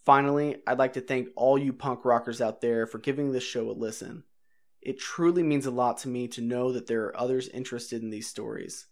Finally, 0.05 0.57
I'd 0.67 0.77
like 0.77 0.93
to 0.93 1.01
thank 1.01 1.29
all 1.35 1.57
you 1.57 1.73
punk 1.73 2.05
rockers 2.05 2.41
out 2.41 2.61
there 2.61 2.85
for 2.85 2.99
giving 2.99 3.31
this 3.31 3.43
show 3.43 3.69
a 3.69 3.73
listen. 3.73 4.23
It 4.81 4.99
truly 4.99 5.43
means 5.43 5.65
a 5.65 5.71
lot 5.71 5.97
to 5.99 6.09
me 6.09 6.27
to 6.29 6.41
know 6.41 6.71
that 6.71 6.87
there 6.87 7.05
are 7.05 7.17
others 7.17 7.49
interested 7.49 8.03
in 8.03 8.11
these 8.11 8.27
stories. 8.27 8.87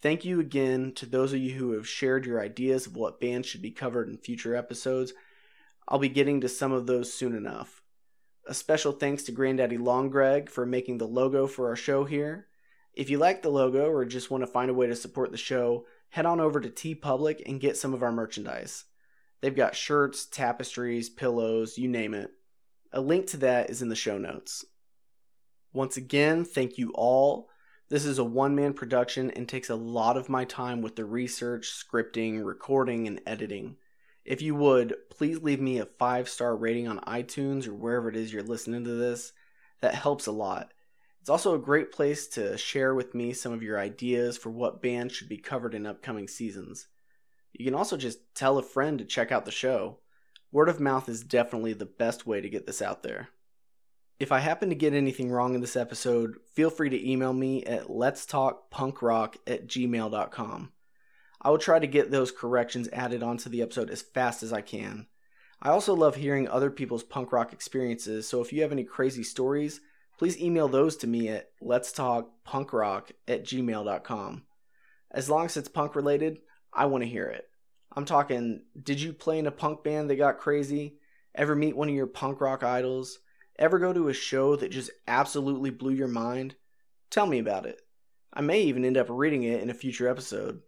Thank 0.00 0.24
you 0.24 0.40
again 0.40 0.92
to 0.96 1.06
those 1.06 1.32
of 1.32 1.40
you 1.40 1.54
who 1.54 1.72
have 1.72 1.88
shared 1.88 2.26
your 2.26 2.40
ideas 2.40 2.86
of 2.86 2.96
what 2.96 3.20
bands 3.20 3.46
should 3.46 3.62
be 3.62 3.70
covered 3.70 4.08
in 4.08 4.18
future 4.18 4.54
episodes. 4.54 5.12
I'll 5.86 6.00
be 6.00 6.08
getting 6.08 6.40
to 6.40 6.48
some 6.48 6.72
of 6.72 6.86
those 6.86 7.12
soon 7.12 7.36
enough. 7.36 7.81
A 8.46 8.54
special 8.54 8.92
thanks 8.92 9.22
to 9.24 9.32
Granddaddy 9.32 9.78
Long 9.78 10.10
Greg 10.10 10.50
for 10.50 10.66
making 10.66 10.98
the 10.98 11.06
logo 11.06 11.46
for 11.46 11.68
our 11.68 11.76
show 11.76 12.04
here. 12.04 12.48
If 12.92 13.08
you 13.08 13.18
like 13.18 13.42
the 13.42 13.50
logo 13.50 13.88
or 13.88 14.04
just 14.04 14.30
want 14.30 14.42
to 14.42 14.48
find 14.48 14.70
a 14.70 14.74
way 14.74 14.88
to 14.88 14.96
support 14.96 15.30
the 15.30 15.38
show, 15.38 15.86
head 16.10 16.26
on 16.26 16.40
over 16.40 16.60
to 16.60 16.68
TeePublic 16.68 17.42
and 17.46 17.60
get 17.60 17.76
some 17.76 17.94
of 17.94 18.02
our 18.02 18.12
merchandise. 18.12 18.84
They've 19.40 19.54
got 19.54 19.76
shirts, 19.76 20.26
tapestries, 20.26 21.08
pillows, 21.08 21.78
you 21.78 21.88
name 21.88 22.14
it. 22.14 22.32
A 22.92 23.00
link 23.00 23.26
to 23.28 23.36
that 23.38 23.70
is 23.70 23.80
in 23.80 23.88
the 23.88 23.96
show 23.96 24.18
notes. 24.18 24.64
Once 25.72 25.96
again, 25.96 26.44
thank 26.44 26.76
you 26.76 26.92
all. 26.94 27.48
This 27.88 28.04
is 28.04 28.18
a 28.18 28.24
one 28.24 28.54
man 28.54 28.74
production 28.74 29.30
and 29.30 29.48
takes 29.48 29.70
a 29.70 29.74
lot 29.76 30.16
of 30.16 30.28
my 30.28 30.44
time 30.44 30.82
with 30.82 30.96
the 30.96 31.04
research, 31.04 31.70
scripting, 31.72 32.44
recording, 32.44 33.06
and 33.06 33.20
editing. 33.26 33.76
If 34.24 34.40
you 34.40 34.54
would, 34.54 34.94
please 35.10 35.42
leave 35.42 35.60
me 35.60 35.78
a 35.78 35.86
five 35.86 36.28
star 36.28 36.56
rating 36.56 36.88
on 36.88 37.00
iTunes 37.00 37.66
or 37.66 37.74
wherever 37.74 38.08
it 38.08 38.16
is 38.16 38.32
you're 38.32 38.42
listening 38.42 38.84
to 38.84 38.94
this. 38.94 39.32
That 39.80 39.94
helps 39.94 40.26
a 40.26 40.32
lot. 40.32 40.72
It's 41.20 41.30
also 41.30 41.54
a 41.54 41.58
great 41.58 41.92
place 41.92 42.26
to 42.28 42.56
share 42.56 42.94
with 42.94 43.14
me 43.14 43.32
some 43.32 43.52
of 43.52 43.62
your 43.62 43.78
ideas 43.78 44.36
for 44.36 44.50
what 44.50 44.82
bands 44.82 45.14
should 45.14 45.28
be 45.28 45.38
covered 45.38 45.74
in 45.74 45.86
upcoming 45.86 46.28
seasons. 46.28 46.88
You 47.52 47.64
can 47.64 47.74
also 47.74 47.96
just 47.96 48.18
tell 48.34 48.58
a 48.58 48.62
friend 48.62 48.98
to 48.98 49.04
check 49.04 49.30
out 49.30 49.44
the 49.44 49.50
show. 49.50 49.98
Word 50.50 50.68
of 50.68 50.80
mouth 50.80 51.08
is 51.08 51.22
definitely 51.22 51.74
the 51.74 51.86
best 51.86 52.26
way 52.26 52.40
to 52.40 52.50
get 52.50 52.66
this 52.66 52.82
out 52.82 53.02
there. 53.02 53.28
If 54.18 54.32
I 54.32 54.38
happen 54.38 54.68
to 54.68 54.74
get 54.74 54.94
anything 54.94 55.30
wrong 55.30 55.54
in 55.54 55.60
this 55.60 55.76
episode, 55.76 56.36
feel 56.54 56.70
free 56.70 56.90
to 56.90 57.10
email 57.10 57.32
me 57.32 57.64
at 57.64 57.88
letstalkpunkrock 57.88 59.36
at 59.46 59.66
gmail.com. 59.66 60.71
I 61.42 61.50
will 61.50 61.58
try 61.58 61.80
to 61.80 61.86
get 61.88 62.10
those 62.10 62.30
corrections 62.30 62.88
added 62.92 63.22
onto 63.22 63.50
the 63.50 63.62
episode 63.62 63.90
as 63.90 64.00
fast 64.00 64.44
as 64.44 64.52
I 64.52 64.60
can. 64.60 65.08
I 65.60 65.70
also 65.70 65.94
love 65.94 66.16
hearing 66.16 66.48
other 66.48 66.70
people's 66.70 67.02
punk 67.02 67.32
rock 67.32 67.52
experiences, 67.52 68.28
so 68.28 68.40
if 68.40 68.52
you 68.52 68.62
have 68.62 68.70
any 68.70 68.84
crazy 68.84 69.24
stories, 69.24 69.80
please 70.18 70.40
email 70.40 70.68
those 70.68 70.96
to 70.98 71.08
me 71.08 71.28
at 71.28 71.50
letstalkpunkrock 71.60 73.10
at 73.26 73.44
gmail.com. 73.44 74.42
As 75.10 75.28
long 75.28 75.46
as 75.46 75.56
it's 75.56 75.68
punk 75.68 75.96
related, 75.96 76.38
I 76.72 76.86
want 76.86 77.02
to 77.02 77.10
hear 77.10 77.26
it. 77.26 77.48
I'm 77.94 78.04
talking, 78.04 78.62
did 78.80 79.00
you 79.00 79.12
play 79.12 79.38
in 79.38 79.46
a 79.46 79.52
punk 79.52 79.82
band 79.82 80.08
that 80.10 80.16
got 80.16 80.38
crazy? 80.38 80.98
Ever 81.34 81.56
meet 81.56 81.76
one 81.76 81.88
of 81.88 81.94
your 81.94 82.06
punk 82.06 82.40
rock 82.40 82.62
idols? 82.62 83.18
Ever 83.58 83.78
go 83.78 83.92
to 83.92 84.08
a 84.08 84.14
show 84.14 84.56
that 84.56 84.70
just 84.70 84.90
absolutely 85.06 85.70
blew 85.70 85.92
your 85.92 86.08
mind? 86.08 86.54
Tell 87.10 87.26
me 87.26 87.38
about 87.38 87.66
it. 87.66 87.82
I 88.32 88.40
may 88.40 88.62
even 88.62 88.84
end 88.84 88.96
up 88.96 89.08
reading 89.10 89.42
it 89.42 89.60
in 89.60 89.70
a 89.70 89.74
future 89.74 90.08
episode. 90.08 90.62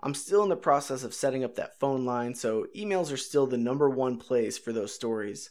I'm 0.00 0.14
still 0.14 0.42
in 0.42 0.48
the 0.48 0.56
process 0.56 1.04
of 1.04 1.14
setting 1.14 1.42
up 1.42 1.54
that 1.54 1.80
phone 1.80 2.04
line, 2.04 2.34
so 2.34 2.66
emails 2.76 3.12
are 3.12 3.16
still 3.16 3.46
the 3.46 3.56
number 3.56 3.88
one 3.88 4.18
place 4.18 4.58
for 4.58 4.72
those 4.72 4.94
stories. 4.94 5.50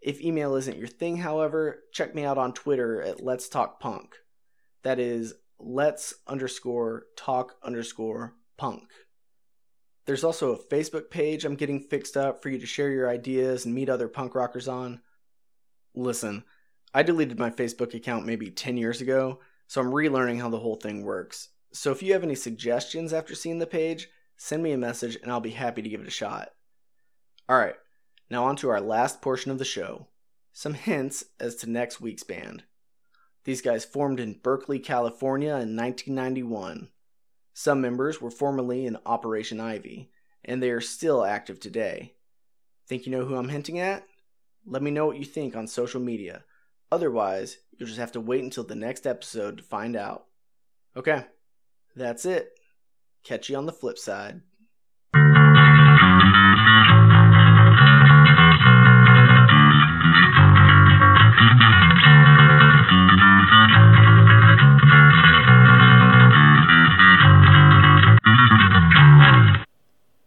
If 0.00 0.20
email 0.20 0.56
isn't 0.56 0.78
your 0.78 0.88
thing, 0.88 1.18
however, 1.18 1.84
check 1.92 2.14
me 2.14 2.24
out 2.24 2.38
on 2.38 2.54
Twitter 2.54 3.02
at 3.02 3.22
Let's 3.22 3.48
Talk 3.48 3.80
Punk. 3.80 4.16
That 4.82 4.98
is 4.98 5.34
Let's 5.64 6.14
underscore 6.26 7.04
talk 7.16 7.54
underscore 7.62 8.34
punk. 8.56 8.82
There's 10.06 10.24
also 10.24 10.52
a 10.52 10.58
Facebook 10.58 11.08
page 11.08 11.44
I'm 11.44 11.54
getting 11.54 11.78
fixed 11.78 12.16
up 12.16 12.42
for 12.42 12.48
you 12.48 12.58
to 12.58 12.66
share 12.66 12.90
your 12.90 13.08
ideas 13.08 13.64
and 13.64 13.72
meet 13.72 13.88
other 13.88 14.08
punk 14.08 14.34
rockers 14.34 14.66
on. 14.66 15.00
Listen, 15.94 16.42
I 16.92 17.04
deleted 17.04 17.38
my 17.38 17.50
Facebook 17.50 17.94
account 17.94 18.26
maybe 18.26 18.50
10 18.50 18.76
years 18.76 19.00
ago, 19.00 19.38
so 19.68 19.80
I'm 19.80 19.92
relearning 19.92 20.40
how 20.40 20.50
the 20.50 20.58
whole 20.58 20.74
thing 20.74 21.04
works. 21.04 21.50
So 21.72 21.90
if 21.90 22.02
you 22.02 22.12
have 22.12 22.22
any 22.22 22.34
suggestions 22.34 23.12
after 23.12 23.34
seeing 23.34 23.58
the 23.58 23.66
page, 23.66 24.08
send 24.36 24.62
me 24.62 24.72
a 24.72 24.78
message 24.78 25.16
and 25.22 25.30
I'll 25.30 25.40
be 25.40 25.50
happy 25.50 25.82
to 25.82 25.88
give 25.88 26.00
it 26.00 26.06
a 26.06 26.10
shot. 26.10 26.50
Alright, 27.50 27.76
now 28.30 28.44
on 28.44 28.56
to 28.56 28.68
our 28.70 28.80
last 28.80 29.22
portion 29.22 29.50
of 29.50 29.58
the 29.58 29.64
show 29.64 30.08
some 30.52 30.74
hints 30.74 31.24
as 31.40 31.56
to 31.56 31.70
next 31.70 32.00
week's 32.00 32.22
band. 32.22 32.64
These 33.44 33.62
guys 33.62 33.84
formed 33.84 34.20
in 34.20 34.38
Berkeley, 34.42 34.78
California 34.78 35.50
in 35.50 35.76
1991. 35.76 36.90
Some 37.54 37.80
members 37.80 38.20
were 38.20 38.30
formerly 38.30 38.86
in 38.86 38.98
Operation 39.04 39.60
Ivy, 39.60 40.10
and 40.44 40.62
they 40.62 40.70
are 40.70 40.80
still 40.80 41.24
active 41.24 41.58
today. 41.58 42.14
Think 42.86 43.06
you 43.06 43.12
know 43.12 43.24
who 43.24 43.36
I'm 43.36 43.48
hinting 43.48 43.78
at? 43.78 44.04
Let 44.64 44.82
me 44.82 44.90
know 44.90 45.06
what 45.06 45.16
you 45.16 45.24
think 45.24 45.56
on 45.56 45.66
social 45.66 46.00
media. 46.00 46.44
Otherwise, 46.90 47.58
you'll 47.72 47.88
just 47.88 47.98
have 47.98 48.12
to 48.12 48.20
wait 48.20 48.44
until 48.44 48.64
the 48.64 48.74
next 48.74 49.06
episode 49.06 49.58
to 49.58 49.64
find 49.64 49.96
out. 49.96 50.26
Okay, 50.96 51.24
that's 51.96 52.24
it. 52.24 52.58
Catch 53.24 53.48
you 53.48 53.56
on 53.56 53.66
the 53.66 53.72
flip 53.72 53.98
side. 53.98 54.40